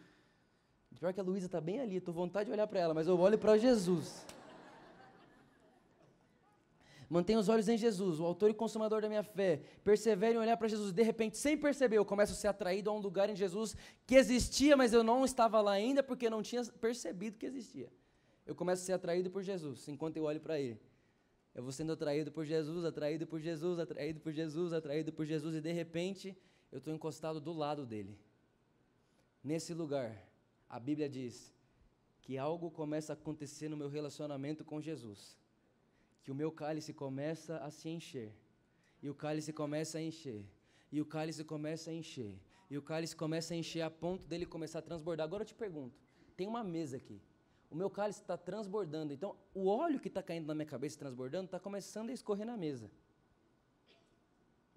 Pior 1.00 1.14
que 1.14 1.20
a 1.20 1.22
Luísa 1.22 1.46
está 1.46 1.58
bem 1.58 1.80
ali, 1.80 1.96
estou 1.96 2.12
vontade 2.12 2.48
de 2.48 2.52
olhar 2.52 2.66
para 2.66 2.80
ela, 2.80 2.92
mas 2.92 3.06
eu 3.06 3.18
olho 3.18 3.38
para 3.38 3.56
Jesus. 3.56 4.26
Mantenha 7.08 7.38
os 7.38 7.48
olhos 7.48 7.66
em 7.66 7.78
Jesus, 7.78 8.20
o 8.20 8.26
autor 8.26 8.50
e 8.50 8.54
consumador 8.54 9.00
da 9.00 9.08
minha 9.08 9.22
fé. 9.22 9.62
Persevere 9.82 10.34
em 10.34 10.38
olhar 10.38 10.58
para 10.58 10.68
Jesus. 10.68 10.92
De 10.92 11.02
repente, 11.02 11.38
sem 11.38 11.56
perceber, 11.56 11.96
eu 11.96 12.04
começo 12.04 12.34
a 12.34 12.36
ser 12.36 12.48
atraído 12.48 12.90
a 12.90 12.92
um 12.92 12.98
lugar 12.98 13.30
em 13.30 13.34
Jesus 13.34 13.74
que 14.06 14.16
existia, 14.16 14.76
mas 14.76 14.92
eu 14.92 15.02
não 15.02 15.24
estava 15.24 15.62
lá 15.62 15.72
ainda 15.72 16.02
porque 16.02 16.28
não 16.28 16.42
tinha 16.42 16.62
percebido 16.78 17.38
que 17.38 17.46
existia 17.46 17.88
eu 18.48 18.54
começo 18.54 18.82
a 18.82 18.86
ser 18.86 18.92
atraído 18.94 19.30
por 19.30 19.42
Jesus, 19.42 19.86
enquanto 19.88 20.16
eu 20.16 20.24
olho 20.24 20.40
para 20.40 20.58
Ele. 20.58 20.80
Eu 21.54 21.62
vou 21.62 21.70
sendo 21.70 21.92
atraído 21.92 22.32
por 22.32 22.46
Jesus, 22.46 22.82
atraído 22.82 23.26
por 23.26 23.38
Jesus, 23.38 23.78
atraído 23.78 24.20
por 24.20 24.32
Jesus, 24.32 24.72
atraído 24.72 25.12
por 25.12 25.26
Jesus, 25.26 25.54
e 25.54 25.60
de 25.60 25.70
repente 25.70 26.34
eu 26.72 26.78
estou 26.78 26.94
encostado 26.94 27.42
do 27.42 27.52
lado 27.52 27.84
dele. 27.84 28.18
Nesse 29.44 29.74
lugar, 29.74 30.26
a 30.66 30.80
Bíblia 30.80 31.10
diz 31.10 31.52
que 32.22 32.38
algo 32.38 32.70
começa 32.70 33.12
a 33.12 33.16
acontecer 33.16 33.68
no 33.68 33.76
meu 33.76 33.90
relacionamento 33.90 34.64
com 34.64 34.80
Jesus, 34.80 35.36
que 36.24 36.30
o 36.30 36.34
meu 36.34 36.50
cálice 36.50 36.94
começa 36.94 37.58
a 37.58 37.70
se 37.70 37.90
encher, 37.90 38.32
e 39.02 39.10
o 39.10 39.14
cálice 39.14 39.52
começa 39.52 39.98
a 39.98 40.02
encher, 40.02 40.42
e 40.90 41.02
o 41.02 41.04
cálice 41.04 41.44
começa 41.44 41.90
a 41.90 41.92
encher, 41.92 42.34
e 42.70 42.78
o 42.78 42.82
cálice 42.82 43.14
começa 43.14 43.52
a 43.52 43.56
encher 43.58 43.82
a 43.82 43.90
ponto 43.90 44.26
dele 44.26 44.46
começar 44.46 44.78
a 44.78 44.82
transbordar. 44.82 45.24
Agora 45.26 45.42
eu 45.42 45.46
te 45.46 45.54
pergunto: 45.54 46.00
tem 46.34 46.46
uma 46.46 46.64
mesa 46.64 46.96
aqui 46.96 47.20
o 47.70 47.76
meu 47.76 47.90
cálice 47.90 48.20
está 48.20 48.36
transbordando. 48.36 49.12
Então, 49.12 49.36
o 49.54 49.68
óleo 49.68 50.00
que 50.00 50.08
está 50.08 50.22
caindo 50.22 50.46
na 50.46 50.54
minha 50.54 50.66
cabeça 50.66 50.98
transbordando 50.98 51.46
está 51.46 51.60
começando 51.60 52.10
a 52.10 52.12
escorrer 52.12 52.46
na 52.46 52.56
mesa. 52.56 52.90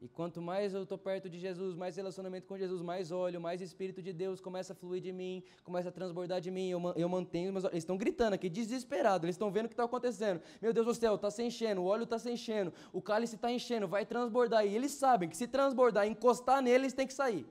E 0.02 0.08
quanto 0.08 0.42
mais 0.42 0.74
eu 0.74 0.82
estou 0.82 0.98
perto 0.98 1.30
de 1.30 1.38
Jesus, 1.38 1.76
mais 1.76 1.96
relacionamento 1.96 2.48
com 2.48 2.58
Jesus, 2.58 2.82
mais 2.82 3.12
óleo, 3.12 3.40
mais 3.40 3.62
Espírito 3.62 4.02
de 4.02 4.12
Deus 4.12 4.42
começa 4.42 4.74
a 4.74 4.76
fluir 4.76 5.00
de 5.00 5.12
mim, 5.12 5.44
começa 5.64 5.90
a 5.90 5.92
transbordar 5.92 6.42
de 6.42 6.50
mim. 6.50 6.70
Eu, 6.70 6.82
eu 6.96 7.08
mantenho, 7.08 7.54
mas 7.54 7.66
eles 7.66 7.78
estão 7.84 7.96
gritando 7.96 8.34
aqui, 8.34 8.50
desesperados, 8.50 9.26
eles 9.26 9.36
estão 9.36 9.52
vendo 9.52 9.66
o 9.66 9.70
que 9.70 9.74
está 9.74 9.84
acontecendo. 9.84 10.42
Meu 10.60 10.74
Deus 10.74 10.88
do 10.88 10.96
céu, 10.96 11.14
está 11.14 11.30
se 11.30 11.44
enchendo, 11.44 11.82
o 11.82 11.86
óleo 11.86 12.06
está 12.06 12.18
se 12.18 12.32
enchendo, 12.32 12.74
o 12.92 13.00
cálice 13.00 13.36
está 13.36 13.52
enchendo, 13.52 13.88
vai 13.88 14.04
transbordar. 14.04 14.66
E 14.66 14.76
eles 14.76 14.92
sabem 14.92 15.30
que 15.30 15.38
se 15.38 15.48
transbordar, 15.48 16.08
encostar 16.08 16.64
neles, 16.64 16.94
tem 16.94 17.06
que 17.06 17.14
sair. 17.14 17.46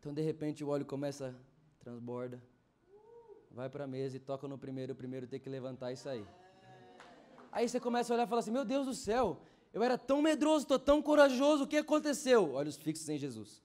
Então, 0.00 0.14
de 0.14 0.22
repente, 0.22 0.64
o 0.64 0.68
óleo 0.68 0.86
começa, 0.86 1.36
transborda, 1.78 2.40
vai 3.56 3.70
para 3.70 3.84
a 3.84 3.86
mesa 3.86 4.16
e 4.18 4.20
toca 4.20 4.46
no 4.46 4.58
primeiro, 4.58 4.92
o 4.92 4.96
primeiro 4.96 5.26
tem 5.26 5.40
que 5.40 5.48
levantar 5.48 5.90
e 5.90 5.96
sair. 5.96 6.26
Aí 7.50 7.66
você 7.66 7.80
começa 7.80 8.12
a 8.12 8.14
olhar 8.14 8.26
e 8.26 8.28
fala 8.28 8.40
assim: 8.40 8.50
Meu 8.50 8.66
Deus 8.66 8.86
do 8.86 8.94
céu, 8.94 9.40
eu 9.72 9.82
era 9.82 9.96
tão 9.96 10.20
medroso, 10.20 10.64
estou 10.64 10.78
tão 10.78 11.00
corajoso, 11.00 11.64
o 11.64 11.66
que 11.66 11.78
aconteceu? 11.78 12.52
Olhos 12.52 12.76
fixos 12.76 13.08
em 13.08 13.16
Jesus. 13.16 13.62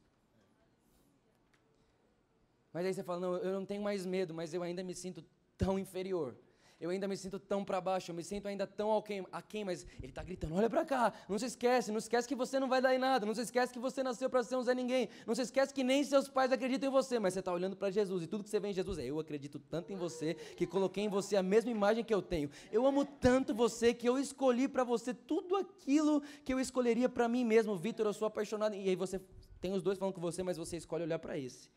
Mas 2.71 2.85
aí 2.85 2.93
você 2.93 3.03
fala: 3.03 3.19
Não, 3.19 3.37
eu 3.37 3.53
não 3.59 3.65
tenho 3.65 3.83
mais 3.83 4.05
medo, 4.05 4.33
mas 4.33 4.53
eu 4.53 4.63
ainda 4.63 4.81
me 4.81 4.95
sinto 4.95 5.23
tão 5.57 5.77
inferior 5.77 6.37
eu 6.81 6.89
ainda 6.89 7.07
me 7.07 7.15
sinto 7.15 7.39
tão 7.39 7.63
para 7.63 7.79
baixo, 7.79 8.09
eu 8.09 8.15
me 8.15 8.23
sinto 8.23 8.47
ainda 8.47 8.65
tão 8.65 8.97
aquém, 8.97 9.23
aquém 9.31 9.63
mas 9.63 9.85
ele 9.99 10.07
está 10.11 10.23
gritando, 10.23 10.55
olha 10.55 10.67
para 10.67 10.83
cá, 10.83 11.13
não 11.29 11.37
se 11.37 11.45
esquece, 11.45 11.91
não 11.91 11.99
esquece 11.99 12.27
que 12.27 12.33
você 12.33 12.59
não 12.59 12.67
vai 12.67 12.81
dar 12.81 12.93
em 12.95 12.97
nada, 12.97 13.23
não 13.23 13.35
se 13.35 13.41
esquece 13.41 13.71
que 13.71 13.77
você 13.77 14.01
nasceu 14.01 14.27
para 14.27 14.41
ser 14.41 14.55
um 14.55 14.63
Zé 14.63 14.73
Ninguém, 14.73 15.07
não 15.27 15.35
se 15.35 15.43
esquece 15.43 15.71
que 15.71 15.83
nem 15.83 16.03
seus 16.03 16.27
pais 16.27 16.51
acreditam 16.51 16.89
em 16.89 16.91
você, 16.91 17.19
mas 17.19 17.35
você 17.35 17.39
está 17.39 17.53
olhando 17.53 17.75
para 17.75 17.91
Jesus, 17.91 18.23
e 18.23 18.27
tudo 18.27 18.43
que 18.43 18.49
você 18.49 18.59
vê 18.59 18.69
em 18.69 18.73
Jesus 18.73 18.97
é, 18.97 19.05
eu 19.05 19.19
acredito 19.19 19.59
tanto 19.59 19.93
em 19.93 19.95
você, 19.95 20.33
que 20.33 20.65
coloquei 20.65 21.03
em 21.03 21.07
você 21.07 21.35
a 21.35 21.43
mesma 21.43 21.69
imagem 21.69 22.03
que 22.03 22.13
eu 22.13 22.21
tenho, 22.21 22.49
eu 22.71 22.83
amo 22.87 23.05
tanto 23.05 23.53
você, 23.53 23.93
que 23.93 24.09
eu 24.09 24.17
escolhi 24.17 24.67
para 24.67 24.83
você 24.83 25.13
tudo 25.13 25.55
aquilo 25.55 26.21
que 26.43 26.51
eu 26.51 26.59
escolheria 26.59 27.07
para 27.07 27.29
mim 27.29 27.45
mesmo, 27.45 27.75
Vitor, 27.75 28.07
eu 28.07 28.13
sou 28.13 28.27
apaixonado, 28.27 28.73
e 28.73 28.89
aí 28.89 28.95
você 28.95 29.21
tem 29.59 29.71
os 29.71 29.83
dois 29.83 29.99
falando 29.99 30.15
com 30.15 30.21
você, 30.21 30.41
mas 30.41 30.57
você 30.57 30.77
escolhe 30.77 31.03
olhar 31.03 31.19
para 31.19 31.37
esse, 31.37 31.69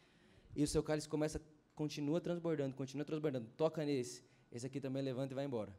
e 0.56 0.62
o 0.62 0.66
seu 0.66 0.82
cálice 0.82 1.06
começa, 1.06 1.42
continua 1.74 2.22
transbordando, 2.22 2.74
continua 2.74 3.04
transbordando, 3.04 3.46
toca 3.54 3.84
nesse, 3.84 4.22
esse 4.54 4.66
aqui 4.66 4.80
também 4.80 5.02
levanta 5.02 5.32
e 5.32 5.34
vai 5.34 5.44
embora. 5.44 5.74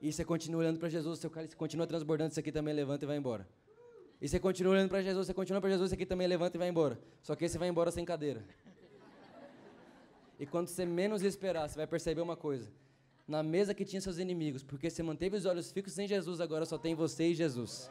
E 0.00 0.10
você 0.10 0.24
continua 0.24 0.60
olhando 0.60 0.78
para 0.78 0.88
Jesus, 0.88 1.18
seu 1.18 1.30
cálice 1.30 1.54
continua 1.54 1.86
transbordando, 1.86 2.30
esse 2.30 2.40
aqui 2.40 2.50
também 2.50 2.74
levanta 2.74 3.04
e 3.04 3.06
vai 3.06 3.18
embora. 3.18 3.46
E 4.20 4.26
você 4.26 4.40
continua 4.40 4.72
olhando 4.72 4.88
para 4.88 5.02
Jesus, 5.02 5.26
você 5.26 5.34
continua 5.34 5.60
para 5.60 5.68
Jesus, 5.68 5.88
esse 5.88 5.94
aqui 5.94 6.06
também 6.06 6.26
levanta 6.26 6.56
e 6.56 6.58
vai 6.58 6.68
embora. 6.68 6.98
Só 7.22 7.36
que 7.36 7.44
esse 7.44 7.58
vai 7.58 7.68
embora 7.68 7.90
sem 7.90 8.04
cadeira. 8.04 8.42
E 10.38 10.46
quando 10.46 10.68
você 10.68 10.86
menos 10.86 11.22
esperar, 11.22 11.68
você 11.68 11.76
vai 11.76 11.86
perceber 11.86 12.22
uma 12.22 12.36
coisa. 12.36 12.70
Na 13.28 13.42
mesa 13.42 13.74
que 13.74 13.84
tinha 13.84 14.00
seus 14.00 14.18
inimigos, 14.18 14.62
porque 14.62 14.88
você 14.88 15.02
manteve 15.02 15.36
os 15.36 15.44
olhos 15.44 15.70
fixos 15.70 15.98
em 15.98 16.06
Jesus, 16.06 16.40
agora 16.40 16.64
só 16.64 16.78
tem 16.78 16.94
você 16.94 17.28
e 17.28 17.34
Jesus. 17.34 17.90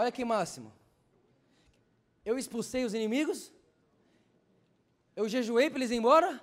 Olha 0.00 0.12
que 0.12 0.24
máximo. 0.24 0.72
Eu 2.24 2.38
expulsei 2.38 2.84
os 2.84 2.94
inimigos? 2.94 3.52
Eu 5.16 5.28
jejuei 5.28 5.68
para 5.68 5.80
eles 5.80 5.90
ir 5.90 5.96
embora? 5.96 6.40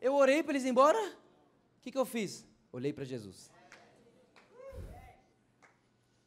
Eu 0.00 0.12
orei 0.16 0.42
para 0.42 0.54
eles 0.54 0.64
ir 0.64 0.70
embora? 0.70 0.98
O 1.78 1.80
que, 1.82 1.92
que 1.92 1.98
eu 1.98 2.04
fiz? 2.04 2.44
Olhei 2.72 2.92
para 2.92 3.04
Jesus. 3.04 3.52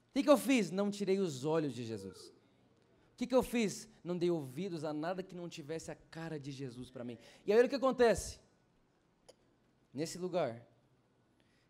O 0.08 0.14
que, 0.14 0.24
que 0.24 0.30
eu 0.30 0.38
fiz? 0.38 0.72
Não 0.72 0.90
tirei 0.90 1.20
os 1.20 1.44
olhos 1.44 1.74
de 1.74 1.84
Jesus. 1.84 2.30
O 3.14 3.18
que, 3.18 3.28
que 3.28 3.36
eu 3.36 3.44
fiz? 3.44 3.90
Não 4.02 4.18
dei 4.18 4.32
ouvidos 4.32 4.86
a 4.86 4.94
nada 4.94 5.22
que 5.22 5.36
não 5.36 5.50
tivesse 5.50 5.92
a 5.92 5.96
cara 5.96 6.40
de 6.40 6.52
Jesus 6.54 6.90
para 6.90 7.04
mim. 7.04 7.18
E 7.46 7.52
aí 7.52 7.62
o 7.62 7.68
que 7.68 7.76
acontece. 7.76 8.40
Nesse 9.94 10.18
lugar, 10.18 10.66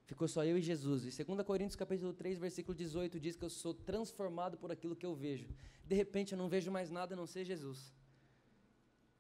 ficou 0.10 0.28
só 0.28 0.44
eu 0.44 0.58
e 0.58 0.62
Jesus. 0.70 1.02
E 1.06 1.24
2 1.24 1.44
Coríntios 1.44 1.76
capítulo 1.76 2.12
3, 2.14 2.40
versículo 2.40 2.76
18 2.76 3.20
diz 3.20 3.36
que 3.36 3.46
eu 3.46 3.50
sou 3.50 3.74
transformado 3.90 4.58
por 4.58 4.72
aquilo 4.72 4.96
que 4.96 5.06
eu 5.06 5.14
vejo. 5.14 5.48
De 5.86 5.96
repente 6.02 6.32
eu 6.34 6.38
não 6.42 6.50
vejo 6.50 6.72
mais 6.72 6.90
nada 6.90 7.14
a 7.14 7.18
não 7.18 7.28
ser 7.28 7.44
Jesus. 7.46 7.94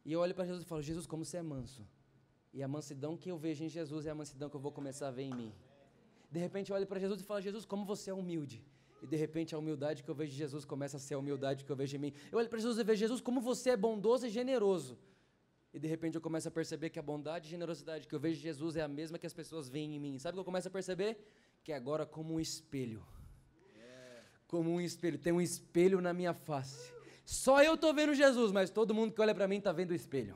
E 0.03 0.11
eu 0.13 0.19
olho 0.19 0.33
para 0.33 0.45
Jesus 0.45 0.63
e 0.63 0.65
falo: 0.65 0.81
Jesus, 0.81 1.05
como 1.05 1.23
você 1.23 1.37
é 1.37 1.43
manso. 1.43 1.83
E 2.51 2.63
a 2.63 2.67
mansidão 2.67 3.15
que 3.15 3.29
eu 3.29 3.37
vejo 3.37 3.63
em 3.63 3.69
Jesus 3.69 4.07
é 4.07 4.09
a 4.09 4.15
mansidão 4.15 4.49
que 4.49 4.55
eu 4.55 4.59
vou 4.67 4.71
começar 4.71 5.07
a 5.09 5.11
ver 5.11 5.25
em 5.29 5.35
mim. 5.41 5.51
De 6.31 6.39
repente 6.39 6.71
eu 6.71 6.75
olho 6.75 6.87
para 6.87 6.99
Jesus 6.99 7.21
e 7.21 7.23
falo: 7.23 7.41
Jesus, 7.49 7.65
como 7.65 7.85
você 7.85 8.09
é 8.09 8.13
humilde. 8.13 8.59
E 9.03 9.05
de 9.05 9.15
repente 9.15 9.53
a 9.53 9.59
humildade 9.59 10.03
que 10.03 10.09
eu 10.09 10.15
vejo 10.15 10.33
em 10.33 10.37
Jesus 10.37 10.65
começa 10.65 10.97
a 10.97 10.99
ser 10.99 11.13
a 11.13 11.19
humildade 11.19 11.63
que 11.65 11.71
eu 11.71 11.75
vejo 11.75 11.95
em 11.97 11.99
mim. 11.99 12.13
Eu 12.31 12.39
olho 12.39 12.49
para 12.49 12.59
Jesus 12.59 12.79
e 12.79 12.83
vejo 12.83 12.99
Jesus 12.99 13.21
como 13.21 13.39
você 13.39 13.69
é 13.69 13.77
bondoso 13.77 14.25
e 14.25 14.29
generoso. 14.29 14.97
E 15.73 15.79
de 15.79 15.87
repente 15.87 16.15
eu 16.15 16.21
começo 16.21 16.47
a 16.47 16.51
perceber 16.51 16.89
que 16.89 16.97
a 16.97 17.01
bondade 17.01 17.47
e 17.47 17.49
generosidade 17.49 18.07
que 18.07 18.15
eu 18.15 18.19
vejo 18.19 18.39
em 18.39 18.43
Jesus 18.43 18.75
é 18.75 18.81
a 18.81 18.87
mesma 18.87 19.19
que 19.19 19.27
as 19.27 19.33
pessoas 19.33 19.69
veem 19.69 19.95
em 19.95 19.99
mim. 19.99 20.17
Sabe 20.17 20.33
o 20.33 20.35
que 20.37 20.39
eu 20.41 20.45
começo 20.45 20.67
a 20.67 20.71
perceber? 20.71 21.17
Que 21.63 21.71
agora 21.71 22.05
como 22.05 22.33
um 22.33 22.39
espelho. 22.39 23.05
Como 24.47 24.71
um 24.71 24.81
espelho. 24.81 25.19
Tem 25.19 25.31
um 25.31 25.41
espelho 25.41 26.01
na 26.01 26.11
minha 26.13 26.33
face. 26.33 26.91
Só 27.23 27.61
eu 27.61 27.75
estou 27.75 27.93
vendo 27.93 28.15
Jesus, 28.15 28.51
mas 28.51 28.71
todo 28.71 28.95
mundo 28.95 29.13
que 29.13 29.21
olha 29.21 29.35
para 29.35 29.47
mim 29.47 29.57
está 29.57 29.71
vendo 29.71 29.91
o 29.91 29.95
espelho. 29.95 30.35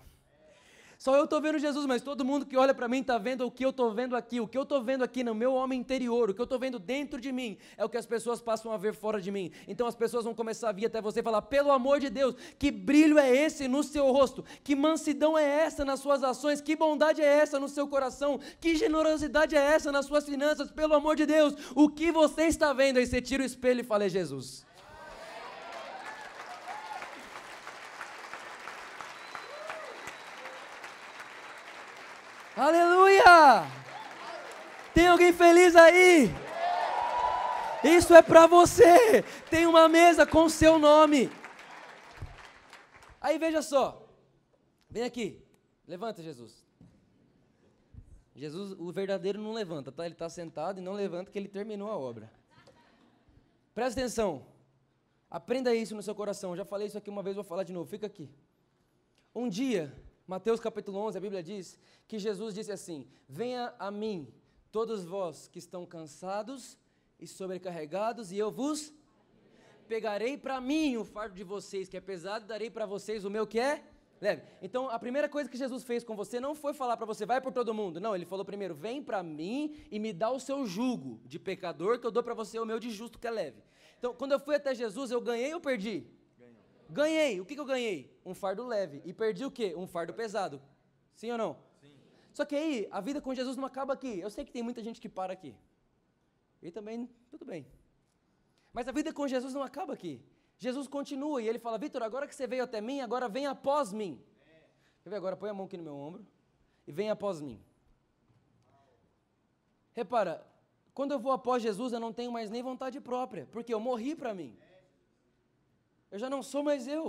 Só 1.03 1.17
eu 1.17 1.25
estou 1.25 1.41
vendo 1.41 1.59
Jesus, 1.59 1.85
mas 1.85 2.01
todo 2.01 2.23
mundo 2.23 2.45
que 2.45 2.55
olha 2.55 2.73
para 2.73 2.87
mim 2.87 3.01
está 3.01 3.17
vendo 3.17 3.45
o 3.45 3.51
que 3.51 3.65
eu 3.65 3.71
estou 3.71 3.93
vendo 3.93 4.15
aqui. 4.15 4.39
O 4.39 4.47
que 4.47 4.57
eu 4.57 4.61
estou 4.63 4.81
vendo 4.81 5.03
aqui 5.03 5.21
no 5.21 5.35
meu 5.35 5.53
homem 5.53 5.77
interior, 5.77 6.29
o 6.29 6.33
que 6.33 6.39
eu 6.39 6.45
estou 6.45 6.57
vendo 6.57 6.79
dentro 6.79 7.19
de 7.19 7.29
mim, 7.29 7.57
é 7.75 7.83
o 7.83 7.89
que 7.89 7.97
as 7.97 8.05
pessoas 8.05 8.39
passam 8.39 8.71
a 8.71 8.77
ver 8.77 8.95
fora 8.95 9.19
de 9.19 9.29
mim. 9.29 9.51
Então 9.67 9.85
as 9.85 9.95
pessoas 9.95 10.23
vão 10.23 10.33
começar 10.33 10.69
a 10.69 10.71
vir 10.71 10.85
até 10.85 11.01
você 11.01 11.19
e 11.19 11.21
falar: 11.21 11.41
pelo 11.41 11.73
amor 11.73 11.99
de 11.99 12.09
Deus, 12.09 12.35
que 12.57 12.71
brilho 12.71 13.19
é 13.19 13.29
esse 13.29 13.67
no 13.67 13.83
seu 13.83 14.13
rosto? 14.13 14.45
Que 14.63 14.77
mansidão 14.77 15.37
é 15.37 15.43
essa 15.43 15.83
nas 15.83 15.99
suas 15.99 16.23
ações? 16.23 16.61
Que 16.61 16.73
bondade 16.73 17.21
é 17.21 17.25
essa 17.25 17.59
no 17.59 17.67
seu 17.67 17.85
coração? 17.85 18.39
Que 18.61 18.73
generosidade 18.73 19.57
é 19.57 19.59
essa 19.61 19.91
nas 19.91 20.05
suas 20.05 20.23
finanças? 20.23 20.71
Pelo 20.71 20.93
amor 20.93 21.17
de 21.17 21.25
Deus, 21.25 21.53
o 21.75 21.89
que 21.89 22.13
você 22.13 22.43
está 22.43 22.71
vendo? 22.71 22.95
Aí 22.95 23.05
você 23.05 23.21
tira 23.21 23.43
o 23.43 23.45
espelho 23.45 23.81
e 23.81 23.83
fala: 23.83 24.05
é 24.05 24.09
Jesus. 24.09 24.65
Aleluia! 32.55 33.65
Tem 34.93 35.07
alguém 35.07 35.33
feliz 35.33 35.75
aí? 35.75 36.29
Isso 37.83 38.13
é 38.13 38.21
para 38.21 38.45
você. 38.45 39.23
Tem 39.49 39.65
uma 39.65 39.89
mesa 39.89 40.25
com 40.25 40.47
seu 40.47 40.77
nome. 40.77 41.31
Aí 43.19 43.39
veja 43.39 43.61
só. 43.61 44.05
Vem 44.87 45.03
aqui. 45.03 45.43
Levanta, 45.87 46.21
Jesus. 46.21 46.63
Jesus, 48.35 48.73
o 48.79 48.91
verdadeiro 48.91 49.41
não 49.41 49.53
levanta, 49.53 49.91
tá? 49.91 50.05
Ele 50.05 50.13
está 50.13 50.29
sentado 50.29 50.79
e 50.79 50.83
não 50.83 50.93
levanta 50.93 51.31
que 51.31 51.39
ele 51.39 51.47
terminou 51.47 51.89
a 51.89 51.97
obra. 51.97 52.31
Presta 53.73 53.99
atenção. 53.99 54.45
Aprenda 55.29 55.73
isso 55.73 55.95
no 55.95 56.03
seu 56.03 56.13
coração. 56.13 56.51
Eu 56.51 56.57
já 56.57 56.65
falei 56.65 56.87
isso 56.87 56.97
aqui 56.97 57.09
uma 57.09 57.23
vez, 57.23 57.35
vou 57.35 57.43
falar 57.43 57.63
de 57.63 57.73
novo. 57.73 57.89
Fica 57.89 58.05
aqui. 58.05 58.29
Um 59.33 59.49
dia, 59.49 59.91
Mateus 60.25 60.59
capítulo 60.59 60.99
11, 60.99 61.17
a 61.17 61.21
Bíblia 61.21 61.43
diz 61.43 61.77
que 62.07 62.17
Jesus 62.17 62.55
disse 62.55 62.71
assim: 62.71 63.05
Venha 63.27 63.73
a 63.77 63.91
mim, 63.91 64.33
todos 64.71 65.03
vós 65.03 65.49
que 65.49 65.59
estão 65.59 65.85
cansados 65.85 66.77
e 67.19 67.27
sobrecarregados, 67.27 68.31
e 68.31 68.37
eu 68.37 68.49
vos 68.49 68.93
pegarei 69.87 70.37
para 70.37 70.61
mim 70.61 70.95
o 70.95 71.03
fardo 71.03 71.35
de 71.35 71.43
vocês 71.43 71.89
que 71.89 71.97
é 71.97 72.01
pesado, 72.01 72.45
darei 72.45 72.69
para 72.69 72.85
vocês 72.85 73.25
o 73.25 73.29
meu 73.29 73.45
que 73.45 73.59
é 73.59 73.83
leve. 74.21 74.43
Então, 74.61 74.89
a 74.89 74.97
primeira 74.97 75.27
coisa 75.27 75.49
que 75.49 75.57
Jesus 75.57 75.83
fez 75.83 76.05
com 76.05 76.15
você 76.15 76.39
não 76.39 76.55
foi 76.55 76.73
falar 76.73 76.95
para 76.95 77.05
você, 77.05 77.25
vai 77.25 77.41
por 77.41 77.51
todo 77.51 77.73
mundo. 77.73 77.99
Não, 77.99 78.15
ele 78.15 78.25
falou 78.25 78.45
primeiro, 78.45 78.73
vem 78.73 79.03
para 79.03 79.21
mim 79.21 79.75
e 79.91 79.99
me 79.99 80.13
dá 80.13 80.31
o 80.31 80.39
seu 80.39 80.65
jugo 80.65 81.19
de 81.25 81.37
pecador, 81.37 81.99
que 81.99 82.07
eu 82.07 82.11
dou 82.11 82.23
para 82.23 82.33
você 82.33 82.57
o 82.57 82.65
meu 82.65 82.79
de 82.79 82.89
justo 82.89 83.19
que 83.19 83.27
é 83.27 83.31
leve. 83.31 83.61
Então, 83.99 84.13
quando 84.13 84.31
eu 84.31 84.39
fui 84.39 84.55
até 84.55 84.73
Jesus, 84.73 85.11
eu 85.11 85.19
ganhei 85.19 85.53
ou 85.53 85.59
perdi? 85.59 86.07
Ganhei. 86.89 87.39
O 87.39 87.45
que, 87.45 87.55
que 87.55 87.59
eu 87.59 87.65
ganhei? 87.65 88.19
Um 88.25 88.33
fardo 88.33 88.65
leve. 88.65 89.01
E 89.05 89.13
perdi 89.13 89.45
o 89.45 89.51
quê? 89.51 89.73
Um 89.75 89.87
fardo 89.87 90.13
pesado. 90.13 90.61
Sim 91.13 91.31
ou 91.31 91.37
não? 91.37 91.57
Sim. 91.81 91.95
Só 92.33 92.45
que 92.45 92.55
aí, 92.55 92.87
a 92.91 92.99
vida 93.01 93.21
com 93.21 93.33
Jesus 93.33 93.57
não 93.57 93.65
acaba 93.65 93.93
aqui. 93.93 94.19
Eu 94.19 94.29
sei 94.29 94.43
que 94.45 94.51
tem 94.51 94.63
muita 94.63 94.83
gente 94.83 94.99
que 94.99 95.09
para 95.09 95.33
aqui. 95.33 95.55
E 96.61 96.71
também, 96.71 97.09
tudo 97.29 97.45
bem. 97.45 97.65
Mas 98.71 98.87
a 98.87 98.91
vida 98.91 99.13
com 99.13 99.27
Jesus 99.27 99.53
não 99.53 99.61
acaba 99.61 99.93
aqui. 99.93 100.21
Jesus 100.57 100.87
continua 100.87 101.41
e 101.41 101.47
ele 101.47 101.59
fala: 101.59 101.77
Vitor, 101.77 102.01
agora 102.01 102.27
que 102.27 102.35
você 102.35 102.47
veio 102.47 102.63
até 102.63 102.79
mim, 102.79 103.01
agora 103.01 103.27
vem 103.27 103.45
após 103.45 103.91
mim. 103.91 104.21
Quer 105.03 105.09
ver 105.09 105.15
agora? 105.17 105.35
Põe 105.35 105.49
a 105.49 105.53
mão 105.53 105.65
aqui 105.65 105.77
no 105.77 105.83
meu 105.83 105.95
ombro 105.95 106.25
e 106.87 106.91
vem 106.91 107.09
após 107.09 107.41
mim. 107.41 107.61
Repara, 109.93 110.45
quando 110.93 111.11
eu 111.11 111.19
vou 111.19 111.31
após 111.31 111.61
Jesus, 111.61 111.93
eu 111.93 111.99
não 111.99 112.13
tenho 112.13 112.31
mais 112.31 112.49
nem 112.49 112.63
vontade 112.63 112.99
própria, 112.99 113.47
porque 113.51 113.73
eu 113.73 113.79
morri 113.79 114.15
para 114.15 114.33
mim. 114.33 114.57
Eu 116.13 116.19
já 116.19 116.29
não 116.29 116.41
sou 116.43 116.61
mais 116.69 116.87
eu. 116.87 117.05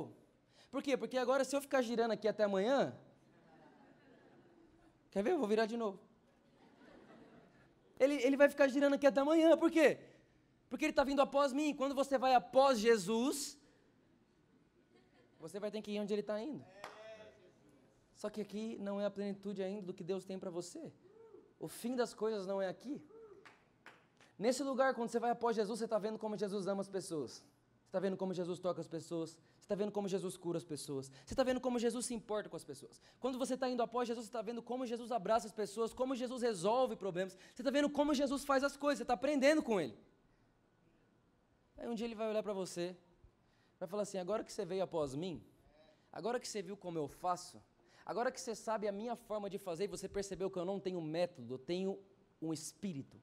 Por 0.72 0.82
quê? 0.82 0.96
Porque 0.96 1.18
agora, 1.18 1.44
se 1.44 1.54
eu 1.54 1.60
ficar 1.60 1.82
girando 1.88 2.12
aqui 2.12 2.26
até 2.26 2.44
amanhã. 2.44 2.78
Quer 5.10 5.22
ver? 5.22 5.32
Eu 5.32 5.40
vou 5.42 5.46
virar 5.46 5.66
de 5.66 5.76
novo. 5.76 5.98
Ele, 8.00 8.14
ele 8.26 8.34
vai 8.42 8.48
ficar 8.48 8.66
girando 8.66 8.94
aqui 8.94 9.06
até 9.06 9.20
amanhã. 9.20 9.58
Por 9.58 9.70
quê? 9.70 9.98
Porque 10.70 10.86
ele 10.86 10.92
está 10.92 11.04
vindo 11.04 11.20
após 11.20 11.52
mim. 11.52 11.74
Quando 11.74 11.94
você 11.94 12.16
vai 12.16 12.32
após 12.34 12.78
Jesus, 12.78 13.58
você 15.38 15.60
vai 15.60 15.70
ter 15.70 15.82
que 15.82 15.90
ir 15.90 16.00
onde 16.00 16.14
ele 16.14 16.22
está 16.22 16.40
indo. 16.40 16.64
Só 18.14 18.30
que 18.30 18.40
aqui 18.40 18.78
não 18.80 18.98
é 18.98 19.04
a 19.04 19.10
plenitude 19.10 19.62
ainda 19.62 19.82
do 19.82 19.92
que 19.92 20.02
Deus 20.02 20.24
tem 20.24 20.38
para 20.38 20.50
você. 20.50 20.90
O 21.60 21.68
fim 21.68 21.94
das 21.94 22.14
coisas 22.14 22.46
não 22.46 22.62
é 22.62 22.68
aqui. 22.68 23.04
Nesse 24.38 24.62
lugar, 24.62 24.94
quando 24.94 25.10
você 25.10 25.20
vai 25.20 25.30
após 25.30 25.54
Jesus, 25.54 25.78
você 25.78 25.84
está 25.84 25.98
vendo 25.98 26.18
como 26.18 26.38
Jesus 26.38 26.66
ama 26.66 26.80
as 26.80 26.88
pessoas 26.88 27.44
está 27.94 28.00
vendo 28.00 28.16
como 28.16 28.34
Jesus 28.34 28.58
toca 28.58 28.80
as 28.80 28.88
pessoas? 28.88 29.30
Você 29.30 29.66
está 29.66 29.76
vendo 29.76 29.92
como 29.92 30.08
Jesus 30.08 30.36
cura 30.36 30.58
as 30.58 30.64
pessoas? 30.64 31.12
Você 31.24 31.32
está 31.32 31.44
vendo 31.44 31.60
como 31.60 31.78
Jesus 31.78 32.06
se 32.06 32.12
importa 32.12 32.48
com 32.48 32.56
as 32.56 32.64
pessoas? 32.64 33.00
Quando 33.20 33.38
você 33.38 33.54
está 33.54 33.68
indo 33.68 33.84
após 33.84 34.08
Jesus, 34.08 34.26
você 34.26 34.30
está 34.30 34.42
vendo 34.42 34.60
como 34.60 34.84
Jesus 34.84 35.12
abraça 35.12 35.46
as 35.46 35.52
pessoas, 35.52 35.94
como 35.94 36.16
Jesus 36.16 36.42
resolve 36.42 36.96
problemas. 36.96 37.38
Você 37.54 37.62
está 37.62 37.70
vendo 37.70 37.88
como 37.88 38.12
Jesus 38.12 38.44
faz 38.44 38.64
as 38.64 38.76
coisas, 38.76 38.98
você 38.98 39.04
está 39.04 39.14
aprendendo 39.14 39.62
com 39.62 39.80
Ele. 39.80 39.96
Aí 41.78 41.86
um 41.86 41.94
dia 41.94 42.04
Ele 42.08 42.16
vai 42.16 42.28
olhar 42.28 42.42
para 42.42 42.52
você, 42.52 42.96
vai 43.78 43.88
falar 43.88 44.02
assim: 44.02 44.18
agora 44.18 44.42
que 44.42 44.52
você 44.52 44.64
veio 44.64 44.82
após 44.82 45.14
mim, 45.14 45.40
agora 46.12 46.40
que 46.40 46.48
você 46.48 46.60
viu 46.62 46.76
como 46.76 46.98
eu 46.98 47.06
faço, 47.06 47.62
agora 48.04 48.32
que 48.32 48.40
você 48.40 48.56
sabe 48.56 48.88
a 48.88 48.92
minha 48.92 49.14
forma 49.14 49.48
de 49.48 49.56
fazer 49.56 49.84
e 49.84 49.86
você 49.86 50.08
percebeu 50.08 50.50
que 50.50 50.58
eu 50.58 50.64
não 50.64 50.80
tenho 50.80 51.00
método, 51.00 51.54
eu 51.54 51.58
tenho 51.58 51.96
um 52.42 52.52
espírito. 52.52 53.22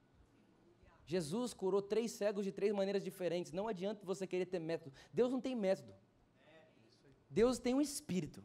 Jesus 1.11 1.53
curou 1.53 1.81
três 1.81 2.09
cegos 2.11 2.45
de 2.45 2.53
três 2.53 2.71
maneiras 2.71 3.03
diferentes. 3.03 3.51
Não 3.51 3.67
adianta 3.67 4.05
você 4.05 4.25
querer 4.25 4.45
ter 4.45 4.59
método. 4.59 4.95
Deus 5.11 5.29
não 5.29 5.41
tem 5.41 5.53
método. 5.53 5.93
Deus 7.29 7.59
tem 7.59 7.73
um 7.73 7.81
espírito. 7.81 8.41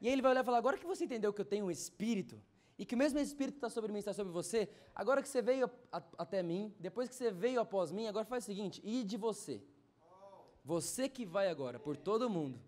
E 0.00 0.06
aí 0.06 0.14
ele 0.14 0.22
vai 0.22 0.30
olhar 0.30 0.40
e 0.40 0.44
falar: 0.46 0.56
agora 0.56 0.78
que 0.78 0.86
você 0.86 1.04
entendeu 1.04 1.30
que 1.30 1.42
eu 1.42 1.44
tenho 1.44 1.66
um 1.66 1.70
espírito, 1.70 2.40
e 2.78 2.86
que 2.86 2.94
o 2.94 2.98
mesmo 2.98 3.18
espírito 3.18 3.56
está 3.56 3.68
sobre 3.68 3.92
mim, 3.92 3.98
está 3.98 4.14
sobre 4.14 4.32
você, 4.32 4.66
agora 4.94 5.20
que 5.20 5.28
você 5.28 5.42
veio 5.42 5.70
a, 5.92 6.02
até 6.16 6.42
mim, 6.42 6.74
depois 6.80 7.06
que 7.06 7.14
você 7.14 7.30
veio 7.30 7.60
após 7.60 7.92
mim, 7.92 8.06
agora 8.06 8.24
faz 8.24 8.44
o 8.44 8.46
seguinte: 8.46 8.80
e 8.82 9.04
de 9.04 9.18
você. 9.18 9.62
Você 10.64 11.06
que 11.06 11.26
vai 11.26 11.48
agora 11.48 11.78
por 11.78 11.98
todo 11.98 12.30
mundo. 12.30 12.58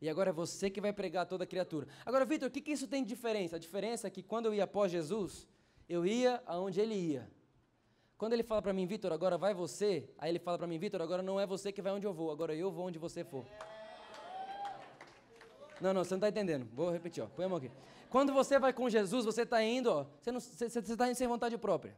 E 0.00 0.08
agora 0.08 0.30
é 0.30 0.32
você 0.32 0.70
que 0.70 0.80
vai 0.80 0.94
pregar 0.94 1.24
a 1.24 1.26
toda 1.26 1.46
criatura. 1.46 1.86
Agora, 2.06 2.24
Vitor, 2.24 2.48
o 2.48 2.50
que, 2.50 2.62
que 2.62 2.72
isso 2.72 2.88
tem 2.88 3.02
de 3.02 3.10
diferença? 3.10 3.56
A 3.56 3.58
diferença 3.58 4.06
é 4.06 4.10
que 4.10 4.22
quando 4.22 4.46
eu 4.46 4.54
ia 4.54 4.64
após 4.64 4.90
Jesus, 4.90 5.46
eu 5.86 6.06
ia 6.06 6.42
aonde 6.46 6.80
ele 6.80 6.94
ia. 6.94 7.30
Quando 8.22 8.34
ele 8.34 8.44
fala 8.44 8.62
para 8.62 8.72
mim, 8.72 8.86
Vitor, 8.86 9.12
agora 9.12 9.36
vai 9.36 9.52
você, 9.52 10.08
aí 10.16 10.30
ele 10.30 10.38
fala 10.38 10.56
para 10.56 10.68
mim, 10.68 10.78
Vitor, 10.78 11.02
agora 11.02 11.24
não 11.24 11.40
é 11.40 11.44
você 11.44 11.72
que 11.72 11.82
vai 11.82 11.92
onde 11.92 12.06
eu 12.06 12.14
vou, 12.14 12.30
agora 12.30 12.54
eu 12.54 12.70
vou 12.70 12.86
onde 12.86 12.96
você 12.96 13.24
for. 13.24 13.44
Não, 15.80 15.92
não, 15.92 16.04
você 16.04 16.14
não 16.14 16.18
está 16.18 16.28
entendendo. 16.28 16.68
Vou 16.72 16.92
repetir, 16.92 17.20
ó. 17.20 17.26
Põe 17.26 17.46
a 17.46 17.48
mão 17.48 17.58
aqui. 17.58 17.68
Quando 18.08 18.32
você 18.32 18.60
vai 18.60 18.72
com 18.72 18.88
Jesus, 18.88 19.24
você 19.24 19.42
está 19.42 19.60
indo, 19.60 19.90
ó, 19.90 20.06
você 20.20 20.66
está 20.66 21.08
indo 21.08 21.16
sem 21.16 21.26
vontade 21.26 21.58
própria. 21.58 21.96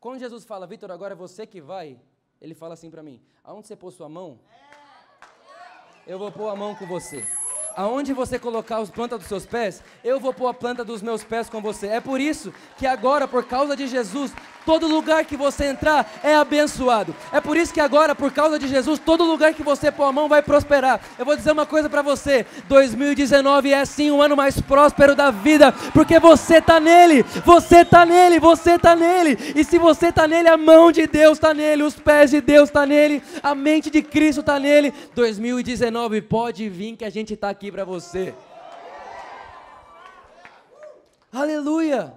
Quando 0.00 0.18
Jesus 0.18 0.44
fala, 0.44 0.66
Vitor, 0.66 0.90
agora 0.90 1.14
é 1.14 1.16
você 1.16 1.46
que 1.46 1.60
vai, 1.60 2.00
ele 2.40 2.52
fala 2.52 2.74
assim 2.74 2.90
para 2.90 3.04
mim: 3.04 3.22
aonde 3.44 3.68
você 3.68 3.76
pôs 3.76 3.94
sua 3.94 4.08
mão, 4.08 4.40
eu 6.04 6.18
vou 6.18 6.32
pôr 6.32 6.48
a 6.48 6.56
mão 6.56 6.74
com 6.74 6.84
você. 6.84 7.24
Aonde 7.76 8.12
você 8.12 8.40
colocar 8.40 8.78
as 8.78 8.90
plantas 8.90 9.20
dos 9.20 9.28
seus 9.28 9.46
pés, 9.46 9.84
eu 10.02 10.18
vou 10.18 10.34
pôr 10.34 10.48
a 10.48 10.52
planta 10.54 10.84
dos 10.84 11.00
meus 11.00 11.22
pés 11.22 11.48
com 11.48 11.62
você. 11.62 11.86
É 11.86 12.00
por 12.00 12.20
isso 12.20 12.52
que 12.76 12.84
agora, 12.84 13.28
por 13.28 13.46
causa 13.46 13.76
de 13.76 13.86
Jesus, 13.86 14.32
Todo 14.64 14.86
lugar 14.86 15.24
que 15.24 15.36
você 15.36 15.66
entrar 15.66 16.20
é 16.22 16.34
abençoado. 16.34 17.14
É 17.32 17.40
por 17.40 17.56
isso 17.56 17.72
que 17.72 17.80
agora, 17.80 18.14
por 18.14 18.30
causa 18.32 18.58
de 18.58 18.68
Jesus, 18.68 18.98
todo 18.98 19.24
lugar 19.24 19.54
que 19.54 19.62
você 19.62 19.90
pôr 19.90 20.04
a 20.04 20.12
mão 20.12 20.28
vai 20.28 20.42
prosperar. 20.42 21.00
Eu 21.18 21.24
vou 21.24 21.36
dizer 21.36 21.52
uma 21.52 21.64
coisa 21.64 21.88
para 21.88 22.02
você: 22.02 22.44
2019 22.68 23.72
é 23.72 23.84
sim 23.84 24.10
o 24.10 24.20
ano 24.20 24.36
mais 24.36 24.60
próspero 24.60 25.14
da 25.14 25.30
vida, 25.30 25.72
porque 25.92 26.18
você 26.18 26.58
está 26.58 26.78
nele, 26.78 27.22
você 27.44 27.78
está 27.78 28.04
nele, 28.04 28.38
você 28.38 28.72
está 28.72 28.94
nele. 28.94 29.38
E 29.56 29.64
se 29.64 29.78
você 29.78 30.08
está 30.08 30.28
nele, 30.28 30.48
a 30.48 30.56
mão 30.56 30.92
de 30.92 31.06
Deus 31.06 31.38
está 31.38 31.54
nele, 31.54 31.82
os 31.82 31.94
pés 31.94 32.30
de 32.30 32.40
Deus 32.40 32.68
está 32.68 32.84
nele, 32.84 33.22
a 33.42 33.54
mente 33.54 33.90
de 33.90 34.02
Cristo 34.02 34.40
está 34.40 34.58
nele. 34.58 34.92
2019 35.14 36.22
pode 36.22 36.68
vir 36.68 36.96
que 36.96 37.04
a 37.04 37.10
gente 37.10 37.34
está 37.34 37.48
aqui 37.48 37.72
para 37.72 37.84
você. 37.84 38.34
Aleluia! 41.32 42.12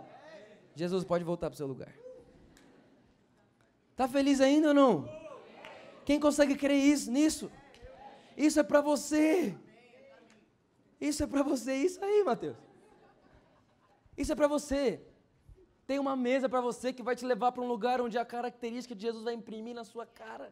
Jesus 0.76 1.04
pode 1.04 1.24
voltar 1.24 1.48
para 1.50 1.56
o 1.56 1.58
seu 1.58 1.68
lugar. 1.68 2.01
Está 4.02 4.12
feliz 4.12 4.42
ainda 4.42 4.70
ou 4.70 4.74
não? 4.74 4.94
Quem 6.04 6.20
consegue 6.20 6.56
crer 6.56 6.80
isso, 6.94 7.12
nisso? 7.12 7.52
Isso 8.36 8.60
é 8.60 8.64
para 8.64 8.82
você. 8.82 9.56
Isso 11.00 11.22
é 11.22 11.28
para 11.28 11.44
você. 11.44 11.76
Isso 11.76 12.04
aí, 12.04 12.24
Mateus. 12.24 12.58
Isso 14.18 14.32
é 14.32 14.36
para 14.36 14.48
você. 14.48 15.06
Tem 15.86 16.00
uma 16.00 16.16
mesa 16.16 16.50
para 16.50 16.62
você 16.62 16.92
que 16.92 17.04
vai 17.04 17.16
te 17.16 17.28
levar 17.28 17.52
para 17.52 17.62
um 17.62 17.68
lugar 17.68 18.02
onde 18.02 18.18
a 18.18 18.26
característica 18.26 18.96
de 18.96 19.04
Jesus 19.04 19.24
vai 19.24 19.36
imprimir 19.36 19.76
na 19.76 19.84
sua 19.84 20.08
cara. 20.08 20.52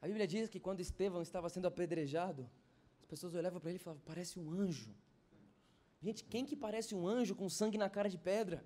A 0.00 0.08
Bíblia 0.08 0.26
diz 0.26 0.48
que 0.48 0.58
quando 0.58 0.80
Estevão 0.80 1.22
estava 1.22 1.48
sendo 1.48 1.68
apedrejado, 1.68 2.50
as 2.98 3.06
pessoas 3.06 3.36
olhavam 3.36 3.60
para 3.60 3.70
ele 3.70 3.78
e 3.78 3.84
falavam: 3.86 4.02
parece 4.04 4.36
um 4.40 4.50
anjo. 4.50 4.92
Gente, 6.02 6.24
quem 6.24 6.44
que 6.44 6.56
parece 6.56 6.92
um 6.92 7.06
anjo 7.06 7.36
com 7.36 7.48
sangue 7.48 7.78
na 7.78 7.88
cara 7.88 8.08
de 8.10 8.18
pedra? 8.18 8.64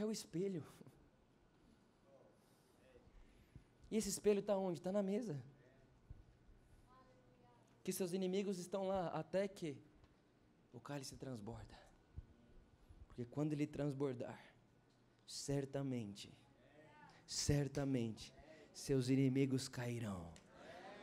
É 0.00 0.04
o 0.04 0.10
espelho. 0.10 0.64
E 3.90 3.98
esse 3.98 4.08
espelho 4.08 4.40
está 4.40 4.56
onde? 4.56 4.78
Está 4.78 4.90
na 4.90 5.02
mesa. 5.02 5.38
Que 7.84 7.92
seus 7.92 8.14
inimigos 8.14 8.58
estão 8.58 8.88
lá 8.88 9.08
até 9.08 9.46
que 9.46 9.76
o 10.72 10.80
cálice 10.80 11.16
transborda. 11.16 11.78
Porque 13.08 13.26
quando 13.26 13.52
ele 13.52 13.66
transbordar, 13.66 14.42
certamente, 15.26 16.32
certamente, 17.26 18.32
seus 18.72 19.10
inimigos 19.10 19.68
cairão. 19.68 20.32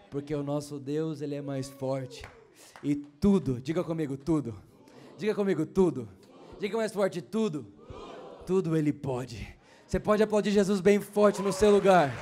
Porque 0.09 0.33
o 0.33 0.41
nosso 0.41 0.79
Deus, 0.79 1.21
ele 1.21 1.35
é 1.35 1.41
mais 1.41 1.69
forte. 1.69 2.23
E 2.81 2.95
tudo, 2.95 3.61
diga 3.61 3.83
comigo, 3.83 4.17
tudo. 4.17 4.59
Diga 5.19 5.35
comigo, 5.35 5.67
tudo. 5.67 6.09
Diga 6.59 6.75
mais 6.77 6.91
forte, 6.91 7.21
tudo 7.21 7.76
tudo 8.47 8.77
Ele 8.77 8.93
pode. 8.93 9.45
Você 9.85 9.99
pode 9.99 10.23
aplaudir 10.23 10.51
Jesus 10.51 10.79
bem 10.79 11.01
forte 11.01 11.41
no 11.41 11.51
seu 11.51 11.69
lugar. 11.69 12.13